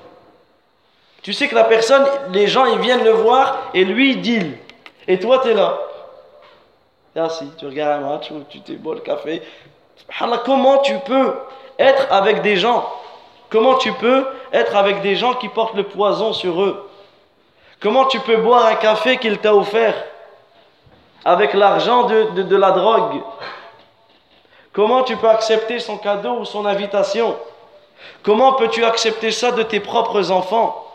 Tu 1.24 1.34
sais 1.34 1.48
que 1.48 1.56
la 1.56 1.66
personne, 1.66 2.06
les 2.32 2.48
gens, 2.48 2.66
ils 2.66 2.80
viennent 2.80 3.04
le 3.04 3.12
voir 3.12 3.70
et 3.74 3.86
lui, 3.86 4.12
il 4.12 4.22
deal. 4.22 4.58
Et 5.08 5.20
toi, 5.20 5.40
tu 5.40 5.50
es 5.50 5.54
là. 5.54 5.78
Si, 7.30 7.46
tu 7.58 7.66
regardes 7.66 8.04
un 8.04 8.10
match, 8.10 8.32
tu 8.50 8.62
t'es 8.62 8.74
bois 8.74 8.96
le 8.96 9.02
café. 9.02 9.42
Comment 10.46 10.78
tu 10.80 10.98
peux 11.00 11.36
être 11.78 12.08
avec 12.12 12.42
des 12.42 12.58
gens? 12.58 12.90
Comment 13.50 13.76
tu 13.76 13.92
peux 13.94 14.26
être 14.54 14.76
avec 14.76 15.02
des 15.02 15.16
gens 15.16 15.34
qui 15.34 15.50
portent 15.50 15.76
le 15.76 15.84
poison 15.84 16.34
sur 16.34 16.62
eux? 16.62 16.90
Comment 17.82 18.06
tu 18.06 18.20
peux 18.20 18.38
boire 18.38 18.68
un 18.68 18.76
café 18.76 19.18
qu'il 19.18 19.40
t'a 19.40 19.56
offert 19.56 19.96
avec 21.26 21.54
l'argent 21.54 22.04
de, 22.04 22.44
de 22.44 22.56
la 22.56 22.72
drogue? 22.72 23.22
Comment 24.72 25.02
tu 25.04 25.18
peux 25.18 25.28
accepter 25.28 25.80
son 25.80 25.98
cadeau 25.98 26.38
ou 26.40 26.46
son 26.46 26.66
invitation? 26.68 27.36
Comment 28.24 28.54
peux-tu 28.54 28.86
accepter 28.86 29.32
ça 29.32 29.52
de 29.52 29.64
tes 29.64 29.80
propres 29.80 30.30
enfants? 30.30 30.88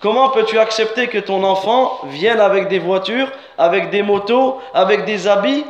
Comment 0.00 0.30
peux-tu 0.30 0.58
accepter 0.58 1.06
que 1.06 1.18
ton 1.18 1.44
enfant 1.44 2.00
vienne 2.04 2.40
avec 2.40 2.68
des 2.68 2.78
voitures, 2.80 3.30
avec 3.56 3.90
des 3.90 4.02
motos, 4.02 4.60
avec 4.74 5.04
des 5.04 5.28
habits 5.28 5.64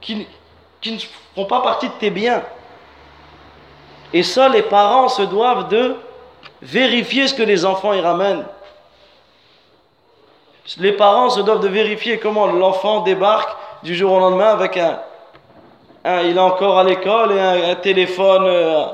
qui, 0.00 0.26
qui 0.80 0.92
ne 0.92 0.98
font 1.34 1.46
pas 1.46 1.60
partie 1.60 1.88
de 1.88 1.94
tes 1.94 2.10
biens? 2.10 2.42
Et 4.12 4.22
ça, 4.22 4.48
les 4.48 4.62
parents 4.62 5.08
se 5.08 5.22
doivent 5.22 5.68
de 5.68 5.96
vérifier 6.62 7.28
ce 7.28 7.34
que 7.34 7.42
les 7.42 7.64
enfants 7.64 7.92
y 7.92 8.00
ramènent. 8.00 8.44
Les 10.78 10.92
parents 10.92 11.30
se 11.30 11.40
doivent 11.40 11.60
de 11.60 11.68
vérifier 11.68 12.18
comment 12.18 12.46
l'enfant 12.46 13.00
débarque 13.00 13.56
du 13.82 13.94
jour 13.94 14.12
au 14.12 14.20
lendemain 14.20 14.50
avec 14.50 14.76
un, 14.76 15.00
il 16.04 16.36
est 16.36 16.40
encore 16.40 16.78
à 16.78 16.84
l'école 16.84 17.32
et 17.32 17.40
un, 17.40 17.74
téléphone 17.76 18.44
euh, 18.46 18.84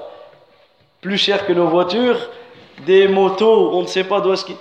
plus 1.00 1.18
cher 1.18 1.46
que 1.46 1.52
nos 1.52 1.68
voitures, 1.68 2.18
des 2.84 3.08
motos, 3.08 3.72
on 3.72 3.82
ne 3.82 3.86
sait 3.86 4.04
pas 4.04 4.20
d'où 4.20 4.32
est-ce 4.32 4.44
qu'il. 4.44 4.56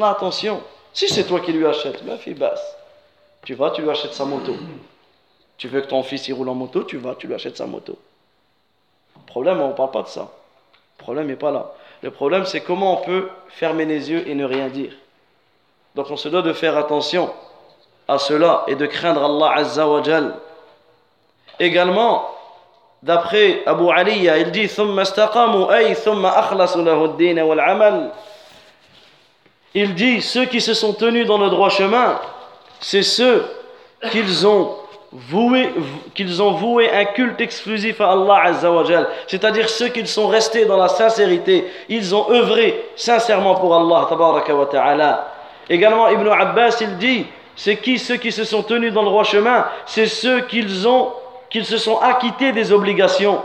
Attention, 0.00 0.62
si 0.92 1.08
c'est 1.08 1.24
toi 1.24 1.40
qui 1.40 1.52
lui 1.52 1.66
achètes, 1.66 2.04
ma 2.04 2.16
fille 2.16 2.34
basse, 2.34 2.62
tu 3.44 3.54
vas, 3.54 3.70
tu 3.70 3.82
lui 3.82 3.90
achètes 3.90 4.14
sa 4.14 4.24
moto. 4.24 4.54
Tu 5.58 5.68
veux 5.68 5.80
que 5.80 5.88
ton 5.88 6.02
fils 6.02 6.26
il 6.28 6.32
roule 6.32 6.48
en 6.48 6.54
moto, 6.54 6.84
tu 6.84 6.96
vas, 6.96 7.14
tu 7.16 7.26
lui 7.26 7.34
achètes 7.34 7.56
sa 7.56 7.66
moto. 7.66 7.98
Le 9.16 9.26
problème, 9.26 9.60
on 9.60 9.68
ne 9.68 9.72
parle 9.72 9.90
pas 9.90 10.02
de 10.02 10.08
ça. 10.08 10.28
Le 10.98 11.02
problème 11.02 11.26
n'est 11.26 11.36
pas 11.36 11.50
là. 11.50 11.72
Le 12.02 12.10
problème, 12.10 12.46
c'est 12.46 12.60
comment 12.60 13.00
on 13.00 13.04
peut 13.04 13.28
fermer 13.48 13.84
les 13.84 14.10
yeux 14.10 14.26
et 14.26 14.34
ne 14.34 14.44
rien 14.44 14.68
dire. 14.68 14.92
Donc 15.94 16.06
on 16.10 16.16
se 16.16 16.28
doit 16.28 16.42
de 16.42 16.52
faire 16.52 16.76
attention 16.76 17.30
à 18.08 18.18
cela 18.18 18.64
et 18.68 18.74
de 18.74 18.86
craindre 18.86 19.24
Allah 19.24 19.52
Azza 19.56 19.86
wa 19.86 20.02
Jal. 20.02 20.34
Également, 21.58 22.30
d'après 23.02 23.62
Abu 23.66 23.90
Aliya, 23.90 24.38
il 24.38 24.50
dit 24.50 24.70
Il 29.74 29.94
dit 29.94 30.22
ceux 30.22 30.44
qui 30.46 30.60
se 30.60 30.74
sont 30.74 30.92
tenus 30.94 31.26
dans 31.26 31.38
le 31.38 31.50
droit 31.50 31.68
chemin, 31.68 32.18
c'est 32.80 33.02
ceux 33.02 33.44
qu'ils 34.10 34.46
ont 34.46 34.76
qu'ils 36.14 36.40
ont 36.40 36.52
voué 36.52 36.88
un 36.90 37.04
culte 37.04 37.40
exclusif 37.40 38.00
à 38.00 38.12
Allah 38.12 38.42
Azzawajal, 38.44 39.08
c'est-à-dire 39.26 39.68
ceux 39.68 39.88
qui 39.88 40.06
sont 40.06 40.28
restés 40.28 40.66
dans 40.66 40.76
la 40.76 40.88
sincérité, 40.88 41.66
ils 41.88 42.14
ont 42.14 42.30
œuvré 42.30 42.84
sincèrement 42.94 43.56
pour 43.56 43.74
Allah 43.74 44.06
wa 44.08 44.66
ta'ala. 44.66 45.32
Également 45.68 46.08
Ibn 46.08 46.28
Abbas 46.28 46.76
il 46.80 46.96
dit, 46.98 47.26
c'est 47.56 47.76
qui 47.76 47.98
ceux 47.98 48.16
qui 48.16 48.30
se 48.30 48.44
sont 48.44 48.62
tenus 48.62 48.92
dans 48.92 49.02
le 49.02 49.08
droit 49.08 49.24
chemin 49.24 49.66
C'est 49.84 50.06
ceux 50.06 50.42
qu'ils 50.42 50.86
ont, 50.86 51.12
qu'ils 51.50 51.64
se 51.64 51.76
sont 51.76 51.98
acquittés 51.98 52.52
des 52.52 52.72
obligations. 52.72 53.42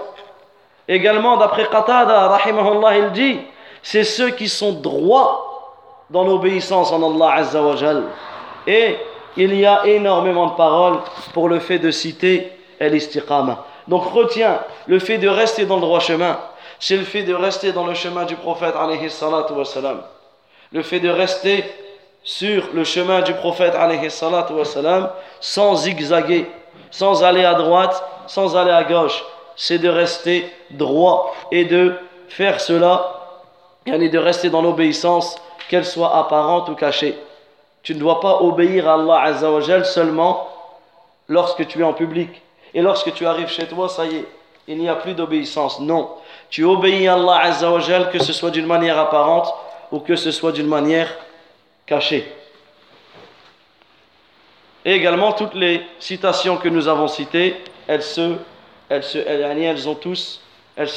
Également 0.88 1.38
d'après 1.38 1.66
Qatada, 1.66 2.28
rahimahullah, 2.28 2.98
il 2.98 3.12
dit, 3.12 3.40
c'est 3.82 4.04
ceux 4.04 4.30
qui 4.30 4.48
sont 4.48 4.74
droits 4.74 5.74
dans 6.12 6.24
l'obéissance 6.24 6.92
en 6.92 7.16
Allah 7.16 7.34
Azzawajal. 7.38 8.04
Et 8.68 8.98
il 9.38 9.54
y 9.56 9.66
a 9.66 9.86
énormément 9.86 10.48
de 10.48 10.56
paroles 10.56 11.00
pour 11.34 11.50
le 11.50 11.60
fait 11.60 11.80
de 11.80 11.92
citer 11.92 12.52
el-istiqama. 12.80 13.66
Donc 13.88 14.04
retiens, 14.12 14.60
le 14.88 15.00
fait 15.00 15.18
de 15.18 15.28
rester 15.28 15.66
dans 15.66 15.76
le 15.76 15.82
droit 15.82 16.00
chemin, 16.00 16.40
c'est 16.80 16.98
le 16.98 17.04
fait 17.04 17.24
de 17.24 17.34
rester 17.34 17.72
dans 17.72 17.86
le 17.86 17.94
chemin 17.94 18.26
du 18.26 18.36
prophète 18.36 18.76
alayhi 18.78 19.10
salatu 19.10 19.54
wassalam. 19.54 20.02
Le 20.72 20.82
fait 20.82 21.00
de 21.00 21.10
rester 21.10 21.64
sur 22.24 22.70
le 22.74 22.84
chemin 22.84 23.22
du 23.22 23.34
prophète 23.34 23.76
alayhi 23.76 24.10
salatu 24.10 24.54
wassalam 24.54 25.10
sans 25.40 25.76
zigzaguer, 25.76 26.48
sans 26.90 27.24
aller 27.24 27.46
à 27.46 27.54
droite, 27.54 28.04
sans 28.28 28.58
aller 28.58 28.72
à 28.72 28.84
gauche. 28.84 29.24
C'est 29.56 29.78
de 29.78 29.90
rester 29.90 30.50
droit 30.72 31.34
et 31.52 31.66
de 31.66 31.94
faire 32.28 32.60
cela, 32.60 33.22
et 33.86 34.10
de 34.10 34.18
rester 34.18 34.50
dans 34.50 34.62
l'obéissance, 34.62 35.36
qu'elle 35.70 35.86
soit 35.86 36.18
apparente 36.18 36.70
ou 36.70 36.76
cachée. 36.76 37.16
Tu 37.86 37.94
ne 37.94 38.00
dois 38.00 38.20
pas 38.20 38.42
obéir 38.42 38.90
à 38.90 38.96
Allah 38.96 39.22
Azzawajal 39.22 39.86
seulement 39.86 40.50
lorsque 41.30 41.68
tu 41.68 41.82
es 41.82 41.84
en 41.84 41.94
public. 41.94 42.42
Et 42.74 42.82
lorsque 42.82 43.14
tu 43.14 43.28
arrives 43.28 43.48
chez 43.48 43.68
toi, 43.68 43.88
ça 43.88 44.08
y 44.08 44.16
est, 44.16 44.26
il 44.68 44.80
n'y 44.80 44.90
a 44.90 44.96
plus 44.96 45.14
d'obéissance. 45.14 45.80
Non. 45.80 46.10
Tu 46.50 46.64
obéis 46.64 47.08
à 47.08 47.14
Allah 47.14 47.42
Azzawajal 47.44 48.10
que 48.10 48.18
ce 48.18 48.34
soit 48.34 48.50
d'une 48.50 48.66
manière 48.66 48.98
apparente 48.98 49.54
ou 49.92 50.00
que 50.00 50.16
ce 50.16 50.32
soit 50.32 50.52
d'une 50.52 50.66
manière 50.66 51.16
cachée. 51.86 52.28
Et 54.84 54.94
également, 54.94 55.34
toutes 55.34 55.54
les 55.54 55.86
citations 56.00 56.58
que 56.58 56.70
nous 56.70 56.88
avons 56.88 57.08
citées, 57.08 57.56
elles 57.86 58.02
se, 58.02 58.34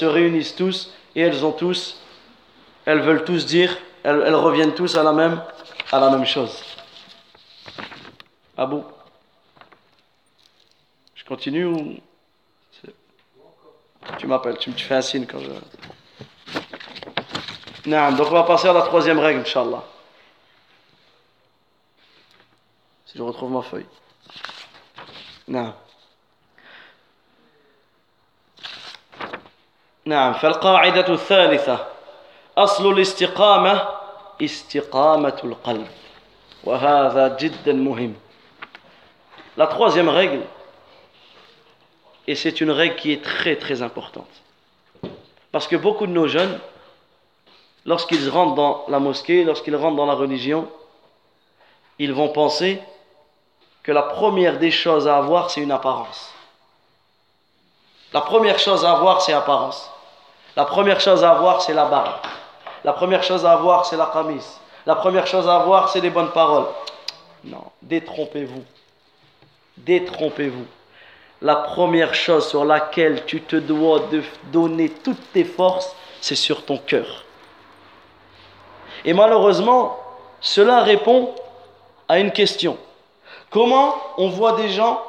réunissent 0.06 0.56
tous 0.56 0.94
et 1.14 1.20
elles 1.20 1.44
ont 1.44 1.52
tous, 1.52 2.00
elles 2.86 3.00
veulent 3.00 3.24
tous 3.24 3.44
dire, 3.44 3.76
elles, 4.04 4.34
reviennent 4.34 4.74
tous 4.74 4.96
à 4.96 5.02
la 5.02 5.12
même 5.12 6.24
chose. 6.24 6.67
Ah 8.57 8.65
bon 8.65 8.85
Je 11.15 11.23
continue 11.25 11.65
ou. 11.65 11.97
Tu 14.17 14.27
m'appelles, 14.27 14.57
tu 14.57 14.69
me 14.69 14.75
fais 14.75 14.95
un 14.95 15.01
signe 15.01 15.25
quand 15.25 15.39
je. 15.39 15.49
Non, 17.85 18.11
donc 18.11 18.27
on 18.27 18.33
va 18.33 18.43
passer 18.43 18.67
à 18.67 18.73
la 18.73 18.81
troisième 18.81 19.19
règle, 19.19 19.41
Inch'Allah. 19.41 19.83
Si 23.05 23.17
je 23.17 23.23
retrouve 23.23 23.51
ma 23.51 23.61
feuille. 23.61 23.85
Non. 25.47 25.73
نعم 30.05 30.33
فالقاعدة 30.33 31.13
الثالثة 31.13 31.87
أصل 32.57 32.91
الاستقامة 32.93 33.87
استقامة 34.41 35.39
القلب 35.43 35.87
وهذا 36.63 37.37
جدا 37.37 37.73
مهم 37.73 38.15
la 39.58 39.66
troisième 39.66 40.08
règle, 40.08 40.42
et 42.28 42.36
c'est 42.36 42.60
une 42.60 42.70
règle 42.70 42.94
qui 42.94 43.12
est 43.12 43.22
très 43.22 43.56
très 43.56 43.82
importante, 43.82 44.30
parce 45.50 45.66
que 45.66 45.74
beaucoup 45.74 46.06
de 46.06 46.12
nos 46.12 46.28
jeunes, 46.28 46.60
lorsqu'ils 47.84 48.30
rentrent 48.30 48.54
dans 48.54 48.84
la 48.86 49.00
mosquée, 49.00 49.42
lorsqu'ils 49.42 49.74
rentrent 49.74 49.96
dans 49.96 50.06
la 50.06 50.14
religion, 50.14 50.68
ils 51.98 52.14
vont 52.14 52.28
penser 52.28 52.80
que 53.82 53.90
la 53.90 54.02
première 54.02 54.60
des 54.60 54.70
choses 54.70 55.08
à 55.08 55.16
avoir, 55.16 55.50
c'est 55.50 55.62
une 55.62 55.72
apparence. 55.72 56.32
La 58.12 58.20
première 58.20 58.60
chose 58.60 58.84
à 58.84 58.92
avoir, 58.92 59.22
c'est 59.22 59.32
apparence. 59.32 59.90
La 60.54 60.66
première 60.66 61.00
chose 61.00 61.24
à 61.24 61.32
avoir, 61.32 61.62
c'est 61.62 61.74
la 61.74 61.86
barbe. 61.86 62.20
La 62.84 62.92
première 62.92 63.24
chose 63.24 63.44
à 63.44 63.52
avoir, 63.52 63.86
c'est 63.86 63.96
la 63.96 64.06
camise. 64.06 64.60
La 64.86 64.94
première 64.94 65.26
chose 65.26 65.48
à 65.48 65.56
avoir, 65.56 65.88
c'est 65.88 66.00
les 66.00 66.10
bonnes 66.10 66.30
paroles. 66.30 66.68
Non, 67.42 67.64
détrompez-vous. 67.82 68.62
Détrompez-vous. 69.84 70.66
La 71.40 71.56
première 71.56 72.14
chose 72.14 72.48
sur 72.48 72.64
laquelle 72.64 73.24
tu 73.24 73.40
te 73.40 73.56
dois 73.56 74.00
de 74.10 74.22
donner 74.52 74.88
toutes 74.90 75.32
tes 75.32 75.44
forces, 75.44 75.94
c'est 76.20 76.34
sur 76.34 76.64
ton 76.64 76.78
cœur. 76.78 77.24
Et 79.04 79.12
malheureusement, 79.12 79.98
cela 80.40 80.82
répond 80.82 81.34
à 82.08 82.18
une 82.18 82.32
question. 82.32 82.76
Comment 83.50 83.94
on 84.16 84.28
voit 84.28 84.54
des 84.54 84.68
gens, 84.68 85.02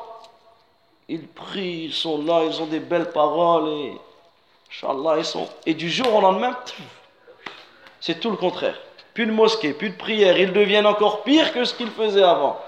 ils 1.08 1.28
prient, 1.28 1.86
ils 1.86 1.94
sont 1.94 2.24
là, 2.24 2.44
ils 2.44 2.62
ont 2.62 2.68
des 2.68 2.80
belles 2.80 3.12
paroles 3.12 3.70
et, 3.70 3.94
ils 5.18 5.26
sont. 5.26 5.48
Et 5.66 5.74
du 5.74 5.90
jour 5.90 6.14
au 6.14 6.22
lendemain, 6.22 6.56
c'est 8.00 8.20
tout 8.20 8.30
le 8.30 8.38
contraire. 8.38 8.80
Plus 9.16 9.26
de 9.26 9.32
mosquée, 9.32 9.74
plus 9.74 9.90
de 9.90 9.98
prière, 9.98 10.38
ils 10.38 10.54
deviennent 10.54 10.86
encore 10.86 11.24
pire 11.24 11.52
que 11.52 11.64
ce 11.64 11.74
qu'ils 11.74 11.90
faisaient 11.90 12.24
avant. 12.24 12.60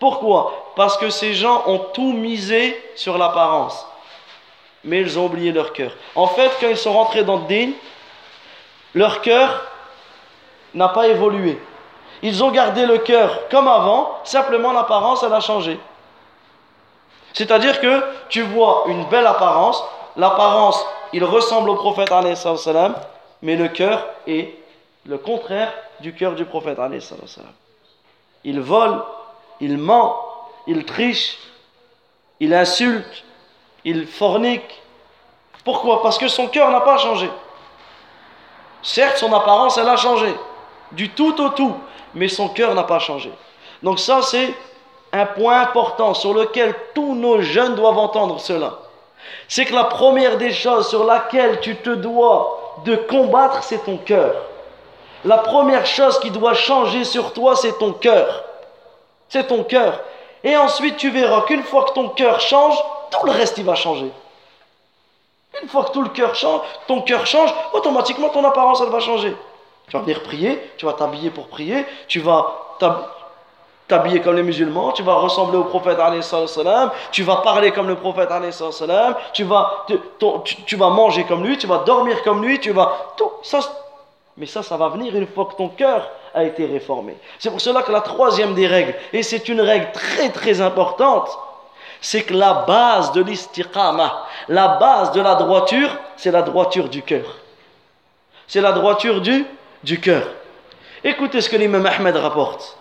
Pourquoi? 0.00 0.72
Parce 0.74 0.96
que 0.96 1.10
ces 1.10 1.34
gens 1.34 1.62
ont 1.66 1.78
tout 1.78 2.12
misé 2.12 2.76
sur 2.96 3.18
l'apparence. 3.18 3.86
Mais 4.82 5.02
ils 5.02 5.18
ont 5.18 5.26
oublié 5.26 5.52
leur 5.52 5.72
cœur. 5.72 5.92
En 6.14 6.26
fait, 6.26 6.50
quand 6.58 6.68
ils 6.68 6.76
sont 6.76 6.94
rentrés 6.94 7.22
dans 7.22 7.36
le 7.36 7.46
din, 7.46 7.72
leur 8.94 9.20
cœur 9.20 9.62
n'a 10.74 10.88
pas 10.88 11.06
évolué. 11.06 11.60
Ils 12.22 12.42
ont 12.42 12.50
gardé 12.50 12.86
le 12.86 12.98
cœur 12.98 13.48
comme 13.50 13.68
avant, 13.68 14.18
simplement 14.24 14.72
l'apparence, 14.72 15.22
elle 15.22 15.32
a 15.32 15.40
changé. 15.40 15.78
C'est-à-dire 17.34 17.80
que 17.80 18.02
tu 18.28 18.42
vois 18.42 18.84
une 18.88 19.04
belle 19.04 19.26
apparence, 19.26 19.84
l'apparence, 20.16 20.84
il 21.12 21.24
ressemble 21.24 21.70
au 21.70 21.76
prophète, 21.76 22.12
mais 23.42 23.56
le 23.56 23.68
cœur 23.68 24.06
est 24.26 24.54
le 25.06 25.18
contraire 25.18 25.72
du 26.00 26.14
cœur 26.14 26.34
du 26.34 26.44
prophète. 26.44 26.78
Il 28.44 28.60
vole, 28.60 29.02
il 29.60 29.76
ment, 29.78 30.16
il 30.66 30.84
triche, 30.84 31.38
il 32.40 32.54
insulte, 32.54 33.24
il 33.84 34.06
fornique. 34.06 34.82
Pourquoi? 35.64 36.02
Parce 36.02 36.18
que 36.18 36.28
son 36.28 36.48
cœur 36.48 36.70
n'a 36.70 36.80
pas 36.80 36.98
changé. 36.98 37.30
Certes, 38.82 39.18
son 39.18 39.32
apparence, 39.32 39.76
elle 39.76 39.88
a 39.88 39.96
changé. 39.96 40.34
Du 40.92 41.10
tout 41.10 41.38
au 41.40 41.50
tout. 41.50 41.74
Mais 42.14 42.28
son 42.28 42.48
cœur 42.48 42.74
n'a 42.74 42.84
pas 42.84 42.98
changé. 42.98 43.30
Donc 43.82 43.98
ça, 43.98 44.22
c'est 44.22 44.54
un 45.12 45.26
point 45.26 45.60
important 45.60 46.14
sur 46.14 46.32
lequel 46.32 46.74
tous 46.94 47.14
nos 47.14 47.42
jeunes 47.42 47.74
doivent 47.74 47.98
entendre 47.98 48.40
cela. 48.40 48.78
C'est 49.48 49.66
que 49.66 49.74
la 49.74 49.84
première 49.84 50.38
des 50.38 50.52
choses 50.52 50.88
sur 50.88 51.04
laquelle 51.04 51.60
tu 51.60 51.76
te 51.76 51.90
dois 51.90 52.80
de 52.84 52.96
combattre, 52.96 53.62
c'est 53.62 53.84
ton 53.84 53.98
cœur. 53.98 54.34
La 55.24 55.38
première 55.38 55.84
chose 55.84 56.18
qui 56.20 56.30
doit 56.30 56.54
changer 56.54 57.04
sur 57.04 57.32
toi, 57.34 57.54
c'est 57.54 57.78
ton 57.78 57.92
cœur 57.92 58.44
c'est 59.30 59.46
ton 59.46 59.64
cœur. 59.64 60.00
Et 60.44 60.56
ensuite, 60.56 60.96
tu 60.98 61.10
verras 61.10 61.42
qu'une 61.42 61.62
fois 61.62 61.84
que 61.84 61.92
ton 61.92 62.10
cœur 62.10 62.40
change, 62.40 62.76
tout 63.10 63.24
le 63.24 63.32
reste, 63.32 63.56
il 63.58 63.64
va 63.64 63.74
changer. 63.74 64.10
Une 65.62 65.68
fois 65.68 65.84
que 65.84 65.92
tout 65.92 66.02
le 66.02 66.08
cœur 66.10 66.34
change, 66.34 66.60
ton 66.86 67.02
cœur 67.02 67.26
change, 67.26 67.52
automatiquement 67.72 68.28
ton 68.28 68.44
apparence, 68.44 68.80
elle 68.80 68.90
va 68.90 69.00
changer. 69.00 69.34
Tu 69.88 69.96
vas 69.96 70.02
venir 70.02 70.22
prier, 70.22 70.72
tu 70.76 70.86
vas 70.86 70.92
t'habiller 70.92 71.30
pour 71.30 71.48
prier, 71.48 71.84
tu 72.08 72.20
vas 72.20 72.76
t'habiller 73.88 74.20
comme 74.20 74.36
les 74.36 74.42
musulmans, 74.42 74.92
tu 74.92 75.02
vas 75.02 75.14
ressembler 75.14 75.58
au 75.58 75.64
prophète 75.64 75.98
tu 77.10 77.22
vas 77.22 77.36
parler 77.36 77.72
comme 77.72 77.88
le 77.88 77.96
prophète 77.96 78.30
tu 79.32 79.44
vas, 79.44 79.86
tu, 80.66 80.76
vas 80.76 80.90
manger 80.90 81.24
comme 81.24 81.44
lui, 81.44 81.58
tu 81.58 81.66
vas 81.66 81.78
dormir 81.78 82.22
comme 82.22 82.44
lui, 82.44 82.60
tu 82.60 82.70
vas... 82.70 83.12
Tout, 83.16 83.30
ça, 83.42 83.58
mais 84.36 84.46
ça, 84.46 84.62
ça 84.62 84.76
va 84.76 84.88
venir 84.88 85.14
une 85.14 85.26
fois 85.26 85.46
que 85.46 85.56
ton 85.56 85.68
cœur 85.68 86.08
a 86.34 86.44
été 86.44 86.66
réformé. 86.66 87.16
C'est 87.38 87.50
pour 87.50 87.60
cela 87.60 87.82
que 87.82 87.92
la 87.92 88.00
troisième 88.00 88.54
des 88.54 88.66
règles, 88.66 88.94
et 89.12 89.22
c'est 89.22 89.48
une 89.48 89.60
règle 89.60 89.90
très 89.92 90.30
très 90.30 90.60
importante, 90.60 91.28
c'est 92.00 92.22
que 92.22 92.34
la 92.34 92.54
base 92.66 93.12
de 93.12 93.22
l'istiqama, 93.22 94.26
la 94.48 94.68
base 94.68 95.12
de 95.12 95.20
la 95.20 95.34
droiture, 95.34 95.90
c'est 96.16 96.30
la 96.30 96.42
droiture 96.42 96.88
du 96.88 97.02
cœur. 97.02 97.36
C'est 98.46 98.60
la 98.60 98.72
droiture 98.72 99.20
du, 99.20 99.44
du 99.84 100.00
cœur. 100.00 100.26
Écoutez 101.04 101.40
ce 101.40 101.48
que 101.48 101.56
l'imam 101.56 101.84
Ahmed 101.86 102.16
rapporte. 102.16 102.76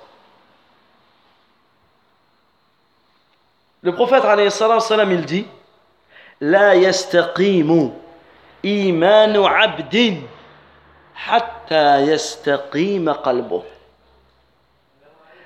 Le 3.82 3.93
prophète, 3.93 4.24
il 5.10 5.26
dit 5.26 5.45
La 6.41 6.76
imanu 8.64 9.45
abdin 9.45 10.16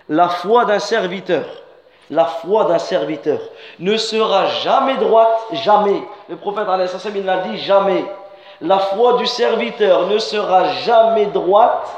la 0.10 0.30
foi 0.30 0.66
d'un 0.66 0.80
serviteur 0.80 1.46
la 2.10 2.26
foi 2.26 2.66
d'un 2.66 2.80
serviteur 2.80 3.40
ne 3.80 3.98
sera 3.98 4.48
jamais 4.48 4.98
droite, 4.98 5.40
jamais. 5.54 6.04
Le 6.30 6.36
prophète 6.36 6.68
il 7.16 7.26
l'a 7.26 7.38
dit 7.38 7.58
jamais. 7.60 8.06
La 8.62 8.78
foi 8.78 9.14
du 9.14 9.26
serviteur 9.26 10.08
ne 10.08 10.18
sera 10.20 10.74
jamais 10.86 11.26
droite 11.28 11.90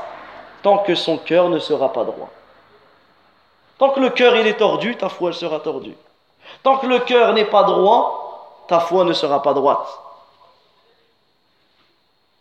tant 0.62 0.80
que 0.80 0.96
son 0.96 1.18
cœur 1.18 1.50
ne 1.50 1.60
sera 1.60 1.92
pas 1.92 2.04
droit. 2.04 2.30
Tant 3.78 3.90
que 3.90 4.00
le 4.00 4.10
cœur 4.10 4.36
est 4.36 4.58
tordu, 4.58 4.96
ta 4.96 5.10
foi 5.10 5.34
sera 5.34 5.60
tordue. 5.60 5.98
Tant 6.64 6.78
que 6.78 6.88
le 6.88 7.00
cœur 7.00 7.34
n'est 7.34 7.46
pas 7.46 7.64
droit, 7.64 8.64
ta 8.68 8.80
foi 8.80 9.04
ne 9.04 9.14
sera 9.14 9.42
pas 9.42 9.54
droite. 9.54 9.88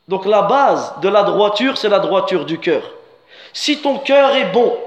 Donc 0.07 0.25
la 0.25 0.41
base 0.43 0.99
de 1.01 1.09
la 1.09 1.23
droiture, 1.23 1.77
c'est 1.77 1.89
la 1.89 1.99
droiture 1.99 2.45
du 2.45 2.59
cœur. 2.59 2.83
Si 3.53 3.81
ton 3.81 3.99
cœur 3.99 4.35
est 4.35 4.51
bon, 4.51 4.77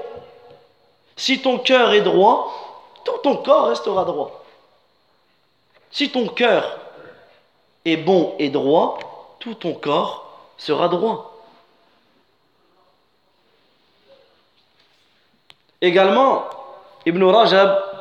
si 1.15 1.41
ton 1.41 1.59
cœur 1.59 1.93
est 1.93 2.01
droit, 2.01 2.53
tout 3.05 3.17
ton 3.23 3.37
corps 3.37 3.67
restera 3.67 4.03
droit. 4.05 4.43
Si 5.91 6.11
ton 6.11 6.27
cœur 6.27 6.79
est 7.85 7.97
bon 7.97 8.35
et 8.39 8.49
droit, 8.49 8.99
tout 9.39 9.53
ton 9.53 9.73
corps 9.73 10.25
sera 10.57 10.87
droit. 10.87 11.31
Également, 15.81 16.45
Ibn 17.05 17.23
Rajab, 17.23 17.93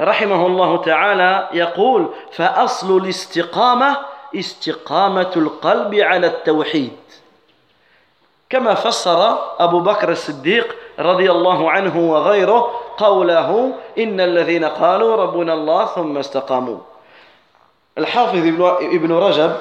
رحمه 0.00 0.46
الله 0.46 0.76
تعالى 0.82 1.48
يقول 1.52 2.08
فأصل 2.32 2.96
الاستقامة 2.96 3.96
استقامة 4.35 5.31
القلب 5.35 5.95
على 5.95 6.27
التوحيد. 6.27 6.97
كما 8.49 8.73
فسر 8.73 9.37
أبو 9.59 9.79
بكر 9.79 10.11
الصديق 10.11 10.75
رضي 10.99 11.31
الله 11.31 11.71
عنه 11.71 12.11
وغيره 12.11 12.71
قوله 12.97 13.73
إن 13.97 14.19
الذين 14.19 14.65
قالوا 14.65 15.15
ربنا 15.15 15.53
الله 15.53 15.85
ثم 15.85 16.17
استقاموا. 16.17 16.77
الحافظ 17.97 18.37
ابن 18.81 19.11
رجب 19.11 19.51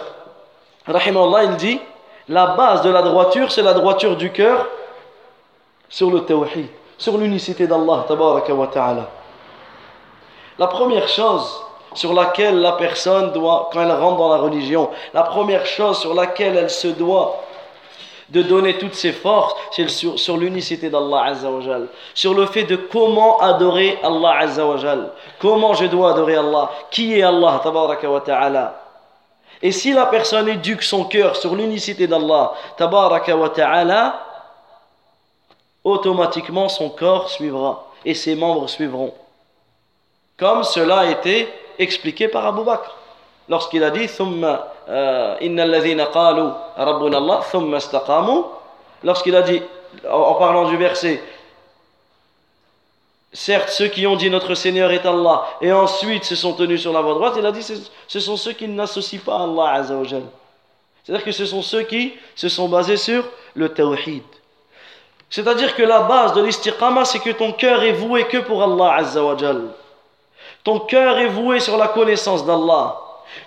رحمه 0.88 1.24
الله 1.24 1.42
il 1.42 1.56
dit 1.56 1.80
la 2.28 2.46
base 2.46 2.82
de 2.82 2.90
la 2.90 3.02
droiture 3.02 3.50
c'est 3.50 3.62
la 3.62 3.74
droiture 3.74 4.16
du 4.16 4.30
cœur 4.30 4.66
sur 5.88 6.10
le 6.10 6.20
tawhid 6.24 6.68
sur 6.96 7.16
l'unicité 7.18 7.66
d'Allah 7.66 8.04
tabaraka 8.06 8.54
wa 8.54 8.66
ta'ala. 8.66 9.08
La 10.58 10.66
première 10.66 11.08
chose 11.08 11.64
sur 11.94 12.12
laquelle 12.12 12.60
la 12.60 12.72
personne 12.72 13.32
doit, 13.32 13.70
quand 13.72 13.82
elle 13.82 13.92
rentre 13.92 14.18
dans 14.18 14.28
la 14.28 14.38
religion, 14.38 14.90
la 15.12 15.22
première 15.22 15.66
chose 15.66 15.98
sur 15.98 16.14
laquelle 16.14 16.56
elle 16.56 16.70
se 16.70 16.88
doit 16.88 17.42
de 18.28 18.42
donner 18.42 18.78
toutes 18.78 18.94
ses 18.94 19.12
forces, 19.12 19.54
c'est 19.72 19.88
sur, 19.88 20.18
sur 20.18 20.36
l'unicité 20.36 20.88
d'Allah 20.88 21.24
Azzawajal, 21.26 21.88
sur 22.14 22.32
le 22.32 22.46
fait 22.46 22.62
de 22.62 22.76
comment 22.76 23.38
adorer 23.38 23.98
Allah 24.04 24.38
Azzawajal, 24.40 25.10
comment 25.40 25.74
je 25.74 25.86
dois 25.86 26.12
adorer 26.12 26.36
Allah, 26.36 26.70
qui 26.90 27.18
est 27.18 27.22
Allah 27.22 27.60
tabaraka 27.62 28.08
wa 28.08 28.20
ta'ala. 28.20 28.82
Et 29.62 29.72
si 29.72 29.92
la 29.92 30.06
personne 30.06 30.48
éduque 30.48 30.82
son 30.82 31.04
cœur 31.04 31.36
sur 31.36 31.54
l'unicité 31.54 32.06
d'Allah 32.06 32.52
tabaraka 32.76 33.36
wa 33.36 33.48
ta'ala, 33.48 34.20
automatiquement 35.82 36.68
son 36.68 36.88
corps 36.88 37.28
suivra 37.30 37.86
et 38.04 38.14
ses 38.14 38.34
membres 38.34 38.68
suivront. 38.68 39.12
Comme 40.38 40.62
cela 40.62 41.00
a 41.00 41.06
été 41.06 41.48
expliqué 41.80 42.28
par 42.28 42.46
Abu 42.46 42.62
Bakr. 42.64 42.96
Lorsqu'il 43.48 43.82
a 43.82 43.90
dit 43.90 44.06
lorsqu'il 49.02 49.34
a 49.34 49.42
dit 49.42 49.62
en 50.08 50.34
parlant 50.34 50.68
du 50.68 50.76
verset 50.76 51.20
certes 53.32 53.70
ceux 53.70 53.88
qui 53.88 54.06
ont 54.06 54.14
dit 54.14 54.30
notre 54.30 54.54
Seigneur 54.54 54.92
est 54.92 55.04
Allah 55.04 55.46
et 55.60 55.72
ensuite 55.72 56.24
se 56.24 56.36
sont 56.36 56.52
tenus 56.52 56.80
sur 56.80 56.92
la 56.92 57.00
voie 57.00 57.14
droite 57.14 57.34
il 57.38 57.46
a 57.46 57.50
dit 57.50 57.62
ce 57.62 58.20
sont 58.20 58.36
ceux 58.36 58.52
qui 58.52 58.68
n'associent 58.68 59.20
pas 59.24 59.42
Allah 59.42 59.80
Azzawajal 59.80 60.22
c'est-à-dire 61.02 61.24
que 61.24 61.32
ce 61.32 61.46
sont 61.46 61.62
ceux 61.62 61.82
qui 61.82 62.14
se 62.36 62.48
sont 62.48 62.68
basés 62.68 62.96
sur 62.96 63.24
le 63.54 63.68
tawhid. 63.70 64.22
C'est-à-dire 65.28 65.74
que 65.74 65.82
la 65.82 66.02
base 66.02 66.34
de 66.34 66.42
l'istiqama 66.42 67.04
c'est 67.04 67.20
que 67.20 67.30
ton 67.30 67.52
cœur 67.52 67.82
est 67.82 67.92
voué 67.92 68.26
que 68.26 68.38
pour 68.38 68.62
Allah 68.62 68.94
Azzawajal 68.94 69.62
ton 70.64 70.80
cœur 70.80 71.18
est 71.18 71.26
voué 71.26 71.60
sur 71.60 71.76
la 71.76 71.88
connaissance 71.88 72.44
d'Allah. 72.44 72.96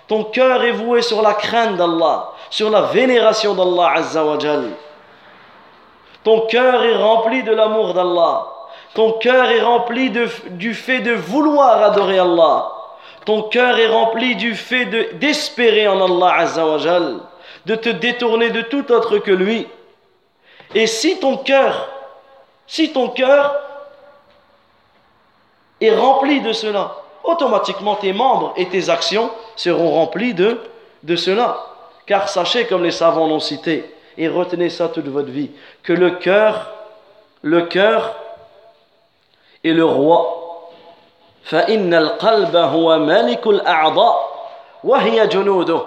Ton 0.08 0.24
cœur 0.24 0.64
est 0.64 0.72
voué 0.72 1.02
sur 1.02 1.22
la 1.22 1.34
crainte 1.34 1.76
d'Allah, 1.76 2.30
sur 2.50 2.70
la 2.70 2.82
vénération 2.82 3.54
d'Allah 3.54 3.92
Azzawajal. 3.96 4.70
Ton 6.24 6.40
cœur 6.46 6.82
est 6.82 6.96
rempli 6.96 7.42
de 7.42 7.52
l'amour 7.52 7.94
d'Allah. 7.94 8.46
Ton 8.94 9.12
cœur 9.12 9.50
est 9.50 9.60
rempli 9.60 10.10
du 10.10 10.74
fait 10.74 11.00
de 11.00 11.12
vouloir 11.12 11.82
adorer 11.82 12.18
Allah. 12.18 12.70
Ton 13.24 13.42
cœur 13.42 13.78
est 13.78 13.88
rempli 13.88 14.36
du 14.36 14.54
fait 14.54 14.86
d'espérer 15.18 15.86
en 15.88 16.02
Allah 16.04 16.34
Azzawajal, 16.38 17.20
de 17.66 17.74
te 17.74 17.88
détourner 17.88 18.50
de 18.50 18.62
tout 18.62 18.90
autre 18.90 19.18
que 19.18 19.30
lui. 19.30 19.68
Et 20.74 20.86
si 20.86 21.18
ton 21.20 21.36
cœur, 21.36 21.88
si 22.66 22.92
ton 22.92 23.08
cœur 23.08 23.54
est 25.80 25.94
rempli 25.94 26.40
de 26.40 26.52
cela, 26.52 26.96
automatiquement 27.23 27.95
tes 27.95 28.13
membres 28.13 28.53
et 28.57 28.67
tes 28.67 28.89
actions 28.89 29.29
seront 29.55 29.91
remplis 29.91 30.33
de, 30.33 30.59
de 31.03 31.15
cela. 31.15 31.65
Car 32.05 32.29
sachez, 32.29 32.65
comme 32.65 32.83
les 32.83 32.91
savants 32.91 33.27
l'ont 33.27 33.39
cité, 33.39 33.93
et 34.17 34.27
retenez 34.27 34.69
ça 34.69 34.87
toute 34.87 35.07
votre 35.07 35.29
vie, 35.29 35.51
que 35.83 35.93
le 35.93 36.11
cœur, 36.11 36.71
le 37.41 37.63
cœur 37.63 38.15
est 39.63 39.73
le 39.73 39.85
roi. 39.85 40.35
فإن 41.43 41.93
القلب 41.93 42.55
هو 42.55 42.99
ملك 42.99 43.47
الأعضاء 43.47 44.29
وهي 44.83 45.27
جنوده 45.27 45.81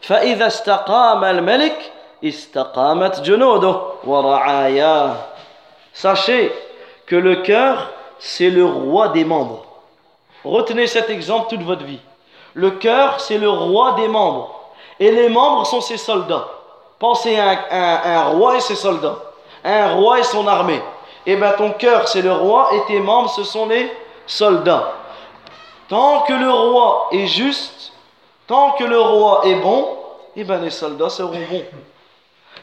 فإذا 0.00 0.46
استقام 0.46 1.24
الملك 1.24 1.92
استقامت 2.24 3.20
جنوده 3.20 3.76
ورعاياه 4.04 5.16
Sachez 5.92 6.50
que 7.06 7.14
le 7.14 7.36
cœur, 7.36 7.92
c'est 8.18 8.50
le 8.50 8.64
roi 8.64 9.08
des 9.08 9.24
membres. 9.24 9.64
Retenez 10.43 10.87
cet 10.87 11.09
exemple 11.09 11.49
toute 11.49 11.63
votre 11.63 11.83
vie. 11.83 11.99
Le 12.53 12.71
cœur, 12.71 13.19
c'est 13.19 13.37
le 13.37 13.49
roi 13.49 13.93
des 13.93 14.07
membres. 14.07 14.59
Et 14.99 15.11
les 15.11 15.29
membres 15.29 15.65
sont 15.65 15.81
ses 15.81 15.97
soldats. 15.97 16.47
Pensez 16.97 17.37
à 17.39 18.17
un, 18.17 18.23
roi 18.29 18.57
et 18.57 18.59
ses 18.59 18.75
soldats. 18.75 19.17
Un 19.63 19.93
roi 19.93 20.19
et 20.19 20.23
son 20.23 20.47
armée. 20.47 20.81
Et 21.25 21.33
eh 21.33 21.35
bien 21.35 21.51
ton 21.51 21.71
cœur, 21.71 22.07
c'est 22.07 22.21
le 22.21 22.31
roi 22.31 22.69
et 22.73 22.81
tes 22.87 22.99
membres, 22.99 23.29
ce 23.29 23.43
sont 23.43 23.67
les 23.67 23.91
soldats. 24.25 24.93
Tant 25.87 26.21
que 26.21 26.33
le 26.33 26.49
roi 26.51 27.09
est 27.11 27.27
juste, 27.27 27.93
tant 28.47 28.71
que 28.71 28.83
le 28.83 28.99
roi 28.99 29.41
est 29.45 29.55
bon, 29.55 29.97
et 30.35 30.41
eh 30.41 30.43
bien 30.43 30.57
les 30.57 30.69
soldats 30.69 31.09
seront 31.09 31.31
bons. 31.31 31.65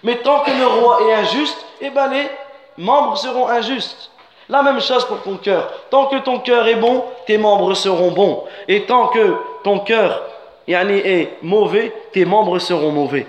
Mais 0.03 0.17
tant 0.17 0.41
que 0.41 0.51
le 0.51 0.67
roi 0.67 1.01
est 1.03 1.15
injuste, 1.15 1.59
et 1.81 1.87
eh 1.87 1.91
bien 1.91 2.09
les 2.09 2.31
membres 2.79 3.17
seront 3.17 3.49
injustes. 3.49 4.11
La 4.49 4.63
même 4.63 4.81
chose 4.81 5.05
pour 5.07 5.23
ton 5.23 5.37
cœur. 5.37 5.73
Tant 5.91 6.07
que 6.07 6.17
ton 6.19 6.39
cœur 6.39 6.67
est 6.69 6.77
bon, 6.77 7.05
tes 7.27 7.39
membres 7.39 7.75
seront 7.75 8.13
bons. 8.13 8.45
Et 8.69 8.83
tant 8.83 9.09
que 9.09 9.37
ton 9.65 9.81
cœur 9.81 10.23
est 10.69 11.31
mauvais, 11.43 11.93
tes 12.13 12.25
membres 12.25 12.59
seront 12.59 12.93
mauvais. 12.93 13.27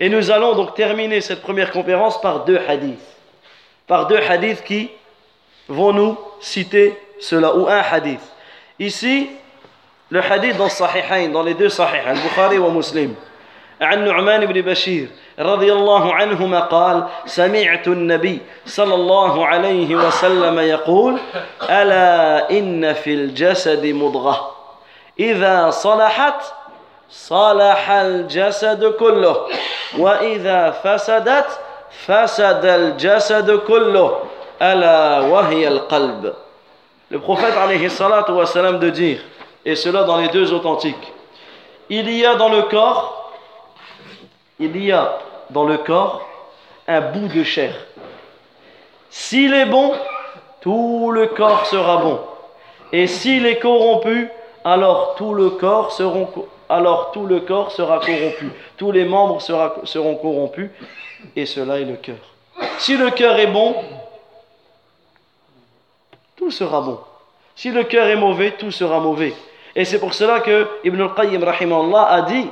Et 0.00 0.08
nous 0.08 0.30
allons 0.30 0.54
donc 0.54 0.74
terminer 0.74 1.20
cette 1.20 1.42
première 1.42 1.72
conférence 1.72 2.20
par 2.20 2.44
deux 2.44 2.60
hadiths. 2.68 3.16
Par 3.86 4.06
deux 4.06 4.18
hadiths 4.18 4.62
qui 4.62 4.90
vont 5.68 5.92
nous 5.92 6.16
citer 6.40 6.96
cela, 7.20 7.54
ou 7.56 7.66
un 7.66 7.80
hadith. 7.80 8.20
Ici, 8.78 9.28
le 10.10 10.22
hadith 10.22 10.56
dans 10.56 10.68
Sahihain, 10.68 11.28
dans 11.30 11.42
les 11.42 11.54
deux 11.54 11.68
Sahihain, 11.68 12.14
Bukhari 12.14 12.56
et 12.56 12.58
Muslim. 12.60 13.14
عن 13.80 14.04
نعمان 14.04 14.46
بن 14.46 14.60
بشير 14.60 15.08
رضي 15.38 15.72
الله 15.72 16.14
عنهما 16.14 16.60
قال 16.60 17.04
سمعت 17.26 17.88
النبي 17.88 18.38
صلى 18.66 18.94
الله 18.94 19.46
عليه 19.46 19.96
وسلم 19.96 20.58
يقول 20.58 21.18
ألا 21.62 22.50
إن 22.50 22.92
في 22.92 23.14
الجسد 23.14 23.86
مضغة. 23.86 24.54
إذا 25.20 25.70
صلحت 25.70 26.42
صلح 27.10 27.90
الجسد 27.90 28.84
كله. 28.84 29.36
وإذا 29.98 30.70
فسدت 30.70 31.60
فسد 32.06 32.64
الجسد 32.64 33.50
كله. 33.50 34.18
ألا 34.62 35.20
وهي 35.20 35.68
القلب. 35.68 36.34
Le 37.10 37.18
prophète 37.18 37.54
alayhi 37.56 37.88
salatu 37.88 38.32
wa 38.32 38.44
salam 38.44 38.78
de 38.78 38.90
dire, 38.90 39.20
et 39.64 39.74
cela 39.76 40.04
dans 40.04 40.18
les 40.18 40.28
deux 40.28 40.52
authentiques, 40.52 41.12
il 41.88 42.10
y 42.10 42.26
a 42.26 42.34
dans 42.34 42.50
le 42.50 42.62
corps, 42.62 43.17
il 44.58 44.84
y 44.84 44.92
a 44.92 45.18
dans 45.50 45.64
le 45.64 45.78
corps 45.78 46.26
un 46.86 47.00
bout 47.00 47.28
de 47.28 47.44
chair. 47.44 47.74
S'il 49.10 49.54
est 49.54 49.66
bon, 49.66 49.94
tout 50.60 51.10
le 51.12 51.28
corps 51.28 51.66
sera 51.66 51.98
bon. 51.98 52.20
Et 52.92 53.06
s'il 53.06 53.46
est 53.46 53.58
corrompu, 53.58 54.28
alors 54.64 55.14
tout 55.16 55.34
le 55.34 55.50
corps 55.50 55.92
sera 55.92 58.00
corrompu. 58.00 58.50
Tous 58.76 58.92
les 58.92 59.04
membres 59.04 59.40
seront 59.40 60.16
corrompus. 60.16 60.70
Et 61.36 61.46
cela 61.46 61.80
est 61.80 61.84
le 61.84 61.96
cœur. 61.96 62.16
Si 62.78 62.96
le 62.96 63.10
cœur 63.10 63.38
est 63.38 63.48
bon, 63.48 63.74
tout 66.36 66.50
sera 66.50 66.80
bon. 66.80 67.00
Si 67.54 67.70
le 67.70 67.84
cœur 67.84 68.06
est 68.06 68.16
mauvais, 68.16 68.52
tout 68.52 68.70
sera 68.70 69.00
mauvais. 69.00 69.34
Et 69.74 69.84
c'est 69.84 69.98
pour 69.98 70.14
cela 70.14 70.40
que 70.40 70.66
Ibn 70.84 71.02
al-Qayyim 71.02 71.42
a 71.94 72.22
dit 72.22 72.48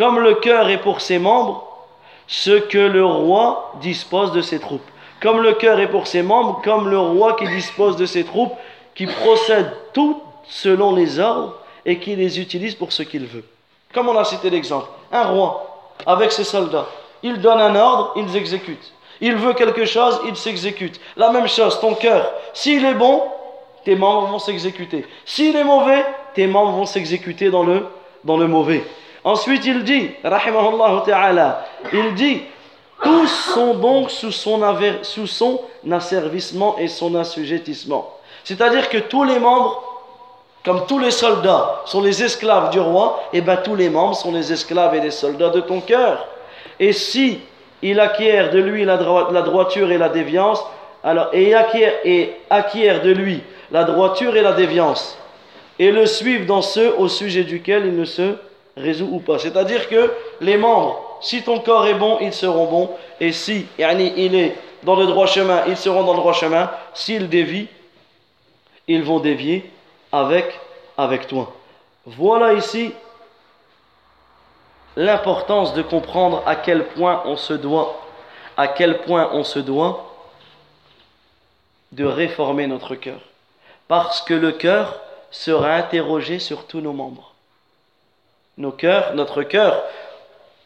Comme 0.00 0.18
le 0.18 0.36
cœur 0.36 0.70
est 0.70 0.80
pour 0.80 1.02
ses 1.02 1.18
membres, 1.18 1.62
ce 2.26 2.52
que 2.52 2.78
le 2.78 3.04
roi 3.04 3.74
dispose 3.82 4.32
de 4.32 4.40
ses 4.40 4.58
troupes. 4.58 4.80
Comme 5.20 5.42
le 5.42 5.52
cœur 5.52 5.78
est 5.78 5.90
pour 5.90 6.06
ses 6.06 6.22
membres, 6.22 6.62
comme 6.64 6.88
le 6.88 6.98
roi 6.98 7.36
qui 7.36 7.46
dispose 7.46 7.96
de 7.96 8.06
ses 8.06 8.24
troupes, 8.24 8.54
qui 8.94 9.04
procède 9.04 9.70
tout 9.92 10.22
selon 10.48 10.94
les 10.94 11.18
ordres 11.18 11.54
et 11.84 11.98
qui 11.98 12.16
les 12.16 12.40
utilise 12.40 12.76
pour 12.76 12.92
ce 12.92 13.02
qu'il 13.02 13.26
veut. 13.26 13.44
Comme 13.92 14.08
on 14.08 14.16
a 14.16 14.24
cité 14.24 14.48
l'exemple, 14.48 14.88
un 15.12 15.24
roi 15.24 15.92
avec 16.06 16.32
ses 16.32 16.44
soldats, 16.44 16.86
il 17.22 17.38
donne 17.42 17.60
un 17.60 17.76
ordre, 17.76 18.14
ils 18.16 18.36
exécutent. 18.38 18.94
Il 19.20 19.34
veut 19.36 19.52
quelque 19.52 19.84
chose, 19.84 20.18
il 20.26 20.34
s'exécute. 20.34 20.98
La 21.18 21.30
même 21.30 21.46
chose, 21.46 21.78
ton 21.78 21.92
cœur, 21.92 22.32
s'il 22.54 22.86
est 22.86 22.94
bon, 22.94 23.24
tes 23.84 23.96
membres 23.96 24.28
vont 24.28 24.38
s'exécuter. 24.38 25.04
S'il 25.26 25.54
est 25.56 25.64
mauvais, 25.64 26.06
tes 26.32 26.46
membres 26.46 26.72
vont 26.72 26.86
s'exécuter 26.86 27.50
dans 27.50 27.64
le, 27.64 27.86
dans 28.24 28.38
le 28.38 28.46
mauvais. 28.46 28.82
Ensuite, 29.24 29.64
il 29.66 29.84
dit, 29.84 30.10
rahimahullah 30.24 31.02
ta'ala, 31.04 31.66
il 31.92 32.14
dit, 32.14 32.42
tous 33.02 33.26
sont 33.26 33.74
donc 33.74 34.10
sous 34.10 34.32
son, 34.32 34.62
asservissement 35.90 36.76
et 36.78 36.88
son 36.88 37.14
assujettissement. 37.14 38.16
C'est-à-dire 38.44 38.88
que 38.88 38.98
tous 38.98 39.24
les 39.24 39.38
membres, 39.38 39.82
comme 40.64 40.86
tous 40.86 40.98
les 40.98 41.10
soldats 41.10 41.82
sont 41.86 42.02
les 42.02 42.22
esclaves 42.22 42.70
du 42.70 42.80
roi, 42.80 43.22
et 43.32 43.40
bien 43.40 43.56
tous 43.56 43.74
les 43.74 43.90
membres 43.90 44.16
sont 44.16 44.32
les 44.32 44.52
esclaves 44.52 44.94
et 44.94 45.00
les 45.00 45.10
soldats 45.10 45.50
de 45.50 45.60
ton 45.60 45.80
cœur. 45.80 46.26
Et 46.78 46.92
si 46.92 47.40
il 47.82 48.00
acquiert 48.00 48.50
de 48.50 48.58
lui 48.58 48.84
la, 48.84 48.96
droiture 48.96 49.90
et 49.90 49.98
la 49.98 50.08
déviance, 50.08 50.62
alors, 51.02 51.28
et 51.32 51.54
acquiert, 51.54 51.94
et 52.04 52.36
acquiert 52.50 53.02
de 53.02 53.10
lui 53.10 53.42
la 53.70 53.84
droiture 53.84 54.36
et 54.36 54.42
la 54.42 54.52
déviance, 54.52 55.16
et 55.78 55.90
le 55.90 56.04
suivent 56.04 56.44
dans 56.44 56.62
ceux 56.62 56.94
au 56.98 57.08
sujet 57.08 57.44
duquel 57.44 57.86
il 57.86 57.96
ne 57.96 58.04
se 58.04 58.34
résout 58.76 59.08
ou 59.10 59.20
pas. 59.20 59.38
C'est-à-dire 59.38 59.88
que 59.88 60.12
les 60.40 60.56
membres, 60.56 61.18
si 61.20 61.42
ton 61.42 61.60
corps 61.60 61.86
est 61.86 61.94
bon, 61.94 62.18
ils 62.20 62.32
seront 62.32 62.66
bons, 62.66 62.90
et 63.20 63.32
si 63.32 63.66
il 63.78 64.34
est 64.34 64.56
dans 64.82 64.96
le 64.96 65.06
droit 65.06 65.26
chemin, 65.26 65.64
ils 65.66 65.76
seront 65.76 66.04
dans 66.04 66.12
le 66.12 66.18
droit 66.20 66.32
chemin. 66.32 66.70
S'il 66.94 67.28
dévie, 67.28 67.68
ils 68.88 69.02
vont 69.02 69.20
dévier 69.20 69.70
avec, 70.12 70.58
avec 70.96 71.26
toi. 71.26 71.52
Voilà 72.06 72.54
ici 72.54 72.92
l'importance 74.96 75.74
de 75.74 75.82
comprendre 75.82 76.42
à 76.46 76.56
quel 76.56 76.86
point 76.88 77.22
on 77.26 77.36
se 77.36 77.52
doit, 77.52 78.00
à 78.56 78.68
quel 78.68 79.02
point 79.02 79.30
on 79.32 79.44
se 79.44 79.58
doit 79.58 80.06
de 81.92 82.04
réformer 82.04 82.66
notre 82.66 82.94
cœur. 82.94 83.20
Parce 83.88 84.22
que 84.22 84.34
le 84.34 84.52
cœur 84.52 85.00
sera 85.30 85.74
interrogé 85.74 86.38
sur 86.38 86.66
tous 86.66 86.80
nos 86.80 86.92
membres. 86.92 87.29
Nos 88.59 88.71
cœurs, 88.71 89.13
notre 89.15 89.43
cœur, 89.43 89.83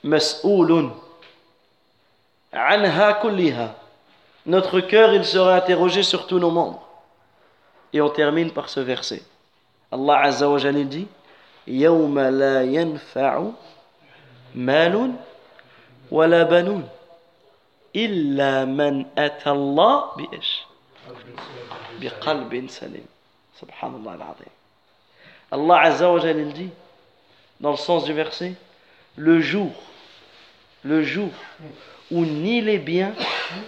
mas'oulun 0.03 0.91
anha 2.51 3.13
kulliha. 3.13 3.75
Notre 4.45 4.79
cœur, 4.79 5.13
il 5.13 5.25
sera 5.25 5.55
interrogé 5.55 6.03
sur 6.03 6.27
tous 6.27 6.39
nos 6.39 6.51
membres. 6.51 6.87
Et 7.93 8.01
on 8.01 8.09
termine 8.09 8.51
par 8.51 8.69
ce 8.69 8.79
verset. 8.79 9.23
Allah 9.91 10.19
Azza 10.19 10.47
wa 10.49 10.57
Jalla 10.57 10.83
dit 10.83 11.07
يوم 11.69 12.19
لا 12.19 12.63
ينفع 12.63 13.43
مال 14.55 15.13
ولا 16.11 16.43
بنون 16.43 16.89
إلا 17.95 18.65
من 18.65 19.05
أتى 19.17 19.49
الله 19.49 20.15
بإيش 20.15 20.63
بقلب 22.01 22.67
سليم 22.69 23.05
سبحان 23.61 23.95
الله 23.95 24.13
العظيم 24.15 24.53
Allah 25.51 25.81
Azza 25.81 26.09
wa 26.09 26.19
Jalla 26.19 26.45
dit 26.53 26.69
dans 27.64 27.72
le 27.72 27.76
sens 27.76 28.04
du 28.04 28.12
verset 28.12 28.54
le 29.16 29.40
jour 29.40 29.72
le 30.84 31.02
jour 31.02 31.30
où 32.10 32.24
ni 32.24 32.60
les 32.60 32.78
biens 32.78 33.14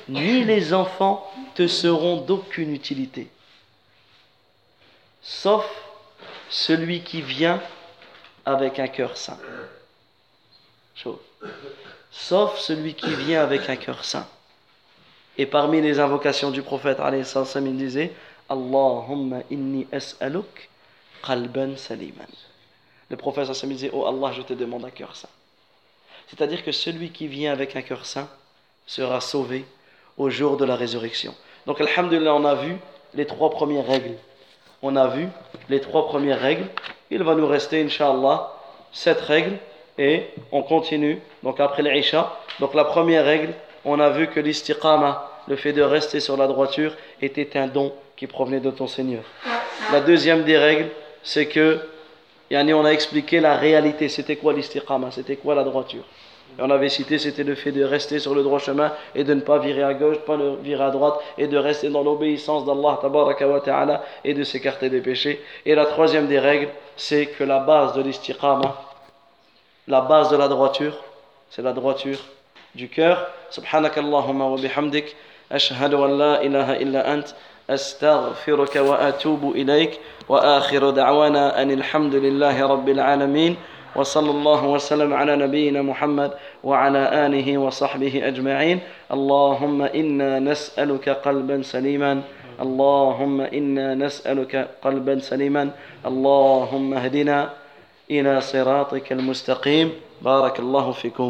ni 0.08 0.44
les 0.44 0.72
enfants 0.72 1.28
te 1.54 1.66
seront 1.66 2.18
d'aucune 2.18 2.72
utilité 2.72 3.28
sauf 5.22 5.66
celui 6.48 7.00
qui 7.02 7.22
vient 7.22 7.60
avec 8.44 8.78
un 8.78 8.88
cœur 8.88 9.16
saint. 9.16 9.38
Sauf 12.10 12.58
celui 12.58 12.94
qui 12.94 13.12
vient 13.14 13.42
avec 13.42 13.68
un 13.68 13.76
cœur 13.76 14.04
saint. 14.04 14.26
Et 15.36 15.44
parmi 15.44 15.82
les 15.82 16.00
invocations 16.00 16.50
du 16.50 16.62
prophète, 16.62 16.98
il 17.02 17.76
disait 17.76 18.12
Allahumma 18.48 19.40
inni 19.50 19.86
as'aluk 19.92 20.70
qalban 21.22 21.76
saliman. 21.76 22.26
Le 23.10 23.16
prophète 23.16 23.50
disait 23.66 23.90
Oh 23.92 24.06
Allah, 24.06 24.32
je 24.32 24.42
te 24.42 24.52
demande 24.52 24.84
un 24.84 24.90
cœur 24.90 25.14
saint. 25.16 25.28
C'est-à-dire 26.28 26.64
que 26.64 26.72
celui 26.72 27.10
qui 27.10 27.28
vient 27.28 27.52
avec 27.52 27.76
un 27.76 27.82
cœur 27.82 28.04
saint 28.04 28.28
sera 28.86 29.20
sauvé 29.20 29.64
au 30.16 30.30
jour 30.30 30.56
de 30.56 30.64
la 30.64 30.76
résurrection. 30.76 31.34
Donc, 31.66 31.80
Alhamdulillah, 31.80 32.34
on 32.34 32.44
a 32.44 32.54
vu 32.54 32.76
les 33.14 33.26
trois 33.26 33.50
premières 33.50 33.86
règles 33.86 34.16
on 34.82 34.96
a 34.96 35.08
vu 35.08 35.28
les 35.68 35.80
trois 35.80 36.06
premières 36.06 36.40
règles. 36.40 36.66
Il 37.10 37.22
va 37.22 37.34
nous 37.34 37.46
rester, 37.46 37.82
Inch'Allah, 37.82 38.52
sept 38.92 39.20
règles 39.20 39.56
et 39.98 40.26
on 40.52 40.62
continue. 40.62 41.20
Donc 41.42 41.60
après 41.60 41.82
l'Isha, 41.82 42.38
donc 42.60 42.74
la 42.74 42.84
première 42.84 43.24
règle, 43.24 43.54
on 43.84 44.00
a 44.00 44.10
vu 44.10 44.28
que 44.28 44.40
l'istiqama, 44.40 45.30
le 45.48 45.56
fait 45.56 45.72
de 45.72 45.82
rester 45.82 46.20
sur 46.20 46.36
la 46.36 46.46
droiture, 46.46 46.94
était 47.22 47.58
un 47.58 47.66
don 47.68 47.92
qui 48.16 48.26
provenait 48.26 48.60
de 48.60 48.70
ton 48.70 48.86
Seigneur. 48.86 49.22
La 49.92 50.00
deuxième 50.00 50.44
des 50.44 50.58
règles, 50.58 50.88
c'est 51.22 51.46
que, 51.46 51.80
on 52.52 52.84
a 52.84 52.90
expliqué 52.90 53.40
la 53.40 53.56
réalité. 53.56 54.08
C'était 54.08 54.36
quoi 54.36 54.52
l'istiqama? 54.52 55.10
C'était 55.10 55.36
quoi 55.36 55.54
la 55.54 55.64
droiture? 55.64 56.04
On 56.58 56.70
avait 56.70 56.88
cité, 56.88 57.18
c'était 57.18 57.44
le 57.44 57.54
fait 57.54 57.72
de 57.72 57.84
rester 57.84 58.18
sur 58.18 58.34
le 58.34 58.42
droit 58.42 58.58
chemin 58.58 58.92
et 59.14 59.24
de 59.24 59.34
ne 59.34 59.40
pas 59.40 59.58
virer 59.58 59.82
à 59.82 59.92
gauche, 59.92 60.16
pas 60.18 60.36
de 60.36 60.56
virer 60.62 60.84
à 60.84 60.90
droite 60.90 61.20
et 61.36 61.48
de 61.48 61.56
rester 61.58 61.90
dans 61.90 62.02
l'obéissance 62.02 62.64
d'Allah 62.64 62.98
ta'ala 63.64 64.02
et 64.24 64.32
de 64.32 64.42
s'écarter 64.42 64.88
des 64.88 65.00
péchés. 65.00 65.42
Et 65.66 65.74
la 65.74 65.84
troisième 65.84 66.28
des 66.28 66.38
règles, 66.38 66.68
c'est 66.96 67.26
que 67.26 67.44
la 67.44 67.58
base 67.58 67.92
de 67.94 68.02
l'istiqama, 68.02 68.74
la 69.86 70.00
base 70.00 70.30
de 70.30 70.36
la 70.36 70.48
droiture, 70.48 70.96
c'est 71.50 71.62
la 71.62 71.72
droiture 71.72 72.18
du 72.74 72.88
cœur. 72.88 73.28
Subhanakallahumma 73.50 74.46
wa 74.48 74.56
bihamdik, 74.56 75.14
ashhadu 75.50 75.96
an 75.96 76.08
la 76.08 76.42
ilaha 76.42 76.76
illa 76.78 77.04
ant, 77.06 77.34
wa 77.68 78.98
atubu 78.98 79.54
ilayk, 79.56 79.98
wa 80.28 80.62
akhiru 80.62 80.92
da'wana 80.92 81.54
anil 81.56 81.82
hamdulillahi 81.82 82.62
rabbil 82.62 83.00
alamin. 83.00 83.56
وصلى 83.96 84.30
الله 84.30 84.66
وسلم 84.76 85.08
على 85.08 85.36
نبينا 85.36 85.80
محمد 85.80 86.36
وعلى 86.60 87.26
آله 87.26 87.48
وصحبه 87.56 88.28
أجمعين. 88.28 88.84
اللهم 89.08 89.82
إنا 89.82 90.36
نسألك 90.44 91.08
قلبا 91.24 91.64
سليما 91.64 92.20
اللهم 92.60 93.40
إنا 93.40 93.94
نسألك 93.96 94.68
قلبا 94.84 95.18
سليما. 95.24 95.72
اللهم 96.04 96.94
اهدنا 96.94 97.38
إلى 98.10 98.40
صراطك 98.40 99.12
المستقيم. 99.12 99.92
بارك 100.20 100.60
الله 100.60 100.92
فيكم. 100.92 101.24